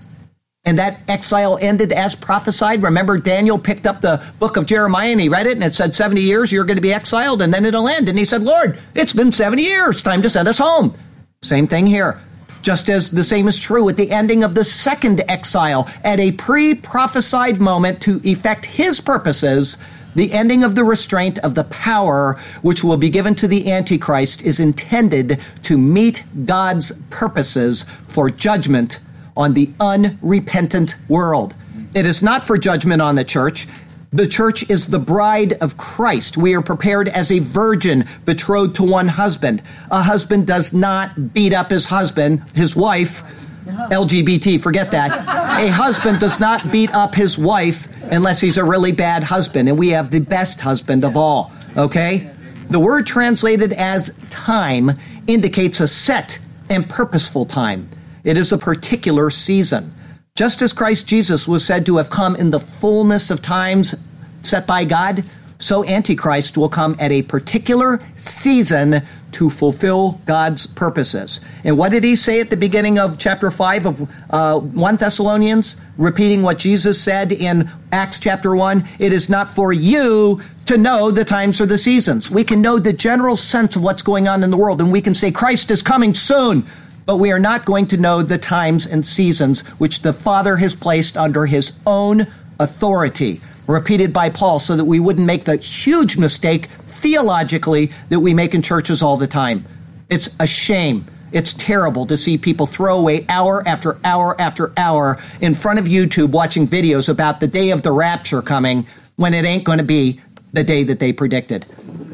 and 0.64 0.80
that 0.80 1.02
exile 1.10 1.58
ended 1.62 1.92
as 1.92 2.16
prophesied. 2.16 2.82
Remember, 2.82 3.18
Daniel 3.18 3.60
picked 3.60 3.86
up 3.86 4.00
the 4.00 4.24
book 4.40 4.56
of 4.56 4.66
Jeremiah 4.66 5.12
and 5.12 5.20
he 5.20 5.28
read 5.28 5.48
it, 5.48 5.54
and 5.54 5.64
it 5.64 5.76
said, 5.76 5.94
70 5.94 6.22
years 6.22 6.52
you're 6.52 6.66
going 6.66 6.78
to 6.78 6.82
be 6.82 6.94
exiled, 6.94 7.42
and 7.42 7.54
then 7.54 7.66
it'll 7.66 7.90
end. 7.90 8.08
And 8.08 8.18
he 8.18 8.26
said, 8.26 8.42
Lord, 8.42 8.80
it's 8.96 9.14
been 9.14 9.34
70 9.34 9.64
years, 9.64 10.02
time 10.02 10.22
to 10.22 10.30
send 10.30 10.48
us 10.48 10.60
home. 10.60 10.98
Same 11.42 11.68
thing 11.68 11.88
here. 11.88 12.20
Just 12.62 12.90
as 12.90 13.12
the 13.12 13.24
same 13.24 13.48
is 13.48 13.60
true 13.60 13.88
at 13.90 13.98
the 13.98 14.12
ending 14.12 14.44
of 14.44 14.56
the 14.56 14.64
second 14.64 15.24
exile, 15.28 15.90
at 16.04 16.20
a 16.20 16.32
pre 16.34 16.76
prophesied 16.76 17.60
moment 17.60 18.02
to 18.02 18.22
effect 18.24 18.66
his 18.66 19.00
purposes, 19.00 19.78
the 20.16 20.34
ending 20.34 20.64
of 20.64 20.74
the 20.74 20.84
restraint 20.84 21.38
of 21.40 21.54
the 21.54 21.66
power 21.66 22.40
which 22.64 22.84
will 22.84 22.98
be 22.98 23.10
given 23.10 23.36
to 23.36 23.48
the 23.48 23.72
Antichrist 23.72 24.42
is 24.42 24.60
intended 24.60 25.40
to 25.62 25.78
meet 25.78 26.24
God's 26.46 26.92
purposes 27.12 27.84
for 28.08 28.30
judgment 28.30 29.00
on 29.36 29.54
the 29.54 29.70
unrepentant 29.80 30.96
world. 31.08 31.54
It 31.94 32.06
is 32.06 32.24
not 32.24 32.48
for 32.48 32.58
judgment 32.58 33.02
on 33.02 33.16
the 33.16 33.24
church. 33.24 33.68
The 34.12 34.28
church 34.28 34.70
is 34.70 34.88
the 34.88 35.00
bride 35.00 35.54
of 35.54 35.78
Christ. 35.78 36.38
We 36.38 36.56
are 36.56 36.62
prepared 36.62 37.10
as 37.10 37.30
a 37.30 37.40
virgin 37.40 38.08
betrothed 38.26 38.76
to 38.78 38.84
one 38.84 39.10
husband. 39.10 39.62
A 39.92 40.02
husband 40.02 40.48
does 40.48 40.72
not 40.72 41.34
beat 41.34 41.54
up 41.54 41.72
his 41.72 41.88
husband, 41.88 42.44
his 42.56 42.74
wife. 42.76 43.22
LGBT, 43.66 44.62
forget 44.62 44.92
that. 44.92 45.12
A 45.12 45.70
husband 45.70 46.20
does 46.20 46.40
not 46.40 46.72
beat 46.72 46.94
up 46.94 47.16
his 47.16 47.38
wife 47.38 47.90
unless 48.10 48.40
he's 48.40 48.58
a 48.58 48.64
really 48.64 48.94
bad 48.94 49.26
husband, 49.26 49.68
and 49.68 49.78
we 49.78 49.90
have 49.90 50.10
the 50.10 50.22
best 50.22 50.62
husband 50.62 51.04
of 51.04 51.18
all, 51.18 51.52
okay? 51.76 52.32
The 52.70 52.80
word 52.80 53.06
translated 53.06 53.74
as 53.74 54.18
time 54.30 54.92
indicates 55.28 55.82
a 55.82 55.88
set 55.88 56.40
and 56.70 56.90
purposeful 56.90 57.46
time. 57.46 57.90
It 58.24 58.38
is 58.38 58.54
a 58.54 58.58
particular 58.58 59.30
season. 59.30 59.94
Just 60.38 60.62
as 60.62 60.72
Christ 60.72 61.08
Jesus 61.08 61.48
was 61.48 61.66
said 61.66 61.84
to 61.88 61.98
have 61.98 62.12
come 62.12 62.36
in 62.36 62.52
the 62.52 62.60
fullness 62.60 63.32
of 63.32 63.42
times 63.42 63.96
set 64.44 64.68
by 64.68 64.86
God, 64.86 65.24
so 65.58 65.84
Antichrist 65.84 66.56
will 66.56 66.70
come 66.70 66.96
at 67.00 67.12
a 67.12 67.24
particular 67.24 68.00
season 68.16 69.02
to 69.32 69.50
fulfill 69.50 70.22
God's 70.28 70.68
purposes. 70.68 71.42
And 71.64 71.76
what 71.76 71.90
did 71.90 72.04
he 72.04 72.16
say 72.16 72.40
at 72.40 72.52
the 72.52 72.56
beginning 72.56 73.00
of 73.00 73.18
chapter 73.18 73.50
5 73.50 73.86
of 73.88 74.12
uh, 74.30 74.60
1 74.60 74.96
Thessalonians? 74.98 75.82
Repeating 75.98 76.44
what 76.44 76.60
Jesus 76.60 77.02
said 77.02 77.32
in 77.32 77.68
Acts 77.92 78.20
chapter 78.20 78.56
1 78.56 78.88
It 79.00 79.14
is 79.14 79.32
not 79.32 79.48
for 79.48 79.74
you 79.74 80.40
to 80.66 80.78
know 80.78 81.10
the 81.10 81.26
times 81.26 81.60
or 81.60 81.66
the 81.66 81.80
seasons. 81.80 82.30
We 82.30 82.44
can 82.44 82.62
know 82.62 82.78
the 82.78 82.94
general 82.94 83.38
sense 83.38 83.76
of 83.76 83.82
what's 83.82 84.04
going 84.04 84.28
on 84.28 84.44
in 84.44 84.52
the 84.52 84.58
world, 84.58 84.82
and 84.82 84.92
we 84.92 85.02
can 85.02 85.16
say 85.16 85.32
Christ 85.32 85.72
is 85.72 85.82
coming 85.82 86.14
soon 86.14 86.64
but 87.08 87.18
we 87.18 87.32
are 87.32 87.40
not 87.40 87.66
going 87.66 87.88
to 87.88 87.98
know 87.98 88.22
the 88.22 88.38
times 88.38 88.86
and 88.86 89.04
seasons 89.04 89.66
which 89.80 90.02
the 90.02 90.12
Father 90.12 90.58
has 90.58 90.76
placed 90.76 91.18
under 91.18 91.48
his 91.48 91.80
own 91.88 92.28
authority. 92.60 93.42
repeated 93.66 94.14
by 94.14 94.30
Paul 94.30 94.60
so 94.60 94.78
that 94.78 94.86
we 94.86 94.98
wouldn't 94.98 95.28
make 95.28 95.44
the 95.44 95.58
huge 95.58 96.16
mistake 96.16 96.68
theologically 96.68 97.92
that 98.08 98.22
we 98.22 98.34
make 98.34 98.56
in 98.56 98.62
churches 98.62 99.02
all 99.02 99.18
the 99.18 99.28
time. 99.28 99.66
It's 100.10 100.34
a 100.40 100.48
shame. 100.48 101.04
It's 101.34 101.52
terrible 101.52 102.06
to 102.06 102.16
see 102.16 102.38
people 102.38 102.66
throw 102.66 102.98
away 102.98 103.26
hour 103.28 103.68
after 103.68 103.98
hour 104.06 104.40
after 104.40 104.72
hour 104.78 105.22
in 105.42 105.54
front 105.54 105.80
of 105.80 105.86
YouTube 105.86 106.30
watching 106.30 106.66
videos 106.66 107.10
about 107.10 107.42
the 107.42 107.48
day 107.48 107.72
of 107.72 107.82
the 107.82 107.92
rapture 107.92 108.42
coming 108.42 108.88
when 109.18 109.34
it 109.34 109.44
ain't 109.44 109.66
going 109.66 109.80
to 109.80 109.84
be 109.84 110.22
the 110.54 110.64
day 110.64 110.86
that 110.86 111.00
they 111.00 111.12
predicted. 111.12 111.64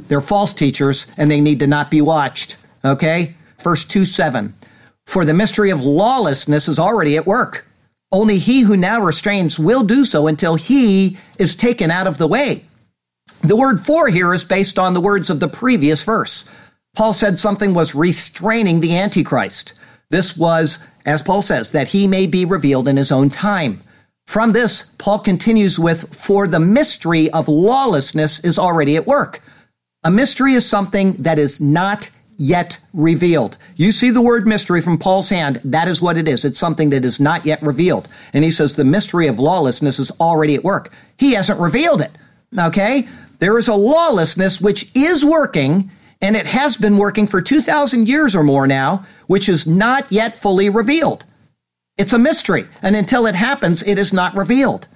They're 0.07 0.21
false 0.21 0.53
teachers 0.53 1.05
and 1.17 1.29
they 1.29 1.39
need 1.39 1.59
to 1.59 1.67
not 1.67 1.91
be 1.91 2.01
watched. 2.01 2.57
Okay? 2.83 3.35
Verse 3.59 3.85
2 3.85 4.05
7. 4.05 4.55
For 5.05 5.25
the 5.25 5.33
mystery 5.33 5.69
of 5.69 5.83
lawlessness 5.83 6.67
is 6.67 6.79
already 6.79 7.17
at 7.17 7.25
work. 7.25 7.67
Only 8.11 8.37
he 8.37 8.61
who 8.61 8.77
now 8.77 9.01
restrains 9.01 9.57
will 9.57 9.83
do 9.83 10.05
so 10.05 10.27
until 10.27 10.55
he 10.55 11.17
is 11.37 11.55
taken 11.55 11.89
out 11.91 12.07
of 12.07 12.17
the 12.17 12.27
way. 12.27 12.65
The 13.41 13.55
word 13.55 13.81
for 13.81 14.07
here 14.07 14.33
is 14.33 14.43
based 14.43 14.79
on 14.79 14.93
the 14.93 15.01
words 15.01 15.29
of 15.29 15.39
the 15.39 15.47
previous 15.47 16.03
verse. 16.03 16.49
Paul 16.95 17.13
said 17.13 17.39
something 17.39 17.73
was 17.73 17.95
restraining 17.95 18.79
the 18.79 18.95
Antichrist. 18.95 19.73
This 20.11 20.37
was, 20.37 20.85
as 21.05 21.23
Paul 21.23 21.41
says, 21.41 21.71
that 21.71 21.89
he 21.89 22.07
may 22.07 22.27
be 22.27 22.45
revealed 22.45 22.87
in 22.87 22.97
his 22.97 23.11
own 23.11 23.31
time. 23.31 23.81
From 24.27 24.51
this, 24.51 24.93
Paul 24.99 25.19
continues 25.19 25.79
with, 25.79 26.13
For 26.15 26.47
the 26.47 26.59
mystery 26.59 27.29
of 27.31 27.47
lawlessness 27.47 28.39
is 28.41 28.59
already 28.59 28.95
at 28.95 29.07
work. 29.07 29.41
A 30.03 30.11
mystery 30.11 30.53
is 30.53 30.67
something 30.67 31.13
that 31.13 31.39
is 31.39 31.59
not 31.59 32.09
yet 32.37 32.79
revealed. 32.93 33.57
You 33.75 33.91
see 33.91 34.09
the 34.09 34.21
word 34.21 34.47
mystery 34.47 34.81
from 34.81 34.97
Paul's 34.97 35.29
hand. 35.29 35.59
That 35.63 35.87
is 35.87 36.01
what 36.01 36.17
it 36.17 36.27
is. 36.27 36.45
It's 36.45 36.59
something 36.59 36.89
that 36.89 37.05
is 37.05 37.19
not 37.19 37.45
yet 37.45 37.61
revealed. 37.61 38.07
And 38.33 38.43
he 38.43 38.51
says 38.51 38.75
the 38.75 38.83
mystery 38.83 39.27
of 39.27 39.39
lawlessness 39.39 39.99
is 39.99 40.11
already 40.19 40.55
at 40.55 40.63
work. 40.63 40.91
He 41.17 41.33
hasn't 41.33 41.59
revealed 41.59 42.01
it. 42.01 42.11
Okay? 42.57 43.07
There 43.39 43.57
is 43.57 43.67
a 43.67 43.75
lawlessness 43.75 44.61
which 44.61 44.89
is 44.95 45.25
working, 45.25 45.91
and 46.21 46.35
it 46.35 46.45
has 46.45 46.77
been 46.77 46.97
working 46.97 47.27
for 47.27 47.41
2,000 47.41 48.07
years 48.07 48.35
or 48.35 48.43
more 48.43 48.67
now, 48.67 49.05
which 49.27 49.49
is 49.49 49.67
not 49.67 50.11
yet 50.11 50.35
fully 50.35 50.69
revealed. 50.69 51.25
It's 51.97 52.13
a 52.13 52.19
mystery. 52.19 52.67
And 52.81 52.95
until 52.95 53.25
it 53.25 53.35
happens, 53.35 53.83
it 53.83 53.97
is 53.97 54.13
not 54.13 54.35
revealed. 54.35 54.87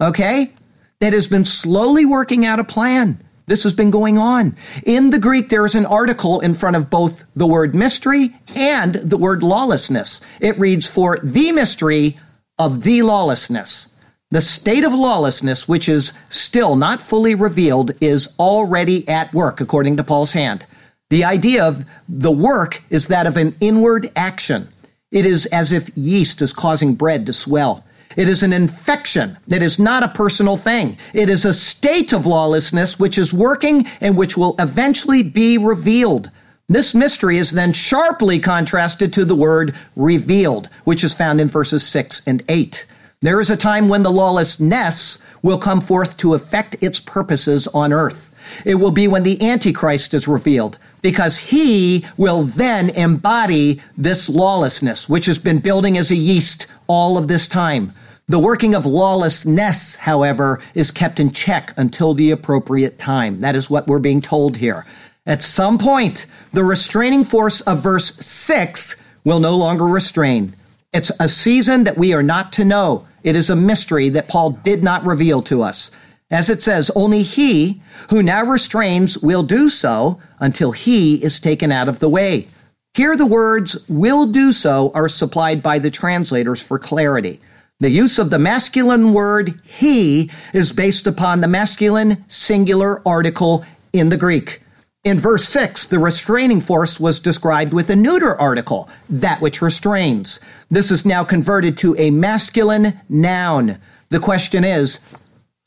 Okay? 0.00 0.52
That 1.00 1.12
has 1.12 1.28
been 1.28 1.44
slowly 1.44 2.06
working 2.06 2.46
out 2.46 2.58
a 2.58 2.64
plan. 2.64 3.22
This 3.46 3.62
has 3.62 3.74
been 3.74 3.90
going 3.90 4.18
on. 4.18 4.56
In 4.84 5.10
the 5.10 5.20
Greek, 5.20 5.48
there 5.48 5.64
is 5.64 5.76
an 5.76 5.86
article 5.86 6.40
in 6.40 6.54
front 6.54 6.74
of 6.74 6.90
both 6.90 7.24
the 7.34 7.46
word 7.46 7.74
mystery 7.74 8.34
and 8.56 8.96
the 8.96 9.16
word 9.16 9.42
lawlessness. 9.42 10.20
It 10.40 10.58
reads, 10.58 10.88
For 10.88 11.20
the 11.22 11.52
mystery 11.52 12.18
of 12.58 12.82
the 12.82 13.02
lawlessness. 13.02 13.94
The 14.32 14.40
state 14.40 14.82
of 14.82 14.92
lawlessness, 14.92 15.68
which 15.68 15.88
is 15.88 16.12
still 16.28 16.74
not 16.74 17.00
fully 17.00 17.36
revealed, 17.36 17.92
is 18.00 18.34
already 18.40 19.06
at 19.08 19.32
work, 19.32 19.60
according 19.60 19.96
to 19.98 20.04
Paul's 20.04 20.32
hand. 20.32 20.66
The 21.10 21.22
idea 21.22 21.64
of 21.64 21.84
the 22.08 22.32
work 22.32 22.82
is 22.90 23.06
that 23.06 23.28
of 23.28 23.36
an 23.36 23.54
inward 23.60 24.10
action. 24.16 24.68
It 25.12 25.24
is 25.24 25.46
as 25.46 25.72
if 25.72 25.96
yeast 25.96 26.42
is 26.42 26.52
causing 26.52 26.96
bread 26.96 27.26
to 27.26 27.32
swell. 27.32 27.84
It 28.16 28.28
is 28.28 28.42
an 28.42 28.52
infection. 28.52 29.36
It 29.46 29.62
is 29.62 29.78
not 29.78 30.02
a 30.02 30.08
personal 30.08 30.56
thing. 30.56 30.96
It 31.12 31.28
is 31.28 31.44
a 31.44 31.52
state 31.52 32.12
of 32.12 32.26
lawlessness 32.26 32.98
which 32.98 33.18
is 33.18 33.32
working 33.32 33.86
and 34.00 34.16
which 34.16 34.36
will 34.36 34.56
eventually 34.58 35.22
be 35.22 35.58
revealed. 35.58 36.30
This 36.68 36.94
mystery 36.94 37.38
is 37.38 37.52
then 37.52 37.72
sharply 37.72 38.40
contrasted 38.40 39.12
to 39.12 39.24
the 39.24 39.36
word 39.36 39.74
revealed, 39.94 40.68
which 40.84 41.04
is 41.04 41.14
found 41.14 41.40
in 41.40 41.46
verses 41.46 41.86
6 41.86 42.26
and 42.26 42.42
8. 42.48 42.86
There 43.20 43.40
is 43.40 43.50
a 43.50 43.56
time 43.56 43.88
when 43.88 44.02
the 44.02 44.10
lawlessness 44.10 45.18
will 45.42 45.58
come 45.58 45.80
forth 45.80 46.16
to 46.16 46.34
effect 46.34 46.76
its 46.80 46.98
purposes 46.98 47.68
on 47.68 47.92
earth. 47.92 48.34
It 48.64 48.76
will 48.76 48.90
be 48.90 49.06
when 49.06 49.22
the 49.22 49.40
Antichrist 49.42 50.12
is 50.14 50.26
revealed, 50.26 50.78
because 51.02 51.38
he 51.38 52.04
will 52.16 52.42
then 52.42 52.90
embody 52.90 53.80
this 53.96 54.28
lawlessness, 54.28 55.08
which 55.08 55.26
has 55.26 55.38
been 55.38 55.60
building 55.60 55.96
as 55.96 56.10
a 56.10 56.16
yeast 56.16 56.66
all 56.86 57.16
of 57.16 57.28
this 57.28 57.46
time. 57.46 57.92
The 58.28 58.40
working 58.40 58.74
of 58.74 58.84
lawlessness, 58.84 59.94
however, 59.94 60.60
is 60.74 60.90
kept 60.90 61.20
in 61.20 61.30
check 61.30 61.72
until 61.76 62.12
the 62.12 62.32
appropriate 62.32 62.98
time. 62.98 63.38
That 63.38 63.54
is 63.54 63.70
what 63.70 63.86
we're 63.86 64.00
being 64.00 64.20
told 64.20 64.56
here. 64.56 64.84
At 65.24 65.42
some 65.42 65.78
point, 65.78 66.26
the 66.52 66.64
restraining 66.64 67.22
force 67.22 67.60
of 67.60 67.84
verse 67.84 68.16
6 68.16 69.00
will 69.22 69.38
no 69.38 69.56
longer 69.56 69.84
restrain. 69.84 70.56
It's 70.92 71.12
a 71.20 71.28
season 71.28 71.84
that 71.84 71.96
we 71.96 72.12
are 72.14 72.22
not 72.22 72.52
to 72.54 72.64
know. 72.64 73.06
It 73.22 73.36
is 73.36 73.48
a 73.48 73.54
mystery 73.54 74.08
that 74.08 74.28
Paul 74.28 74.50
did 74.50 74.82
not 74.82 75.06
reveal 75.06 75.40
to 75.42 75.62
us. 75.62 75.92
As 76.28 76.50
it 76.50 76.60
says, 76.60 76.90
only 76.96 77.22
he 77.22 77.80
who 78.10 78.24
now 78.24 78.44
restrains 78.44 79.18
will 79.18 79.44
do 79.44 79.68
so 79.68 80.20
until 80.40 80.72
he 80.72 81.22
is 81.22 81.38
taken 81.38 81.70
out 81.70 81.88
of 81.88 82.00
the 82.00 82.08
way. 82.08 82.48
Here, 82.92 83.16
the 83.16 83.24
words 83.24 83.88
will 83.88 84.26
do 84.26 84.50
so 84.50 84.90
are 84.96 85.08
supplied 85.08 85.62
by 85.62 85.78
the 85.78 85.92
translators 85.92 86.60
for 86.60 86.80
clarity. 86.80 87.40
The 87.78 87.90
use 87.90 88.18
of 88.18 88.30
the 88.30 88.38
masculine 88.38 89.12
word 89.12 89.60
he 89.62 90.30
is 90.54 90.72
based 90.72 91.06
upon 91.06 91.42
the 91.42 91.48
masculine 91.48 92.24
singular 92.26 93.06
article 93.06 93.66
in 93.92 94.08
the 94.08 94.16
Greek. 94.16 94.62
In 95.04 95.20
verse 95.20 95.44
6, 95.50 95.84
the 95.86 95.98
restraining 95.98 96.62
force 96.62 96.98
was 96.98 97.20
described 97.20 97.74
with 97.74 97.90
a 97.90 97.96
neuter 97.96 98.34
article, 98.40 98.88
that 99.10 99.42
which 99.42 99.60
restrains. 99.60 100.40
This 100.70 100.90
is 100.90 101.04
now 101.04 101.22
converted 101.22 101.76
to 101.78 101.94
a 101.98 102.10
masculine 102.10 102.98
noun. 103.10 103.78
The 104.08 104.20
question 104.20 104.64
is, 104.64 104.98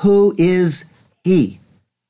who 0.02 0.34
is 0.40 0.92
he? 1.24 1.60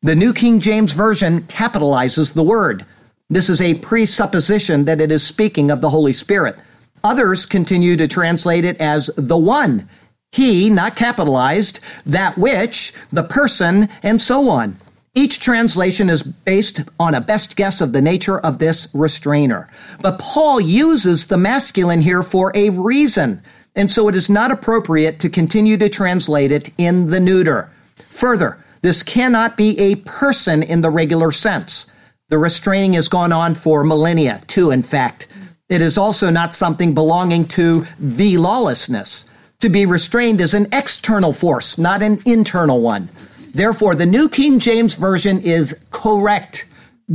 The 0.01 0.15
New 0.15 0.33
King 0.33 0.61
James 0.61 0.93
Version 0.93 1.41
capitalizes 1.41 2.33
the 2.33 2.43
word. 2.43 2.85
This 3.29 3.49
is 3.49 3.61
a 3.61 3.75
presupposition 3.75 4.85
that 4.85 5.01
it 5.01 5.11
is 5.11 5.27
speaking 5.27 5.69
of 5.69 5.81
the 5.81 5.89
Holy 5.89 6.13
Spirit. 6.13 6.57
Others 7.03 7.45
continue 7.45 7.95
to 7.97 8.07
translate 8.07 8.65
it 8.65 8.79
as 8.79 9.09
the 9.15 9.37
one. 9.37 9.89
He, 10.31 10.69
not 10.69 10.95
capitalized, 10.95 11.79
that 12.05 12.37
which, 12.37 12.93
the 13.11 13.23
person, 13.23 13.89
and 14.03 14.21
so 14.21 14.49
on. 14.49 14.77
Each 15.15 15.39
translation 15.39 16.09
is 16.09 16.21
based 16.21 16.81
on 16.99 17.15
a 17.15 17.21
best 17.21 17.55
guess 17.55 17.81
of 17.81 17.93
the 17.93 18.01
nature 18.01 18.39
of 18.39 18.59
this 18.59 18.87
restrainer. 18.93 19.67
But 20.01 20.19
Paul 20.19 20.61
uses 20.61 21.25
the 21.25 21.37
masculine 21.37 22.01
here 22.01 22.21
for 22.21 22.51
a 22.55 22.69
reason, 22.69 23.41
and 23.75 23.91
so 23.91 24.07
it 24.07 24.15
is 24.15 24.29
not 24.29 24.51
appropriate 24.51 25.19
to 25.21 25.29
continue 25.29 25.77
to 25.77 25.89
translate 25.89 26.51
it 26.51 26.69
in 26.77 27.09
the 27.09 27.19
neuter. 27.19 27.71
Further, 27.95 28.63
this 28.81 29.01
cannot 29.03 29.57
be 29.57 29.77
a 29.79 29.95
person 29.95 30.61
in 30.61 30.81
the 30.81 30.89
regular 30.91 31.31
sense. 31.31 31.91
The 32.29 32.37
restraining 32.37 32.93
has 32.93 33.09
gone 33.09 33.31
on 33.31 33.55
for 33.55 33.83
millennia, 33.83 34.41
too, 34.45 34.69
in 34.69 34.83
fact. 34.83 35.27
It 35.69 35.81
is 35.83 35.99
also 35.99 36.31
not 36.31 36.55
something 36.55 36.95
belonging 36.95 37.45
to 37.49 37.85
the 37.99 38.37
lawlessness. 38.37 39.29
To 39.59 39.69
be 39.69 39.85
restrained 39.85 40.41
is 40.41 40.55
an 40.55 40.67
external 40.71 41.31
force, 41.31 41.77
not 41.77 42.01
an 42.01 42.21
internal 42.25 42.81
one. 42.81 43.09
Therefore, 43.53 43.93
the 43.93 44.05
New 44.05 44.29
King 44.29 44.59
James 44.59 44.95
Version 44.95 45.39
is 45.39 45.85
correct. 45.91 46.67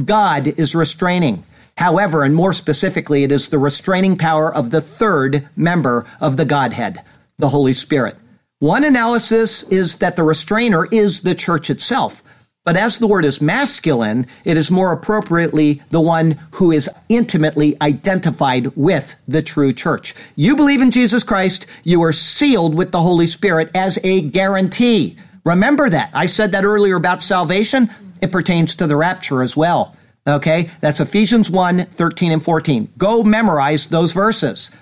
God 0.04 0.46
is 0.46 0.74
restraining. 0.74 1.42
However, 1.76 2.22
and 2.22 2.34
more 2.34 2.52
specifically, 2.52 3.24
it 3.24 3.32
is 3.32 3.48
the 3.48 3.58
restraining 3.58 4.16
power 4.16 4.54
of 4.54 4.70
the 4.70 4.80
third 4.80 5.48
member 5.56 6.06
of 6.20 6.36
the 6.36 6.44
Godhead, 6.44 7.02
the 7.38 7.48
Holy 7.48 7.72
Spirit. 7.72 8.16
One 8.60 8.84
analysis 8.84 9.64
is 9.64 9.96
that 9.96 10.16
the 10.16 10.22
restrainer 10.22 10.86
is 10.86 11.20
the 11.20 11.34
church 11.34 11.70
itself. 11.70 12.22
But 12.64 12.78
as 12.78 12.98
the 12.98 13.06
word 13.06 13.26
is 13.26 13.42
masculine, 13.42 14.26
it 14.42 14.56
is 14.56 14.70
more 14.70 14.90
appropriately 14.90 15.82
the 15.90 16.00
one 16.00 16.38
who 16.52 16.72
is 16.72 16.88
intimately 17.10 17.76
identified 17.82 18.74
with 18.74 19.16
the 19.28 19.42
true 19.42 19.74
church. 19.74 20.14
You 20.34 20.56
believe 20.56 20.80
in 20.80 20.90
Jesus 20.90 21.22
Christ, 21.22 21.66
you 21.82 22.02
are 22.02 22.12
sealed 22.12 22.74
with 22.74 22.90
the 22.90 23.02
Holy 23.02 23.26
Spirit 23.26 23.70
as 23.74 23.98
a 24.02 24.22
guarantee. 24.22 25.18
Remember 25.44 25.90
that. 25.90 26.10
I 26.14 26.24
said 26.24 26.52
that 26.52 26.64
earlier 26.64 26.96
about 26.96 27.22
salvation. 27.22 27.90
It 28.22 28.32
pertains 28.32 28.74
to 28.76 28.86
the 28.86 28.96
rapture 28.96 29.42
as 29.42 29.54
well. 29.54 29.94
Okay? 30.26 30.70
That's 30.80 31.00
Ephesians 31.00 31.50
1 31.50 31.80
13 31.84 32.32
and 32.32 32.42
14. 32.42 32.92
Go 32.96 33.22
memorize 33.22 33.88
those 33.88 34.14
verses. 34.14 34.74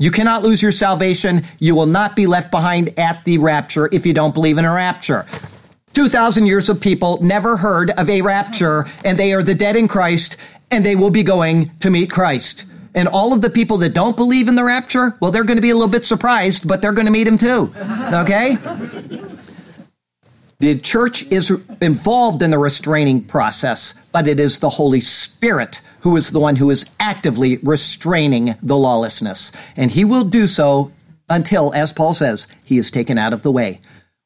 You 0.00 0.10
cannot 0.10 0.42
lose 0.42 0.62
your 0.62 0.72
salvation. 0.72 1.44
You 1.60 1.76
will 1.76 1.86
not 1.86 2.16
be 2.16 2.26
left 2.26 2.50
behind 2.50 2.98
at 2.98 3.24
the 3.24 3.38
rapture 3.38 3.88
if 3.92 4.04
you 4.04 4.14
don't 4.14 4.34
believe 4.34 4.58
in 4.58 4.64
a 4.64 4.72
rapture. 4.72 5.26
2,000 5.92 6.46
years 6.46 6.68
of 6.68 6.80
people 6.80 7.22
never 7.22 7.56
heard 7.56 7.90
of 7.90 8.08
a 8.08 8.22
rapture, 8.22 8.86
and 9.04 9.18
they 9.18 9.32
are 9.32 9.42
the 9.42 9.54
dead 9.54 9.76
in 9.76 9.88
Christ, 9.88 10.36
and 10.70 10.86
they 10.86 10.94
will 10.94 11.10
be 11.10 11.22
going 11.22 11.70
to 11.80 11.90
meet 11.90 12.10
Christ. 12.10 12.64
And 12.94 13.08
all 13.08 13.32
of 13.32 13.42
the 13.42 13.50
people 13.50 13.78
that 13.78 13.94
don't 13.94 14.16
believe 14.16 14.48
in 14.48 14.54
the 14.54 14.64
rapture, 14.64 15.16
well, 15.20 15.30
they're 15.30 15.44
going 15.44 15.56
to 15.58 15.62
be 15.62 15.70
a 15.70 15.74
little 15.74 15.88
bit 15.88 16.04
surprised, 16.06 16.66
but 16.66 16.82
they're 16.82 16.92
going 16.92 17.06
to 17.06 17.12
meet 17.12 17.26
him 17.26 17.38
too. 17.38 17.72
Okay? 18.12 18.56
The 20.58 20.78
church 20.78 21.22
is 21.30 21.50
involved 21.80 22.42
in 22.42 22.50
the 22.50 22.58
restraining 22.58 23.24
process, 23.24 23.94
but 24.12 24.26
it 24.26 24.38
is 24.38 24.58
the 24.58 24.70
Holy 24.70 25.00
Spirit 25.00 25.80
who 26.00 26.16
is 26.16 26.30
the 26.30 26.40
one 26.40 26.56
who 26.56 26.70
is 26.70 26.90
actively 26.98 27.58
restraining 27.58 28.56
the 28.62 28.76
lawlessness. 28.76 29.52
And 29.76 29.90
he 29.90 30.04
will 30.04 30.24
do 30.24 30.46
so 30.46 30.92
until, 31.28 31.72
as 31.74 31.92
Paul 31.92 32.14
says, 32.14 32.48
he 32.64 32.78
is 32.78 32.90
taken 32.90 33.18
out 33.18 33.32
of 33.32 33.42
the 33.42 33.52
way. 33.52 33.80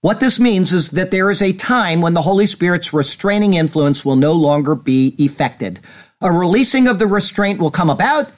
What 0.05 0.21
this 0.21 0.39
means 0.39 0.75
is 0.75 0.91
that 0.91 1.11
there 1.11 1.31
is 1.31 1.41
a 1.41 1.55
time 1.55 2.03
when 2.03 2.13
the 2.13 2.21
Holy 2.21 2.47
Spirit's 2.47 2.93
restraining 2.93 3.55
influence 3.55 4.05
will 4.05 4.17
no 4.17 4.35
longer 4.35 4.75
be 4.75 5.15
effected. 5.17 5.81
A 6.21 6.31
releasing 6.31 6.87
of 6.87 6.99
the 6.99 7.07
restraint 7.07 7.59
will 7.59 7.71
come 7.71 7.89
about, 7.89 8.31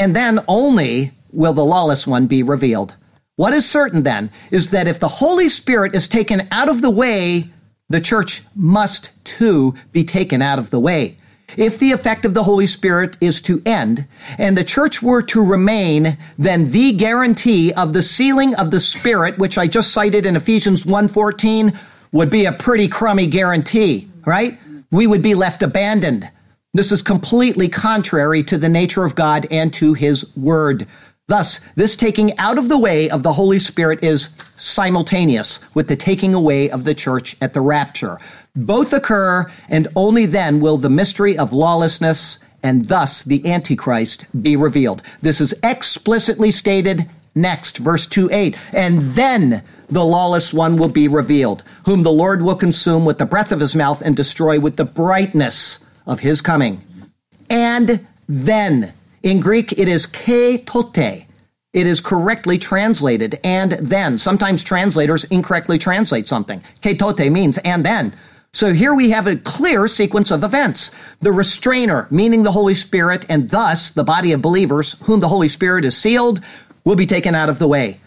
and 0.00 0.16
then 0.16 0.40
only 0.48 1.12
will 1.30 1.52
the 1.52 1.64
lawless 1.64 2.08
one 2.08 2.26
be 2.26 2.42
revealed. 2.42 2.96
What 3.36 3.52
is 3.52 3.70
certain 3.70 4.02
then 4.02 4.30
is 4.50 4.70
that 4.70 4.88
if 4.88 4.98
the 4.98 5.06
Holy 5.06 5.48
Spirit 5.48 5.94
is 5.94 6.08
taken 6.08 6.48
out 6.50 6.68
of 6.68 6.82
the 6.82 6.90
way, 6.90 7.44
the 7.88 8.00
church 8.00 8.42
must 8.56 9.24
too 9.24 9.76
be 9.92 10.02
taken 10.02 10.42
out 10.42 10.58
of 10.58 10.70
the 10.70 10.80
way. 10.80 11.18
If 11.56 11.78
the 11.78 11.92
effect 11.92 12.24
of 12.24 12.34
the 12.34 12.44
Holy 12.44 12.66
Spirit 12.66 13.16
is 13.20 13.40
to 13.42 13.60
end 13.66 14.06
and 14.38 14.56
the 14.56 14.64
church 14.64 15.02
were 15.02 15.22
to 15.22 15.44
remain, 15.44 16.16
then 16.38 16.68
the 16.68 16.92
guarantee 16.92 17.72
of 17.72 17.92
the 17.92 18.02
sealing 18.02 18.54
of 18.54 18.70
the 18.70 18.80
Spirit, 18.80 19.38
which 19.38 19.58
I 19.58 19.66
just 19.66 19.92
cited 19.92 20.24
in 20.24 20.36
Ephesians 20.36 20.84
1:14, 20.86 21.78
would 22.10 22.30
be 22.30 22.46
a 22.46 22.52
pretty 22.52 22.88
crummy 22.88 23.26
guarantee, 23.26 24.08
right? 24.24 24.58
We 24.90 25.06
would 25.06 25.22
be 25.22 25.34
left 25.34 25.62
abandoned. 25.62 26.30
This 26.74 26.90
is 26.90 27.02
completely 27.02 27.68
contrary 27.68 28.42
to 28.44 28.56
the 28.56 28.68
nature 28.68 29.04
of 29.04 29.14
God 29.14 29.46
and 29.50 29.72
to 29.74 29.92
his 29.92 30.34
word. 30.36 30.86
Thus, 31.28 31.60
this 31.76 31.96
taking 31.96 32.36
out 32.38 32.58
of 32.58 32.68
the 32.68 32.78
way 32.78 33.08
of 33.08 33.22
the 33.22 33.34
Holy 33.34 33.58
Spirit 33.58 34.02
is 34.02 34.30
simultaneous 34.56 35.60
with 35.74 35.88
the 35.88 35.96
taking 35.96 36.34
away 36.34 36.70
of 36.70 36.84
the 36.84 36.94
church 36.94 37.36
at 37.40 37.54
the 37.54 37.60
rapture. 37.60 38.18
Both 38.54 38.92
occur, 38.92 39.50
and 39.68 39.88
only 39.96 40.26
then 40.26 40.60
will 40.60 40.76
the 40.76 40.90
mystery 40.90 41.38
of 41.38 41.52
lawlessness 41.52 42.38
and 42.62 42.84
thus 42.84 43.24
the 43.24 43.50
Antichrist 43.50 44.26
be 44.42 44.56
revealed. 44.56 45.02
This 45.20 45.40
is 45.40 45.58
explicitly 45.62 46.50
stated 46.50 47.08
next, 47.34 47.78
verse 47.78 48.06
2 48.06 48.28
8. 48.30 48.56
And 48.72 49.00
then 49.00 49.62
the 49.88 50.04
lawless 50.04 50.52
one 50.52 50.76
will 50.76 50.88
be 50.88 51.08
revealed, 51.08 51.62
whom 51.86 52.02
the 52.02 52.12
Lord 52.12 52.42
will 52.42 52.54
consume 52.54 53.04
with 53.04 53.18
the 53.18 53.26
breath 53.26 53.52
of 53.52 53.60
his 53.60 53.74
mouth 53.74 54.02
and 54.02 54.16
destroy 54.16 54.60
with 54.60 54.76
the 54.76 54.84
brightness 54.84 55.84
of 56.06 56.20
his 56.20 56.40
coming. 56.40 56.82
And 57.50 58.06
then, 58.28 58.92
in 59.22 59.40
Greek, 59.40 59.72
it 59.72 59.88
is 59.88 60.06
ke 60.06 60.64
tote. 60.64 61.26
It 61.72 61.86
is 61.86 62.02
correctly 62.02 62.58
translated, 62.58 63.40
and 63.42 63.72
then. 63.72 64.18
Sometimes 64.18 64.62
translators 64.62 65.24
incorrectly 65.24 65.78
translate 65.78 66.28
something. 66.28 66.62
Ke 66.82 67.30
means 67.30 67.56
and 67.58 67.84
then. 67.84 68.12
So 68.54 68.74
here 68.74 68.94
we 68.94 69.10
have 69.10 69.26
a 69.26 69.36
clear 69.36 69.88
sequence 69.88 70.30
of 70.30 70.44
events. 70.44 70.90
The 71.20 71.32
restrainer, 71.32 72.06
meaning 72.10 72.42
the 72.42 72.52
Holy 72.52 72.74
Spirit, 72.74 73.24
and 73.30 73.48
thus 73.48 73.88
the 73.88 74.04
body 74.04 74.32
of 74.32 74.42
believers, 74.42 75.00
whom 75.06 75.20
the 75.20 75.28
Holy 75.28 75.48
Spirit 75.48 75.86
is 75.86 75.96
sealed, 75.96 76.40
will 76.84 76.94
be 76.94 77.06
taken 77.06 77.34
out 77.34 77.48
of 77.48 77.58
the 77.58 77.66
way. 77.66 77.98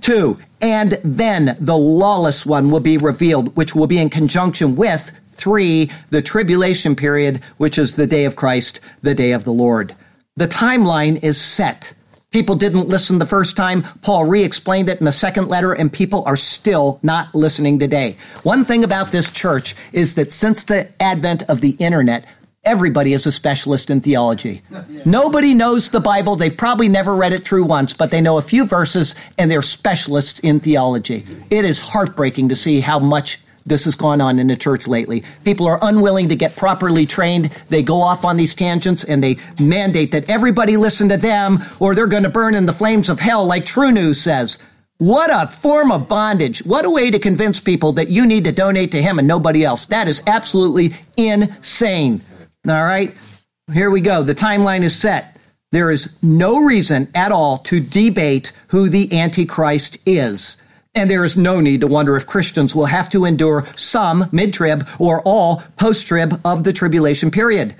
Two, 0.00 0.38
and 0.62 0.98
then 1.04 1.58
the 1.60 1.76
lawless 1.76 2.46
one 2.46 2.70
will 2.70 2.80
be 2.80 2.96
revealed, 2.96 3.54
which 3.54 3.74
will 3.74 3.86
be 3.86 3.98
in 3.98 4.08
conjunction 4.08 4.76
with 4.76 5.20
three, 5.28 5.90
the 6.08 6.22
tribulation 6.22 6.96
period, 6.96 7.42
which 7.58 7.76
is 7.76 7.94
the 7.94 8.06
day 8.06 8.24
of 8.24 8.34
Christ, 8.34 8.80
the 9.02 9.14
day 9.14 9.32
of 9.32 9.44
the 9.44 9.52
Lord. 9.52 9.94
The 10.36 10.48
timeline 10.48 11.22
is 11.22 11.38
set. 11.38 11.92
People 12.32 12.54
didn't 12.56 12.88
listen 12.88 13.18
the 13.18 13.26
first 13.26 13.56
time. 13.56 13.82
Paul 14.00 14.24
re 14.24 14.42
explained 14.42 14.88
it 14.88 14.98
in 14.98 15.04
the 15.04 15.12
second 15.12 15.48
letter, 15.48 15.72
and 15.72 15.92
people 15.92 16.24
are 16.24 16.36
still 16.36 16.98
not 17.02 17.34
listening 17.34 17.78
today. 17.78 18.16
One 18.42 18.64
thing 18.64 18.82
about 18.82 19.12
this 19.12 19.30
church 19.30 19.74
is 19.92 20.14
that 20.14 20.32
since 20.32 20.64
the 20.64 20.90
advent 21.00 21.42
of 21.44 21.60
the 21.60 21.76
internet, 21.78 22.24
everybody 22.64 23.12
is 23.12 23.26
a 23.26 23.32
specialist 23.32 23.90
in 23.90 24.00
theology. 24.00 24.62
Nobody 25.04 25.52
knows 25.52 25.90
the 25.90 26.00
Bible. 26.00 26.36
They've 26.36 26.56
probably 26.56 26.88
never 26.88 27.14
read 27.14 27.34
it 27.34 27.42
through 27.42 27.64
once, 27.64 27.92
but 27.92 28.10
they 28.10 28.20
know 28.22 28.38
a 28.38 28.42
few 28.42 28.64
verses 28.64 29.14
and 29.36 29.50
they're 29.50 29.62
specialists 29.62 30.40
in 30.40 30.60
theology. 30.60 31.26
It 31.50 31.66
is 31.66 31.82
heartbreaking 31.82 32.48
to 32.48 32.56
see 32.56 32.80
how 32.80 32.98
much 32.98 33.41
this 33.66 33.84
has 33.84 33.94
gone 33.94 34.20
on 34.20 34.38
in 34.38 34.48
the 34.48 34.56
church 34.56 34.86
lately. 34.86 35.22
People 35.44 35.66
are 35.66 35.78
unwilling 35.82 36.28
to 36.28 36.36
get 36.36 36.56
properly 36.56 37.06
trained. 37.06 37.46
They 37.68 37.82
go 37.82 38.00
off 38.00 38.24
on 38.24 38.36
these 38.36 38.54
tangents 38.54 39.04
and 39.04 39.22
they 39.22 39.36
mandate 39.60 40.12
that 40.12 40.28
everybody 40.28 40.76
listen 40.76 41.08
to 41.08 41.16
them 41.16 41.62
or 41.80 41.94
they're 41.94 42.06
going 42.06 42.22
to 42.24 42.28
burn 42.28 42.54
in 42.54 42.66
the 42.66 42.72
flames 42.72 43.08
of 43.08 43.20
hell, 43.20 43.44
like 43.44 43.64
TruNews 43.64 44.16
says. 44.16 44.58
What 44.98 45.30
a 45.32 45.50
form 45.50 45.90
of 45.90 46.08
bondage. 46.08 46.60
What 46.60 46.84
a 46.84 46.90
way 46.90 47.10
to 47.10 47.18
convince 47.18 47.58
people 47.58 47.92
that 47.94 48.08
you 48.08 48.24
need 48.24 48.44
to 48.44 48.52
donate 48.52 48.92
to 48.92 49.02
him 49.02 49.18
and 49.18 49.26
nobody 49.26 49.64
else. 49.64 49.86
That 49.86 50.06
is 50.06 50.22
absolutely 50.26 50.94
insane. 51.16 52.20
All 52.68 52.84
right. 52.84 53.14
Here 53.72 53.90
we 53.90 54.00
go. 54.00 54.22
The 54.22 54.34
timeline 54.34 54.82
is 54.82 54.94
set. 54.94 55.36
There 55.72 55.90
is 55.90 56.16
no 56.22 56.62
reason 56.62 57.08
at 57.14 57.32
all 57.32 57.58
to 57.58 57.80
debate 57.80 58.52
who 58.68 58.88
the 58.88 59.18
Antichrist 59.18 59.96
is. 60.06 60.61
And 60.94 61.08
there 61.08 61.24
is 61.24 61.36
no 61.36 61.60
need 61.60 61.80
to 61.80 61.86
wonder 61.86 62.16
if 62.16 62.26
Christians 62.26 62.74
will 62.74 62.86
have 62.86 63.08
to 63.10 63.24
endure 63.24 63.66
some 63.76 64.28
mid 64.30 64.52
trib 64.52 64.86
or 64.98 65.22
all 65.22 65.62
post 65.78 66.06
trib 66.06 66.40
of 66.44 66.64
the 66.64 66.72
tribulation 66.72 67.30
period. 67.30 67.74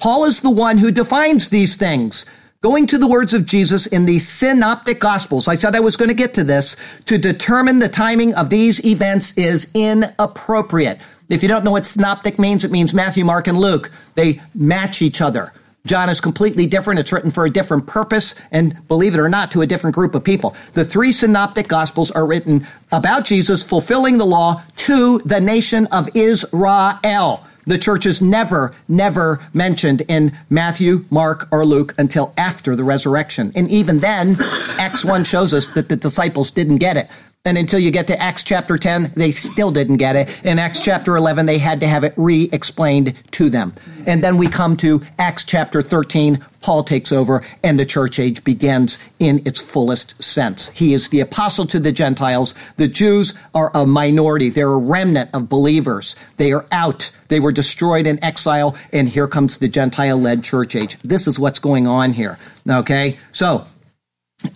Paul 0.00 0.24
is 0.26 0.40
the 0.40 0.50
one 0.50 0.78
who 0.78 0.92
defines 0.92 1.48
these 1.48 1.76
things. 1.76 2.26
Going 2.60 2.86
to 2.88 2.98
the 2.98 3.08
words 3.08 3.34
of 3.34 3.46
Jesus 3.46 3.86
in 3.86 4.04
the 4.04 4.18
synoptic 4.18 4.98
gospels, 4.98 5.48
I 5.48 5.54
said 5.54 5.76
I 5.76 5.80
was 5.80 5.96
going 5.96 6.08
to 6.08 6.14
get 6.14 6.34
to 6.34 6.44
this, 6.44 6.76
to 7.04 7.16
determine 7.16 7.78
the 7.78 7.88
timing 7.88 8.34
of 8.34 8.50
these 8.50 8.84
events 8.84 9.36
is 9.38 9.70
inappropriate. 9.74 10.98
If 11.28 11.42
you 11.42 11.48
don't 11.48 11.64
know 11.64 11.70
what 11.70 11.86
synoptic 11.86 12.38
means, 12.38 12.64
it 12.64 12.72
means 12.72 12.92
Matthew, 12.92 13.24
Mark, 13.24 13.46
and 13.46 13.58
Luke. 13.58 13.92
They 14.14 14.40
match 14.54 15.02
each 15.02 15.20
other. 15.20 15.52
John 15.86 16.10
is 16.10 16.20
completely 16.20 16.66
different. 16.66 17.00
It's 17.00 17.12
written 17.12 17.30
for 17.30 17.46
a 17.46 17.50
different 17.50 17.86
purpose 17.86 18.34
and, 18.50 18.86
believe 18.88 19.14
it 19.14 19.20
or 19.20 19.28
not, 19.28 19.50
to 19.52 19.62
a 19.62 19.66
different 19.66 19.94
group 19.94 20.14
of 20.14 20.22
people. 20.22 20.54
The 20.74 20.84
three 20.84 21.12
synoptic 21.12 21.68
gospels 21.68 22.10
are 22.10 22.26
written 22.26 22.66
about 22.92 23.24
Jesus 23.24 23.62
fulfilling 23.62 24.18
the 24.18 24.26
law 24.26 24.62
to 24.76 25.18
the 25.20 25.40
nation 25.40 25.86
of 25.86 26.14
Israel. 26.14 27.44
The 27.66 27.78
church 27.78 28.06
is 28.06 28.22
never, 28.22 28.72
never 28.88 29.46
mentioned 29.52 30.02
in 30.08 30.36
Matthew, 30.48 31.04
Mark, 31.10 31.48
or 31.50 31.66
Luke 31.66 31.94
until 31.98 32.32
after 32.38 32.74
the 32.74 32.84
resurrection. 32.84 33.52
And 33.54 33.70
even 33.70 33.98
then, 33.98 34.36
Acts 34.78 35.04
1 35.04 35.24
shows 35.24 35.52
us 35.52 35.68
that 35.68 35.90
the 35.90 35.96
disciples 35.96 36.50
didn't 36.50 36.78
get 36.78 36.96
it. 36.96 37.08
And 37.48 37.56
until 37.56 37.80
you 37.80 37.90
get 37.90 38.06
to 38.08 38.20
Acts 38.20 38.44
chapter 38.44 38.76
10, 38.76 39.12
they 39.16 39.30
still 39.30 39.70
didn't 39.70 39.96
get 39.96 40.16
it. 40.16 40.44
In 40.44 40.58
Acts 40.58 40.84
chapter 40.84 41.16
11, 41.16 41.46
they 41.46 41.56
had 41.56 41.80
to 41.80 41.88
have 41.88 42.04
it 42.04 42.12
re 42.18 42.50
explained 42.52 43.14
to 43.30 43.48
them. 43.48 43.72
And 44.06 44.22
then 44.22 44.36
we 44.36 44.48
come 44.48 44.76
to 44.76 45.00
Acts 45.18 45.44
chapter 45.44 45.80
13. 45.80 46.44
Paul 46.60 46.84
takes 46.84 47.10
over 47.10 47.42
and 47.64 47.80
the 47.80 47.86
church 47.86 48.18
age 48.18 48.44
begins 48.44 48.98
in 49.18 49.40
its 49.46 49.62
fullest 49.62 50.22
sense. 50.22 50.68
He 50.68 50.92
is 50.92 51.08
the 51.08 51.20
apostle 51.20 51.64
to 51.68 51.80
the 51.80 51.90
Gentiles. 51.90 52.54
The 52.76 52.86
Jews 52.86 53.32
are 53.54 53.70
a 53.72 53.86
minority. 53.86 54.50
They're 54.50 54.68
a 54.68 54.76
remnant 54.76 55.30
of 55.32 55.48
believers. 55.48 56.16
They 56.36 56.52
are 56.52 56.66
out. 56.70 57.10
They 57.28 57.40
were 57.40 57.52
destroyed 57.52 58.06
in 58.06 58.22
exile. 58.22 58.76
And 58.92 59.08
here 59.08 59.26
comes 59.26 59.56
the 59.56 59.68
Gentile 59.68 60.18
led 60.18 60.44
church 60.44 60.76
age. 60.76 60.98
This 60.98 61.26
is 61.26 61.38
what's 61.38 61.60
going 61.60 61.86
on 61.86 62.12
here. 62.12 62.38
Okay. 62.68 63.18
So 63.32 63.66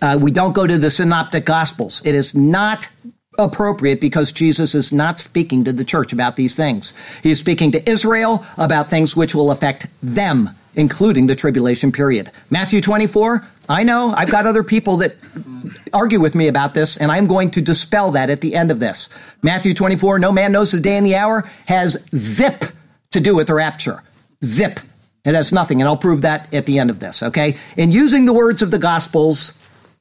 uh, 0.01 0.17
we 0.19 0.31
don't 0.31 0.53
go 0.53 0.65
to 0.65 0.77
the 0.77 0.91
synoptic 0.91 1.45
gospels. 1.45 2.01
It 2.05 2.15
is 2.15 2.35
not 2.35 2.87
appropriate 3.37 3.99
because 3.99 4.31
Jesus 4.31 4.75
is 4.75 4.91
not 4.91 5.19
speaking 5.19 5.63
to 5.63 5.73
the 5.73 5.83
church 5.83 6.13
about 6.13 6.35
these 6.35 6.55
things. 6.55 6.93
He 7.21 7.31
is 7.31 7.39
speaking 7.39 7.71
to 7.71 7.89
Israel 7.89 8.45
about 8.57 8.89
things 8.89 9.15
which 9.15 9.33
will 9.33 9.51
affect 9.51 9.87
them, 10.01 10.51
including 10.75 11.27
the 11.27 11.35
tribulation 11.35 11.91
period. 11.91 12.31
Matthew 12.49 12.81
24, 12.81 13.47
I 13.69 13.83
know 13.83 14.13
I've 14.15 14.31
got 14.31 14.45
other 14.45 14.63
people 14.63 14.97
that 14.97 15.15
argue 15.93 16.19
with 16.19 16.35
me 16.35 16.47
about 16.47 16.73
this, 16.73 16.97
and 16.97 17.11
I'm 17.11 17.27
going 17.27 17.51
to 17.51 17.61
dispel 17.61 18.11
that 18.11 18.29
at 18.29 18.41
the 18.41 18.55
end 18.55 18.71
of 18.71 18.79
this. 18.79 19.09
Matthew 19.41 19.73
24, 19.73 20.19
no 20.19 20.31
man 20.31 20.51
knows 20.51 20.71
the 20.71 20.79
day 20.79 20.97
and 20.97 21.05
the 21.05 21.15
hour, 21.15 21.49
has 21.67 22.05
zip 22.15 22.65
to 23.11 23.19
do 23.19 23.35
with 23.35 23.47
the 23.47 23.53
rapture. 23.53 24.03
Zip. 24.43 24.79
It 25.25 25.35
has 25.35 25.53
nothing, 25.53 25.81
and 25.81 25.87
I'll 25.87 25.95
prove 25.95 26.21
that 26.21 26.53
at 26.53 26.65
the 26.65 26.79
end 26.79 26.89
of 26.89 26.99
this, 26.99 27.23
okay? 27.23 27.55
In 27.77 27.93
using 27.93 28.25
the 28.25 28.33
words 28.33 28.61
of 28.61 28.71
the 28.71 28.79
Gospels, 28.79 29.51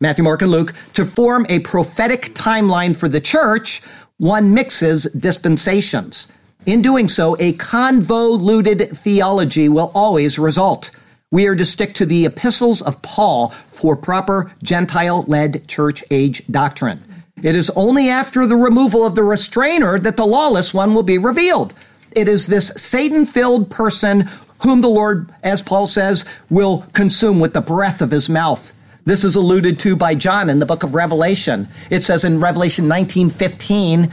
Matthew, 0.03 0.25
Mark, 0.25 0.43
and 0.43 0.51
Luke, 0.51 0.75
to 0.95 1.05
form 1.05 1.47
a 1.49 1.61
prophetic 1.61 2.35
timeline 2.35 2.97
for 2.97 3.09
the 3.09 3.21
church, 3.21 3.83
one 4.17 4.53
mixes 4.53 5.05
dispensations. 5.05 6.27
In 6.67 6.83
doing 6.83 7.07
so, 7.07 7.37
a 7.39 7.53
convoluted 7.53 8.91
theology 8.91 9.69
will 9.69 9.93
always 9.95 10.41
result. 10.41 10.91
We 11.31 11.47
are 11.47 11.55
to 11.55 11.65
stick 11.65 11.95
to 11.95 12.05
the 12.05 12.27
epistles 12.27 12.83
of 12.83 13.01
Paul 13.03 13.51
for 13.51 13.95
proper 13.95 14.53
Gentile 14.61 15.23
led 15.29 15.69
church 15.69 16.03
age 16.11 16.49
doctrine. 16.49 17.01
It 17.41 17.55
is 17.55 17.71
only 17.77 18.09
after 18.09 18.45
the 18.45 18.57
removal 18.57 19.07
of 19.07 19.15
the 19.15 19.23
restrainer 19.23 20.01
that 20.01 20.17
the 20.17 20.27
lawless 20.27 20.75
one 20.75 20.95
will 20.95 21.05
be 21.05 21.17
revealed. 21.17 21.75
It 22.11 22.27
is 22.27 22.49
this 22.49 22.73
Satan 22.77 23.25
filled 23.25 23.71
person 23.71 24.29
whom 24.65 24.81
the 24.81 24.89
Lord, 24.89 25.33
as 25.45 25.63
Paul 25.63 25.87
says, 25.87 26.25
will 26.51 26.87
consume 26.93 27.39
with 27.39 27.53
the 27.53 27.61
breath 27.61 28.03
of 28.03 28.11
his 28.11 28.29
mouth. 28.29 28.75
This 29.05 29.25
is 29.25 29.35
alluded 29.35 29.81
to 29.81 29.97
by 29.97 30.15
John 30.15 30.49
in 30.49 30.61
the 30.61 30.67
book 30.67 30.85
of 30.85 30.95
Revelation. 30.95 31.67
It 31.91 32.05
says 32.05 32.25
in 32.25 32.39
Revelation 32.39 32.87
19:15, 32.87 34.09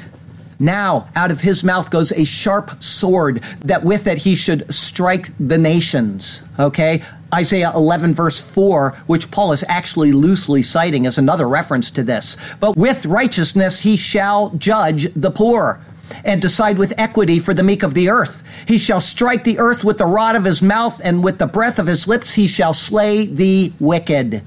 now 0.58 1.08
out 1.16 1.30
of 1.30 1.42
his 1.42 1.64
mouth 1.64 1.92
goes 1.92 2.12
a 2.12 2.24
sharp 2.24 2.82
sword 2.82 3.44
that 3.64 3.84
with 3.84 4.08
it 4.08 4.18
he 4.20 4.34
should 4.34 4.74
strike 4.74 5.32
the 5.40 5.60
nations. 5.60 6.42
Okay? 6.58 7.04
Isaiah 7.32 7.72
11, 7.76 8.16
verse 8.16 8.40
4, 8.40 8.96
which 9.06 9.30
Paul 9.30 9.52
is 9.52 9.64
actually 9.70 10.12
loosely 10.12 10.64
citing 10.64 11.06
as 11.06 11.20
another 11.20 11.48
reference 11.48 11.92
to 11.92 12.04
this. 12.04 12.36
But 12.60 12.76
with 12.76 13.06
righteousness 13.06 13.82
he 13.82 13.96
shall 13.96 14.50
judge 14.58 15.14
the 15.14 15.30
poor 15.30 15.82
and 16.26 16.42
decide 16.42 16.80
with 16.80 16.96
equity 16.98 17.38
for 17.38 17.54
the 17.54 17.62
meek 17.62 17.84
of 17.84 17.94
the 17.94 18.10
earth. 18.10 18.44
He 18.68 18.80
shall 18.80 19.00
strike 19.00 19.44
the 19.44 19.60
earth 19.60 19.84
with 19.84 20.00
the 20.00 20.08
rod 20.08 20.36
of 20.36 20.46
his 20.46 20.64
mouth, 20.64 21.00
and 21.04 21.24
with 21.24 21.38
the 21.38 21.46
breath 21.46 21.78
of 21.78 21.86
his 21.86 22.08
lips 22.08 22.34
he 22.34 22.48
shall 22.48 22.74
slay 22.74 23.28
the 23.28 23.72
wicked. 23.80 24.42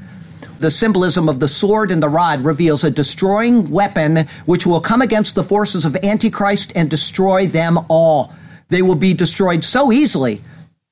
The 0.63 0.71
symbolism 0.71 1.29
of 1.29 1.41
the 1.41 1.49
sword 1.49 1.91
and 1.91 2.01
the 2.01 2.09
rod 2.09 2.43
reveals 2.43 2.85
a 2.85 2.91
destroying 2.93 3.69
weapon 3.69 4.29
which 4.47 4.65
will 4.65 4.81
come 4.81 5.03
against 5.03 5.35
the 5.35 5.43
forces 5.43 5.85
of 5.85 5.97
Antichrist 6.05 6.73
and 6.77 6.89
destroy 6.89 7.49
them 7.49 7.81
all. 7.89 8.33
They 8.69 8.81
will 8.81 8.95
be 8.95 9.13
destroyed 9.13 9.65
so 9.65 9.91
easily 9.91 10.41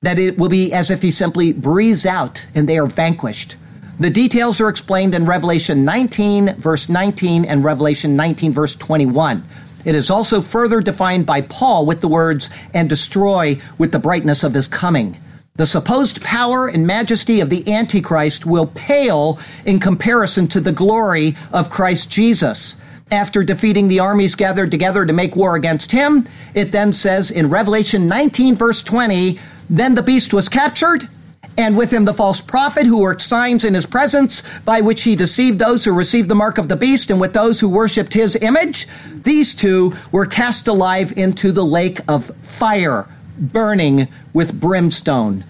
that 0.03 0.19
it 0.19 0.37
will 0.37 0.49
be 0.49 0.73
as 0.73 0.91
if 0.91 1.03
he 1.03 1.13
simply 1.13 1.53
breathes 1.53 2.05
out 2.05 2.49
and 2.53 2.69
they 2.69 2.79
are 2.79 2.89
vanquished. 2.89 3.55
The 4.01 4.11
details 4.11 4.61
are 4.61 4.69
explained 4.69 5.15
in 5.15 5.25
Revelation 5.25 5.85
19, 5.85 6.57
verse 6.57 6.89
19, 6.89 7.45
and 7.45 7.63
Revelation 7.63 8.17
19, 8.17 8.53
verse 8.53 8.75
21. 8.75 9.45
It 9.85 9.95
is 9.95 10.11
also 10.11 10.41
further 10.41 10.81
defined 10.81 11.27
by 11.27 11.43
Paul 11.43 11.87
with 11.87 12.01
the 12.01 12.09
words, 12.09 12.51
and 12.75 12.89
destroy 12.89 13.61
with 13.79 13.93
the 13.93 14.01
brightness 14.01 14.43
of 14.43 14.55
his 14.55 14.67
coming. 14.67 15.17
The 15.61 15.67
supposed 15.67 16.23
power 16.23 16.69
and 16.69 16.87
majesty 16.87 17.41
of 17.41 17.51
the 17.51 17.71
Antichrist 17.71 18.47
will 18.47 18.69
pale 18.69 19.39
in 19.67 19.79
comparison 19.79 20.49
to 20.49 20.59
the 20.59 20.73
glory 20.73 21.37
of 21.53 21.69
Christ 21.69 22.11
Jesus. 22.11 22.79
After 23.13 23.45
defeating 23.45 23.89
the 23.89 24.01
armies 24.01 24.37
gathered 24.37 24.71
together 24.71 25.05
to 25.05 25.13
make 25.13 25.37
war 25.37 25.57
against 25.57 25.93
him, 25.93 26.27
it 26.55 26.73
then 26.73 26.95
says 26.95 27.31
in 27.31 27.51
Revelation 27.51 28.07
19, 28.07 28.55
verse 28.55 28.83
20, 28.83 29.39
then 29.69 29.95
the 29.95 30.03
beast 30.03 30.33
was 30.33 30.49
captured, 30.49 31.07
and 31.59 31.77
with 31.77 31.93
him 31.93 32.07
the 32.07 32.15
false 32.15 32.41
prophet 32.41 32.87
who 32.87 33.03
worked 33.03 33.21
signs 33.21 33.63
in 33.63 33.75
his 33.75 33.85
presence, 33.85 34.59
by 34.61 34.81
which 34.81 35.03
he 35.03 35.15
deceived 35.15 35.59
those 35.59 35.85
who 35.85 35.93
received 35.93 36.31
the 36.31 36.35
mark 36.35 36.57
of 36.57 36.71
the 36.71 36.77
beast, 36.77 37.11
and 37.11 37.21
with 37.21 37.35
those 37.35 37.61
who 37.61 37.69
worshipped 37.69 38.15
his 38.15 38.35
image. 38.37 38.87
These 39.25 39.55
two 39.55 39.93
were 40.11 40.25
cast 40.25 40.69
alive 40.69 41.19
into 41.19 41.53
the 41.53 41.67
lake 41.67 42.01
of 42.09 42.35
fire, 42.37 43.07
burning 43.37 44.09
with 44.33 44.59
brimstone. 44.59 45.45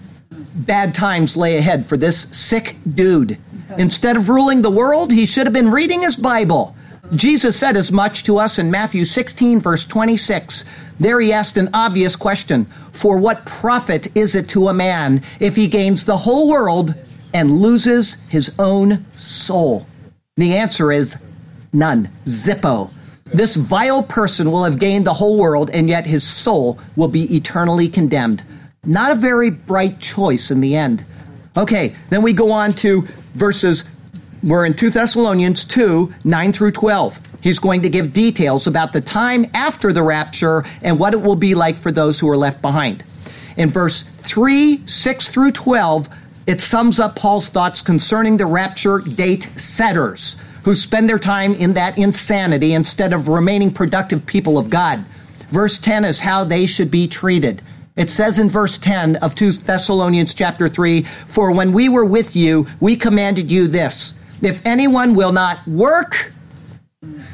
Bad 0.53 0.93
times 0.93 1.37
lay 1.37 1.57
ahead 1.57 1.85
for 1.85 1.97
this 1.97 2.23
sick 2.23 2.77
dude. 2.93 3.37
Instead 3.77 4.17
of 4.17 4.29
ruling 4.29 4.61
the 4.61 4.71
world, 4.71 5.11
he 5.11 5.25
should 5.25 5.45
have 5.45 5.53
been 5.53 5.71
reading 5.71 6.01
his 6.01 6.17
Bible. 6.17 6.75
Jesus 7.15 7.57
said 7.57 7.77
as 7.77 7.91
much 7.91 8.23
to 8.23 8.37
us 8.37 8.59
in 8.59 8.71
Matthew 8.71 9.05
16, 9.05 9.59
verse 9.59 9.85
26. 9.85 10.65
There 10.99 11.19
he 11.19 11.33
asked 11.33 11.57
an 11.57 11.69
obvious 11.73 12.15
question 12.15 12.65
For 12.91 13.17
what 13.17 13.45
profit 13.45 14.15
is 14.15 14.35
it 14.35 14.47
to 14.49 14.67
a 14.67 14.73
man 14.73 15.23
if 15.39 15.55
he 15.55 15.67
gains 15.67 16.05
the 16.05 16.17
whole 16.17 16.49
world 16.49 16.95
and 17.33 17.59
loses 17.61 18.21
his 18.29 18.55
own 18.59 19.05
soul? 19.15 19.85
The 20.37 20.55
answer 20.55 20.91
is 20.91 21.21
none. 21.73 22.09
Zippo. 22.25 22.91
This 23.25 23.55
vile 23.55 24.03
person 24.03 24.51
will 24.51 24.65
have 24.65 24.79
gained 24.79 25.07
the 25.07 25.13
whole 25.13 25.39
world, 25.39 25.69
and 25.69 25.87
yet 25.87 26.05
his 26.05 26.25
soul 26.25 26.79
will 26.97 27.07
be 27.07 27.33
eternally 27.35 27.87
condemned. 27.87 28.43
Not 28.83 29.11
a 29.11 29.15
very 29.15 29.51
bright 29.51 29.99
choice 29.99 30.49
in 30.49 30.59
the 30.59 30.75
end. 30.75 31.05
Okay, 31.55 31.95
then 32.09 32.23
we 32.23 32.33
go 32.33 32.51
on 32.51 32.71
to 32.71 33.03
verses, 33.35 33.83
we're 34.41 34.65
in 34.65 34.73
2 34.73 34.89
Thessalonians 34.89 35.65
2 35.65 36.11
9 36.23 36.53
through 36.53 36.71
12. 36.71 37.19
He's 37.43 37.59
going 37.59 37.83
to 37.83 37.89
give 37.89 38.11
details 38.11 38.65
about 38.65 38.91
the 38.91 39.01
time 39.01 39.45
after 39.53 39.93
the 39.93 40.01
rapture 40.01 40.63
and 40.81 40.97
what 40.97 41.13
it 41.13 41.21
will 41.21 41.35
be 41.35 41.53
like 41.53 41.77
for 41.77 41.91
those 41.91 42.19
who 42.19 42.27
are 42.27 42.37
left 42.37 42.59
behind. 42.59 43.03
In 43.55 43.69
verse 43.69 44.01
3, 44.01 44.81
6 44.87 45.29
through 45.31 45.51
12, 45.51 46.09
it 46.47 46.59
sums 46.59 46.99
up 46.99 47.15
Paul's 47.15 47.49
thoughts 47.49 47.83
concerning 47.83 48.37
the 48.37 48.47
rapture 48.47 48.97
date 48.97 49.43
setters 49.59 50.37
who 50.63 50.73
spend 50.73 51.07
their 51.07 51.19
time 51.19 51.53
in 51.53 51.73
that 51.73 51.99
insanity 51.99 52.73
instead 52.73 53.13
of 53.13 53.27
remaining 53.27 53.71
productive 53.71 54.25
people 54.25 54.57
of 54.57 54.71
God. 54.71 55.05
Verse 55.49 55.77
10 55.77 56.03
is 56.03 56.21
how 56.21 56.43
they 56.43 56.65
should 56.65 56.89
be 56.89 57.07
treated. 57.07 57.61
It 57.95 58.09
says 58.09 58.39
in 58.39 58.49
verse 58.49 58.77
10 58.77 59.17
of 59.17 59.35
2 59.35 59.51
Thessalonians 59.51 60.33
chapter 60.33 60.69
3, 60.69 61.03
For 61.03 61.51
when 61.51 61.73
we 61.73 61.89
were 61.89 62.05
with 62.05 62.35
you, 62.35 62.67
we 62.79 62.95
commanded 62.95 63.51
you 63.51 63.67
this 63.67 64.17
if 64.41 64.65
anyone 64.65 65.13
will 65.13 65.31
not 65.31 65.67
work, 65.67 66.31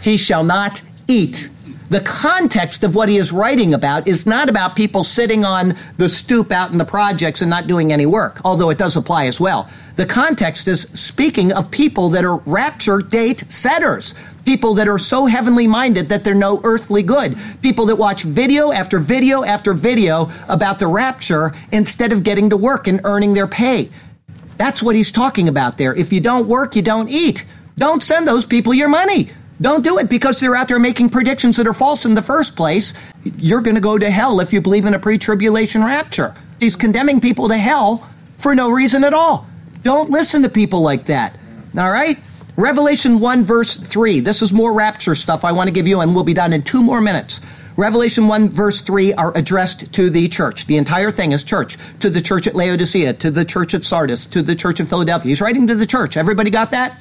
he 0.02 0.18
shall 0.18 0.44
not 0.44 0.82
eat. 1.08 1.50
The 1.90 2.02
context 2.02 2.84
of 2.84 2.96
what 2.96 3.08
he 3.08 3.18
is 3.18 3.32
writing 3.32 3.74
about 3.74 4.10
is 4.10 4.26
not 4.26 4.50
about 4.50 4.76
people 4.76 5.06
sitting 5.06 5.46
on 5.46 5.74
the 5.98 6.10
stoop 6.10 6.52
out 6.52 6.72
in 6.72 6.78
the 6.78 6.86
projects 6.86 7.42
and 7.42 7.50
not 7.50 7.68
doing 7.68 7.94
any 7.94 8.06
work, 8.06 8.42
although 8.44 8.70
it 8.72 8.78
does 8.78 8.98
apply 8.98 9.28
as 9.28 9.40
well. 9.40 9.70
The 9.96 10.06
context 10.06 10.68
is 10.68 10.82
speaking 10.82 11.54
of 11.54 11.72
people 11.72 12.10
that 12.10 12.26
are 12.26 12.38
rapture 12.40 13.00
date 13.00 13.50
setters. 13.52 14.16
People 14.48 14.76
that 14.76 14.88
are 14.88 14.98
so 14.98 15.26
heavenly 15.26 15.68
minded 15.68 16.08
that 16.08 16.24
they're 16.24 16.34
no 16.34 16.62
earthly 16.64 17.04
good. 17.04 17.38
People 17.62 17.88
that 17.88 17.98
watch 17.98 18.24
video 18.24 18.72
after 18.72 18.98
video 18.98 19.44
after 19.44 19.74
video 19.74 20.32
about 20.48 20.80
the 20.80 20.88
rapture 20.88 21.52
instead 21.74 22.14
of 22.14 22.24
getting 22.24 22.50
to 22.52 22.56
work 22.56 22.88
and 22.88 23.02
earning 23.04 23.34
their 23.34 23.46
pay. 23.46 23.90
That's 24.56 24.82
what 24.82 24.96
he's 24.96 25.12
talking 25.12 25.50
about 25.50 25.78
there. 25.78 25.94
If 25.94 26.14
you 26.14 26.22
don't 26.22 26.48
work, 26.48 26.78
you 26.78 26.82
don't 26.82 27.10
eat. 27.10 27.44
Don't 27.78 28.02
send 28.02 28.26
those 28.26 28.46
people 28.46 28.74
your 28.74 28.88
money. 28.88 29.32
Don't 29.60 29.84
do 29.84 30.00
it 30.00 30.10
because 30.10 30.40
they're 30.40 30.56
out 30.56 30.70
there 30.70 30.80
making 30.80 31.10
predictions 31.10 31.58
that 31.58 31.68
are 31.68 31.74
false 31.74 32.06
in 32.06 32.14
the 32.14 32.22
first 32.22 32.56
place. 32.56 32.94
You're 33.26 33.60
going 33.60 33.76
to 33.76 33.82
go 33.82 33.98
to 33.98 34.10
hell 34.10 34.40
if 34.40 34.54
you 34.54 34.62
believe 34.62 34.86
in 34.86 34.94
a 34.94 35.00
pre 35.00 35.18
tribulation 35.18 35.84
rapture. 35.84 36.34
He's 36.58 36.78
condemning 36.78 37.20
people 37.20 37.50
to 37.50 37.58
hell 37.58 38.10
for 38.38 38.56
no 38.56 38.72
reason 38.72 39.04
at 39.04 39.14
all. 39.14 39.46
Don't 39.84 40.10
listen 40.10 40.42
to 40.44 40.50
people 40.50 40.80
like 40.80 41.04
that. 41.08 41.38
All 41.78 41.92
right? 41.92 42.18
Revelation 42.58 43.20
1, 43.20 43.44
verse 43.44 43.76
3. 43.76 44.20
This 44.20 44.42
is 44.42 44.52
more 44.52 44.74
rapture 44.74 45.14
stuff 45.14 45.46
I 45.46 45.52
want 45.52 45.68
to 45.68 45.72
give 45.72 45.88
you, 45.88 46.02
and 46.02 46.16
we'll 46.16 46.24
be 46.24 46.34
done 46.34 46.54
in 46.54 46.64
two 46.64 46.82
more 46.82 47.00
minutes. 47.00 47.40
Revelation 47.76 48.28
1, 48.28 48.50
verse 48.50 48.82
3 48.82 49.14
are 49.14 49.32
addressed 49.38 49.94
to 49.94 50.10
the 50.10 50.28
church. 50.28 50.66
The 50.66 50.78
entire 50.78 51.12
thing 51.12 51.34
is 51.34 51.44
church. 51.44 51.78
To 52.00 52.10
the 52.10 52.20
church 52.20 52.48
at 52.48 52.56
Laodicea, 52.56 53.14
to 53.14 53.30
the 53.30 53.46
church 53.46 53.76
at 53.76 53.86
Sardis, 53.86 54.26
to 54.26 54.42
the 54.42 54.56
church 54.56 54.80
at 54.80 54.88
Philadelphia. 54.88 55.30
He's 55.30 55.40
writing 55.40 55.68
to 55.68 55.76
the 55.76 55.86
church. 55.86 56.18
Everybody 56.18 56.50
got 56.50 56.72
that? 56.72 56.98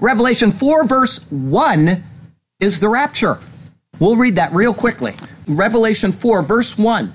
Revelation 0.00 0.50
4, 0.50 0.84
verse 0.86 1.30
1 1.30 2.02
is 2.58 2.80
the 2.80 2.88
rapture. 2.88 3.38
We'll 4.00 4.16
read 4.16 4.34
that 4.34 4.52
real 4.52 4.74
quickly. 4.74 5.14
Revelation 5.46 6.10
4, 6.10 6.42
verse 6.42 6.76
1. 6.76 7.12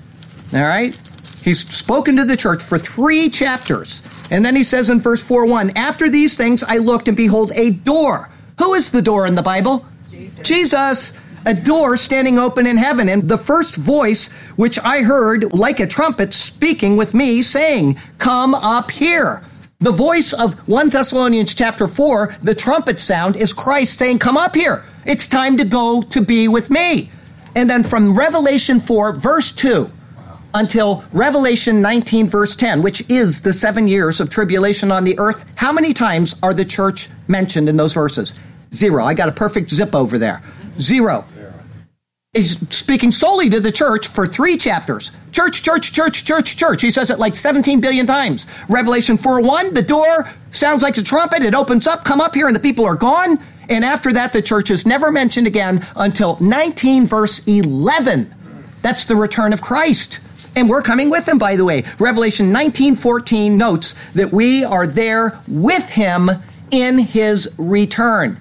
All 0.54 0.60
right? 0.62 0.98
He's 1.44 1.60
spoken 1.68 2.16
to 2.16 2.24
the 2.24 2.38
church 2.38 2.62
for 2.62 2.78
three 2.78 3.28
chapters. 3.28 4.02
And 4.30 4.42
then 4.42 4.56
he 4.56 4.64
says 4.64 4.88
in 4.88 5.00
verse 5.00 5.22
4 5.22 5.44
1, 5.44 5.76
After 5.76 6.08
these 6.08 6.38
things 6.38 6.64
I 6.64 6.78
looked 6.78 7.06
and 7.06 7.16
behold 7.16 7.52
a 7.54 7.70
door. 7.70 8.30
Who 8.58 8.72
is 8.72 8.90
the 8.90 9.02
door 9.02 9.26
in 9.26 9.34
the 9.34 9.42
Bible? 9.42 9.84
Jesus. 10.10 10.48
Jesus. 10.48 11.18
A 11.44 11.52
door 11.52 11.98
standing 11.98 12.38
open 12.38 12.66
in 12.66 12.78
heaven. 12.78 13.10
And 13.10 13.28
the 13.28 13.36
first 13.36 13.76
voice 13.76 14.32
which 14.56 14.78
I 14.78 15.02
heard 15.02 15.52
like 15.52 15.80
a 15.80 15.86
trumpet 15.86 16.32
speaking 16.32 16.96
with 16.96 17.12
me, 17.12 17.42
saying, 17.42 17.98
Come 18.16 18.54
up 18.54 18.90
here. 18.90 19.42
The 19.80 19.90
voice 19.90 20.32
of 20.32 20.66
1 20.66 20.88
Thessalonians 20.88 21.54
chapter 21.54 21.86
4, 21.86 22.36
the 22.42 22.54
trumpet 22.54 22.98
sound, 22.98 23.36
is 23.36 23.52
Christ 23.52 23.98
saying, 23.98 24.18
Come 24.18 24.38
up 24.38 24.54
here. 24.54 24.82
It's 25.04 25.26
time 25.26 25.58
to 25.58 25.64
go 25.66 26.00
to 26.00 26.22
be 26.22 26.48
with 26.48 26.70
me. 26.70 27.10
And 27.54 27.68
then 27.68 27.82
from 27.82 28.18
Revelation 28.18 28.80
4, 28.80 29.12
verse 29.12 29.52
2, 29.52 29.90
until 30.54 31.04
Revelation 31.12 31.82
19, 31.82 32.28
verse 32.28 32.56
10, 32.56 32.80
which 32.80 33.08
is 33.10 33.42
the 33.42 33.52
seven 33.52 33.88
years 33.88 34.20
of 34.20 34.30
tribulation 34.30 34.92
on 34.92 35.04
the 35.04 35.18
earth, 35.18 35.44
how 35.56 35.72
many 35.72 35.92
times 35.92 36.36
are 36.42 36.54
the 36.54 36.64
church 36.64 37.08
mentioned 37.26 37.68
in 37.68 37.76
those 37.76 37.92
verses? 37.92 38.34
Zero. 38.72 39.04
I 39.04 39.14
got 39.14 39.28
a 39.28 39.32
perfect 39.32 39.70
zip 39.70 39.94
over 39.94 40.16
there. 40.16 40.42
Zero. 40.80 41.24
He's 42.32 42.58
speaking 42.74 43.12
solely 43.12 43.48
to 43.50 43.60
the 43.60 43.70
church 43.70 44.08
for 44.08 44.26
three 44.26 44.56
chapters. 44.56 45.12
Church, 45.30 45.62
church, 45.62 45.92
church, 45.92 46.24
church, 46.24 46.56
church. 46.56 46.82
He 46.82 46.90
says 46.90 47.10
it 47.10 47.20
like 47.20 47.36
17 47.36 47.80
billion 47.80 48.06
times. 48.06 48.46
Revelation 48.68 49.16
4 49.16 49.40
1, 49.40 49.74
the 49.74 49.82
door 49.82 50.28
sounds 50.50 50.82
like 50.82 50.96
a 50.98 51.02
trumpet. 51.02 51.42
It 51.42 51.54
opens 51.54 51.86
up, 51.86 52.04
come 52.04 52.20
up 52.20 52.34
here, 52.34 52.48
and 52.48 52.56
the 52.56 52.60
people 52.60 52.84
are 52.84 52.96
gone. 52.96 53.38
And 53.68 53.84
after 53.84 54.12
that, 54.12 54.32
the 54.32 54.42
church 54.42 54.70
is 54.70 54.84
never 54.84 55.12
mentioned 55.12 55.46
again 55.46 55.86
until 55.94 56.36
19 56.40 57.06
verse 57.06 57.46
11. 57.46 58.34
That's 58.82 59.04
the 59.04 59.16
return 59.16 59.52
of 59.52 59.62
Christ. 59.62 60.18
And 60.56 60.68
we're 60.68 60.82
coming 60.82 61.10
with 61.10 61.28
him, 61.28 61.38
by 61.38 61.56
the 61.56 61.64
way. 61.64 61.84
Revelation 61.98 62.52
19 62.52 62.96
14 62.96 63.56
notes 63.56 63.94
that 64.12 64.32
we 64.32 64.64
are 64.64 64.86
there 64.86 65.38
with 65.48 65.90
him 65.90 66.30
in 66.70 66.98
his 66.98 67.54
return. 67.58 68.38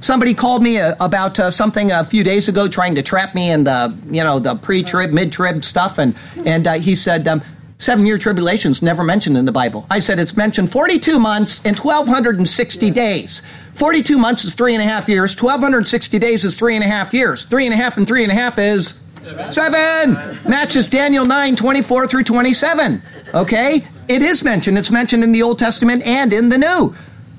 Somebody 0.00 0.34
called 0.34 0.62
me 0.62 0.80
uh, 0.80 0.96
about 0.98 1.38
uh, 1.38 1.50
something 1.50 1.92
a 1.92 2.04
few 2.04 2.24
days 2.24 2.48
ago, 2.48 2.66
trying 2.66 2.96
to 2.96 3.02
trap 3.02 3.36
me 3.36 3.50
in 3.50 3.64
the 3.64 3.96
you 4.10 4.24
know 4.24 4.40
the 4.40 4.56
pre-trib, 4.56 5.12
mid-trib 5.12 5.64
stuff, 5.64 5.98
and 5.98 6.16
and 6.44 6.66
uh, 6.66 6.72
he 6.74 6.94
said. 6.94 7.26
Um, 7.28 7.42
Seven 7.78 8.06
year 8.06 8.16
tribulations 8.16 8.80
never 8.80 9.02
mentioned 9.02 9.36
in 9.36 9.44
the 9.44 9.50
Bible. 9.50 9.88
I 9.90 9.98
said 9.98 10.20
it's 10.20 10.36
mentioned 10.36 10.70
42 10.70 11.18
months 11.18 11.60
and 11.66 11.76
1,260 11.76 12.92
days. 12.92 13.42
42 13.74 14.18
months 14.18 14.44
is 14.44 14.54
three 14.54 14.72
and 14.74 14.80
a 14.80 14.86
half 14.86 15.08
years. 15.08 15.34
1,260 15.34 16.16
days 16.20 16.44
is 16.44 16.56
three 16.56 16.76
and 16.76 16.84
a 16.84 16.86
half 16.86 17.12
years. 17.12 17.42
Three 17.42 17.66
and 17.66 17.74
a 17.74 17.76
half 17.76 17.96
and 17.96 18.06
three 18.06 18.22
and 18.22 18.30
a 18.30 18.36
half 18.36 18.56
is 18.56 19.01
seven. 19.50 20.14
Matches 20.48 20.86
Daniel 20.86 21.24
9, 21.24 21.56
24 21.56 22.06
through 22.08 22.24
27. 22.24 23.02
Okay? 23.34 23.84
It 24.08 24.22
is 24.22 24.42
mentioned. 24.42 24.78
It's 24.78 24.90
mentioned 24.90 25.24
in 25.24 25.32
the 25.32 25.42
Old 25.42 25.58
Testament 25.58 26.06
and 26.06 26.32
in 26.32 26.48
the 26.48 26.58
New. 26.58 26.94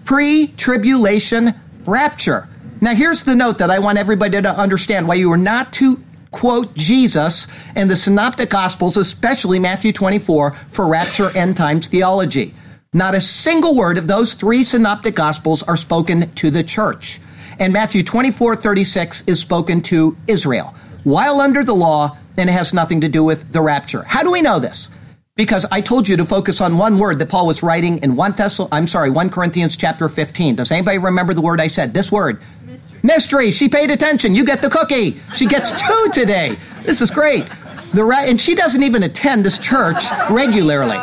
Pre 0.06 0.48
tribulation 0.48 1.54
rapture. 1.86 2.48
Now, 2.82 2.96
here's 2.96 3.24
the 3.24 3.36
note 3.36 3.60
that 3.60 3.72
I 3.72 3.80
want 3.80 3.98
everybody 3.98 4.42
to 4.42 4.50
understand 4.50 5.08
why 5.08 5.16
you 5.16 5.32
are 5.32 5.38
not 5.38 5.72
to 5.74 6.04
quote 6.32 6.74
Jesus 6.74 7.48
and 7.76 7.90
the 7.90 7.96
Synoptic 7.96 8.50
Gospels, 8.50 8.98
especially 8.98 9.60
Matthew 9.60 9.94
24, 9.94 10.52
for 10.52 10.88
rapture 10.88 11.36
end 11.38 11.56
times 11.56 11.88
theology. 11.88 12.54
Not 12.92 13.16
a 13.16 13.22
single 13.22 13.76
word 13.76 13.98
of 13.98 14.08
those 14.08 14.34
three 14.34 14.64
Synoptic 14.64 15.16
Gospels 15.16 15.64
are 15.64 15.78
spoken 15.78 16.30
to 16.36 16.50
the 16.50 16.64
church. 16.64 17.20
And 17.60 17.72
Matthew 17.72 18.04
24, 18.04 18.56
36 18.56 19.28
is 19.28 19.40
spoken 19.40 19.82
to 19.84 20.18
Israel 20.28 20.76
while 21.04 21.42
under 21.42 21.64
the 21.64 21.76
law, 21.76 22.18
and 22.38 22.50
it 22.50 22.54
has 22.54 22.74
nothing 22.74 23.02
to 23.02 23.10
do 23.10 23.24
with 23.24 23.52
the 23.52 23.62
rapture. 23.62 24.04
How 24.04 24.24
do 24.24 24.32
we 24.32 24.42
know 24.42 24.60
this? 24.60 24.90
Because 25.36 25.66
I 25.72 25.82
told 25.82 26.08
you 26.08 26.18
to 26.18 26.26
focus 26.26 26.62
on 26.62 26.78
one 26.78 27.00
word 27.00 27.18
that 27.20 27.30
Paul 27.30 27.48
was 27.48 27.64
writing 27.64 27.98
in 28.04 28.16
1 28.16 28.34
Thessal, 28.34 28.68
I'm 28.72 28.86
sorry, 28.86 29.10
1 29.10 29.30
Corinthians 29.32 29.76
chapter 29.76 30.08
15. 30.08 30.56
Does 30.56 30.72
anybody 30.72 31.00
remember 31.00 31.34
the 31.34 31.42
word 31.42 31.60
I 31.60 31.68
said? 31.68 31.94
This 31.94 32.12
word. 32.12 32.40
Mystery. 32.66 33.00
Mystery. 33.02 33.52
She 33.52 33.68
paid 33.68 33.90
attention. 33.90 34.36
You 34.36 34.46
get 34.46 34.62
the 34.62 34.70
cookie. 34.70 35.20
She 35.36 35.48
gets 35.48 35.72
two 35.72 36.10
today. 36.14 36.58
This 36.84 37.02
is 37.02 37.10
great. 37.10 37.48
The 37.94 38.04
and 38.28 38.42
she 38.42 38.56
doesn't 38.56 38.82
even 38.82 39.04
attend 39.04 39.46
this 39.46 39.60
church 39.60 40.04
regularly. 40.30 40.98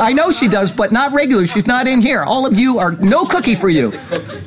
I 0.00 0.12
know 0.14 0.30
she 0.30 0.48
does, 0.48 0.72
but 0.72 0.90
not 0.90 1.12
regularly. 1.12 1.46
She's 1.46 1.66
not 1.66 1.86
in 1.86 2.00
here. 2.00 2.22
All 2.22 2.46
of 2.46 2.58
you 2.58 2.78
are 2.78 2.92
no 2.92 3.26
cookie 3.26 3.54
for 3.54 3.68
you. 3.68 3.92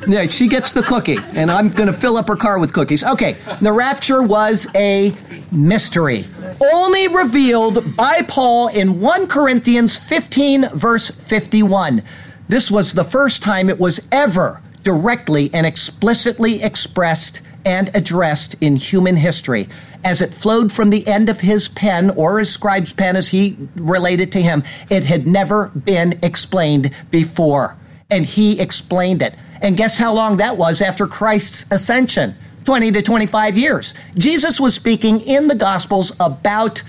Yeah, 0.08 0.26
she 0.26 0.48
gets 0.48 0.72
the 0.72 0.82
cookie, 0.82 1.18
and 1.34 1.50
I'm 1.50 1.68
going 1.68 1.86
to 1.86 1.92
fill 1.92 2.16
up 2.16 2.26
her 2.26 2.36
car 2.36 2.58
with 2.58 2.72
cookies. 2.72 3.04
Okay, 3.04 3.36
the 3.60 3.72
rapture 3.72 4.22
was 4.22 4.66
a 4.74 5.12
mystery, 5.52 6.24
only 6.72 7.06
revealed 7.06 7.96
by 7.96 8.22
Paul 8.22 8.68
in 8.68 9.00
1 9.00 9.28
Corinthians 9.28 9.96
15, 9.98 10.70
verse 10.70 11.10
51. 11.10 12.02
This 12.48 12.70
was 12.70 12.94
the 12.94 13.04
first 13.04 13.42
time 13.42 13.68
it 13.68 13.78
was 13.78 14.08
ever 14.10 14.60
directly 14.82 15.50
and 15.52 15.66
explicitly 15.66 16.62
expressed 16.62 17.42
and 17.64 17.90
addressed 17.94 18.54
in 18.60 18.76
human 18.76 19.16
history 19.16 19.68
as 20.06 20.22
it 20.22 20.32
flowed 20.32 20.70
from 20.70 20.90
the 20.90 21.04
end 21.08 21.28
of 21.28 21.40
his 21.40 21.66
pen 21.66 22.10
or 22.10 22.38
his 22.38 22.48
scribe's 22.48 22.92
pen 22.92 23.16
as 23.16 23.30
he 23.30 23.56
related 23.74 24.30
to 24.30 24.40
him. 24.40 24.62
It 24.88 25.02
had 25.02 25.26
never 25.26 25.66
been 25.70 26.20
explained 26.22 26.94
before. 27.10 27.76
And 28.08 28.24
he 28.24 28.60
explained 28.60 29.20
it. 29.20 29.34
And 29.60 29.76
guess 29.76 29.98
how 29.98 30.14
long 30.14 30.36
that 30.36 30.56
was 30.56 30.80
after 30.80 31.08
Christ's 31.08 31.72
ascension? 31.72 32.36
20 32.64 32.92
to 32.92 33.02
25 33.02 33.58
years. 33.58 33.94
Jesus 34.16 34.60
was 34.60 34.76
speaking 34.76 35.20
in 35.20 35.48
the 35.48 35.56
Gospels 35.56 36.12
about 36.20 36.84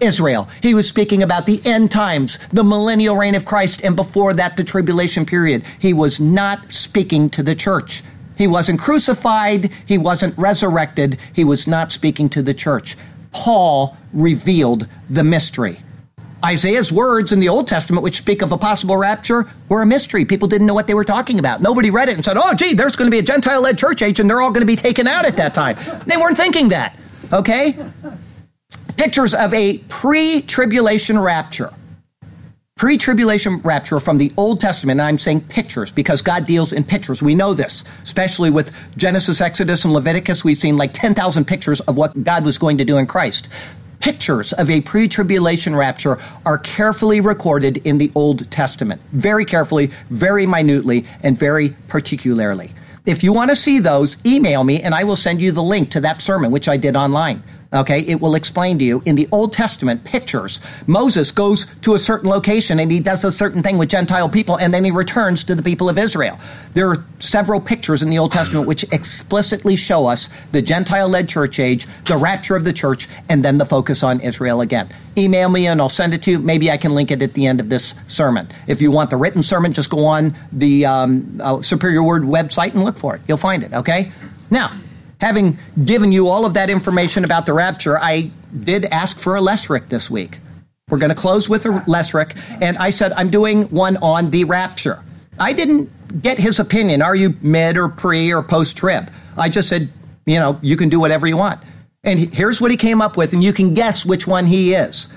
Israel. 0.00 0.48
He 0.62 0.74
was 0.74 0.88
speaking 0.88 1.24
about 1.24 1.46
the 1.46 1.60
end 1.64 1.90
times, 1.90 2.38
the 2.52 2.62
millennial 2.62 3.16
reign 3.16 3.34
of 3.34 3.44
Christ, 3.44 3.82
and 3.82 3.96
before 3.96 4.32
that, 4.34 4.56
the 4.56 4.64
tribulation 4.64 5.26
period. 5.26 5.64
He 5.80 5.92
was 5.92 6.20
not 6.20 6.70
speaking 6.70 7.30
to 7.30 7.42
the 7.42 7.56
church. 7.56 8.04
He 8.36 8.46
wasn't 8.46 8.80
crucified. 8.80 9.70
He 9.86 9.98
wasn't 9.98 10.36
resurrected. 10.36 11.18
He 11.32 11.44
was 11.44 11.66
not 11.66 11.92
speaking 11.92 12.28
to 12.30 12.42
the 12.42 12.54
church. 12.54 12.96
Paul 13.32 13.96
revealed 14.12 14.86
the 15.08 15.24
mystery. 15.24 15.78
Isaiah's 16.44 16.92
words 16.92 17.32
in 17.32 17.40
the 17.40 17.48
Old 17.48 17.66
Testament, 17.66 18.02
which 18.02 18.16
speak 18.16 18.42
of 18.42 18.52
a 18.52 18.58
possible 18.58 18.96
rapture, 18.96 19.50
were 19.68 19.80
a 19.80 19.86
mystery. 19.86 20.26
People 20.26 20.46
didn't 20.46 20.66
know 20.66 20.74
what 20.74 20.86
they 20.86 20.94
were 20.94 21.04
talking 21.04 21.38
about. 21.38 21.62
Nobody 21.62 21.90
read 21.90 22.10
it 22.10 22.16
and 22.16 22.24
said, 22.24 22.36
oh, 22.36 22.54
gee, 22.54 22.74
there's 22.74 22.96
going 22.96 23.06
to 23.06 23.10
be 23.10 23.18
a 23.18 23.22
Gentile 23.22 23.62
led 23.62 23.78
church 23.78 24.02
age 24.02 24.20
and 24.20 24.28
they're 24.28 24.42
all 24.42 24.50
going 24.50 24.60
to 24.60 24.66
be 24.66 24.76
taken 24.76 25.06
out 25.06 25.24
at 25.24 25.38
that 25.38 25.54
time. 25.54 25.76
They 26.06 26.16
weren't 26.16 26.36
thinking 26.36 26.68
that. 26.68 26.98
Okay? 27.32 27.78
Pictures 28.96 29.32
of 29.34 29.54
a 29.54 29.78
pre 29.88 30.42
tribulation 30.42 31.18
rapture 31.18 31.72
pre 32.84 32.98
tribulation 32.98 33.56
rapture 33.60 33.98
from 33.98 34.18
the 34.18 34.30
Old 34.36 34.60
Testament, 34.60 35.00
and 35.00 35.08
I'm 35.08 35.16
saying 35.16 35.40
pictures 35.48 35.90
because 35.90 36.20
God 36.20 36.44
deals 36.44 36.74
in 36.74 36.84
pictures. 36.84 37.22
We 37.22 37.34
know 37.34 37.54
this, 37.54 37.82
especially 38.02 38.50
with 38.50 38.76
Genesis, 38.98 39.40
Exodus, 39.40 39.86
and 39.86 39.94
Leviticus. 39.94 40.44
We've 40.44 40.54
seen 40.54 40.76
like 40.76 40.92
10,000 40.92 41.46
pictures 41.46 41.80
of 41.80 41.96
what 41.96 42.24
God 42.24 42.44
was 42.44 42.58
going 42.58 42.76
to 42.76 42.84
do 42.84 42.98
in 42.98 43.06
Christ. 43.06 43.48
Pictures 44.00 44.52
of 44.52 44.68
a 44.68 44.82
pre 44.82 45.08
tribulation 45.08 45.74
rapture 45.74 46.18
are 46.44 46.58
carefully 46.58 47.22
recorded 47.22 47.78
in 47.86 47.96
the 47.96 48.12
Old 48.14 48.50
Testament, 48.50 49.00
very 49.12 49.46
carefully, 49.46 49.86
very 50.10 50.44
minutely, 50.44 51.06
and 51.22 51.38
very 51.38 51.70
particularly. 51.88 52.70
If 53.06 53.24
you 53.24 53.32
want 53.32 53.48
to 53.48 53.56
see 53.56 53.78
those, 53.78 54.18
email 54.26 54.62
me 54.62 54.82
and 54.82 54.94
I 54.94 55.04
will 55.04 55.16
send 55.16 55.40
you 55.40 55.52
the 55.52 55.62
link 55.62 55.90
to 55.92 56.02
that 56.02 56.20
sermon, 56.20 56.50
which 56.50 56.68
I 56.68 56.76
did 56.76 56.96
online. 56.96 57.42
Okay, 57.74 58.00
it 58.02 58.20
will 58.20 58.36
explain 58.36 58.78
to 58.78 58.84
you 58.84 59.02
in 59.04 59.16
the 59.16 59.26
Old 59.32 59.52
Testament 59.52 60.04
pictures. 60.04 60.60
Moses 60.86 61.32
goes 61.32 61.66
to 61.80 61.94
a 61.94 61.98
certain 61.98 62.30
location 62.30 62.78
and 62.78 62.90
he 62.90 63.00
does 63.00 63.24
a 63.24 63.32
certain 63.32 63.64
thing 63.64 63.78
with 63.78 63.88
Gentile 63.88 64.28
people 64.28 64.56
and 64.56 64.72
then 64.72 64.84
he 64.84 64.92
returns 64.92 65.42
to 65.44 65.56
the 65.56 65.62
people 65.62 65.88
of 65.88 65.98
Israel. 65.98 66.38
There 66.74 66.88
are 66.88 67.04
several 67.18 67.60
pictures 67.60 68.00
in 68.00 68.10
the 68.10 68.18
Old 68.18 68.30
Testament 68.30 68.68
which 68.68 68.84
explicitly 68.92 69.74
show 69.74 70.06
us 70.06 70.28
the 70.52 70.62
Gentile 70.62 71.08
led 71.08 71.28
church 71.28 71.58
age, 71.58 71.86
the 72.04 72.16
rapture 72.16 72.54
of 72.54 72.64
the 72.64 72.72
church, 72.72 73.08
and 73.28 73.44
then 73.44 73.58
the 73.58 73.66
focus 73.66 74.04
on 74.04 74.20
Israel 74.20 74.60
again. 74.60 74.88
Email 75.16 75.48
me 75.48 75.66
and 75.66 75.80
I'll 75.80 75.88
send 75.88 76.14
it 76.14 76.22
to 76.22 76.30
you. 76.30 76.38
Maybe 76.38 76.70
I 76.70 76.76
can 76.76 76.94
link 76.94 77.10
it 77.10 77.22
at 77.22 77.32
the 77.32 77.46
end 77.46 77.58
of 77.58 77.70
this 77.70 77.96
sermon. 78.06 78.48
If 78.68 78.82
you 78.82 78.92
want 78.92 79.10
the 79.10 79.16
written 79.16 79.42
sermon, 79.42 79.72
just 79.72 79.90
go 79.90 80.06
on 80.06 80.36
the 80.52 80.86
um, 80.86 81.40
uh, 81.42 81.60
Superior 81.60 82.04
Word 82.04 82.22
website 82.22 82.74
and 82.74 82.84
look 82.84 82.98
for 82.98 83.16
it. 83.16 83.22
You'll 83.26 83.36
find 83.36 83.64
it, 83.64 83.72
okay? 83.72 84.12
Now, 84.50 84.72
having 85.20 85.58
given 85.84 86.12
you 86.12 86.28
all 86.28 86.46
of 86.46 86.54
that 86.54 86.70
information 86.70 87.24
about 87.24 87.46
the 87.46 87.52
rapture, 87.52 87.98
I 87.98 88.30
did 88.62 88.84
ask 88.86 89.18
for 89.18 89.36
a 89.36 89.40
Lesric 89.40 89.88
this 89.88 90.10
week. 90.10 90.38
We're 90.88 90.98
going 90.98 91.10
to 91.10 91.14
close 91.14 91.48
with 91.48 91.64
a 91.66 91.70
Lesric, 91.86 92.36
and 92.60 92.76
I 92.76 92.90
said 92.90 93.12
I'm 93.12 93.30
doing 93.30 93.64
one 93.64 93.96
on 93.98 94.30
the 94.30 94.44
rapture. 94.44 95.02
I 95.38 95.52
didn't 95.52 96.22
get 96.22 96.38
his 96.38 96.60
opinion. 96.60 97.02
Are 97.02 97.16
you 97.16 97.36
mid 97.40 97.76
or 97.76 97.88
pre 97.88 98.32
or 98.32 98.42
post 98.42 98.76
trib? 98.76 99.10
I 99.36 99.48
just 99.48 99.68
said, 99.68 99.88
you 100.26 100.38
know, 100.38 100.58
you 100.62 100.76
can 100.76 100.88
do 100.88 101.00
whatever 101.00 101.26
you 101.26 101.36
want. 101.36 101.60
And 102.04 102.18
here's 102.18 102.60
what 102.60 102.70
he 102.70 102.76
came 102.76 103.00
up 103.00 103.16
with, 103.16 103.32
and 103.32 103.42
you 103.42 103.52
can 103.52 103.74
guess 103.74 104.04
which 104.04 104.26
one 104.26 104.46
he 104.46 104.74
is. 104.74 105.08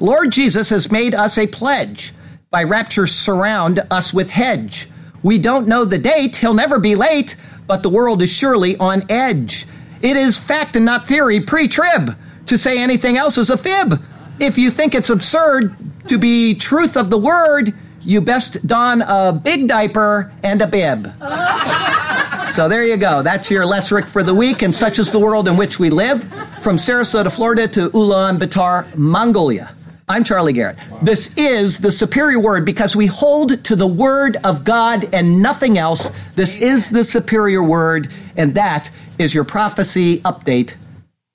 Lord 0.00 0.32
Jesus 0.32 0.70
has 0.70 0.90
made 0.90 1.14
us 1.14 1.38
a 1.38 1.46
pledge. 1.46 2.12
By 2.50 2.64
rapture, 2.64 3.06
surround 3.06 3.80
us 3.90 4.12
with 4.12 4.30
hedge. 4.30 4.88
We 5.22 5.38
don't 5.38 5.68
know 5.68 5.84
the 5.84 5.98
date, 5.98 6.36
he'll 6.36 6.52
never 6.52 6.80
be 6.80 6.96
late, 6.96 7.36
but 7.66 7.82
the 7.82 7.88
world 7.88 8.22
is 8.22 8.32
surely 8.32 8.76
on 8.76 9.02
edge. 9.10 9.66
It 10.00 10.16
is 10.16 10.38
fact 10.38 10.76
and 10.76 10.84
not 10.84 11.06
theory, 11.06 11.40
pre 11.40 11.68
trib. 11.68 12.16
To 12.46 12.58
say 12.58 12.78
anything 12.78 13.16
else 13.16 13.38
is 13.38 13.50
a 13.50 13.56
fib. 13.56 14.02
If 14.40 14.58
you 14.58 14.70
think 14.70 14.94
it's 14.94 15.10
absurd 15.10 15.76
to 16.08 16.18
be 16.18 16.54
truth 16.54 16.96
of 16.96 17.08
the 17.08 17.18
word, 17.18 17.72
you 18.00 18.20
best 18.20 18.66
don 18.66 19.02
a 19.02 19.32
big 19.32 19.68
diaper 19.68 20.32
and 20.42 20.60
a 20.60 20.66
bib. 20.66 21.12
so 22.52 22.68
there 22.68 22.84
you 22.84 22.96
go. 22.96 23.22
That's 23.22 23.50
your 23.50 23.64
Lesric 23.64 24.04
for 24.04 24.22
the 24.22 24.34
week, 24.34 24.62
and 24.62 24.74
such 24.74 24.98
is 24.98 25.12
the 25.12 25.20
world 25.20 25.46
in 25.46 25.56
which 25.56 25.78
we 25.78 25.90
live. 25.90 26.24
From 26.60 26.76
Sarasota, 26.76 27.30
Florida 27.32 27.68
to 27.68 27.90
Ulaanbaatar, 27.90 28.96
Mongolia. 28.96 29.74
I'm 30.08 30.24
Charlie 30.24 30.52
Garrett. 30.52 30.78
This 31.00 31.36
is 31.36 31.78
the 31.78 31.92
superior 31.92 32.40
word 32.40 32.66
because 32.66 32.96
we 32.96 33.06
hold 33.06 33.64
to 33.64 33.76
the 33.76 33.86
word 33.86 34.36
of 34.44 34.64
God 34.64 35.08
and 35.14 35.40
nothing 35.40 35.78
else. 35.78 36.10
This 36.34 36.58
is 36.58 36.90
the 36.90 37.04
superior 37.04 37.62
word, 37.62 38.12
and 38.36 38.54
that 38.54 38.90
is 39.18 39.32
your 39.32 39.44
prophecy 39.44 40.18
update 40.20 40.74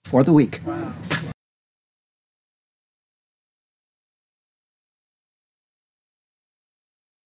for 0.03 0.23
the 0.23 0.33
week. 0.33 0.59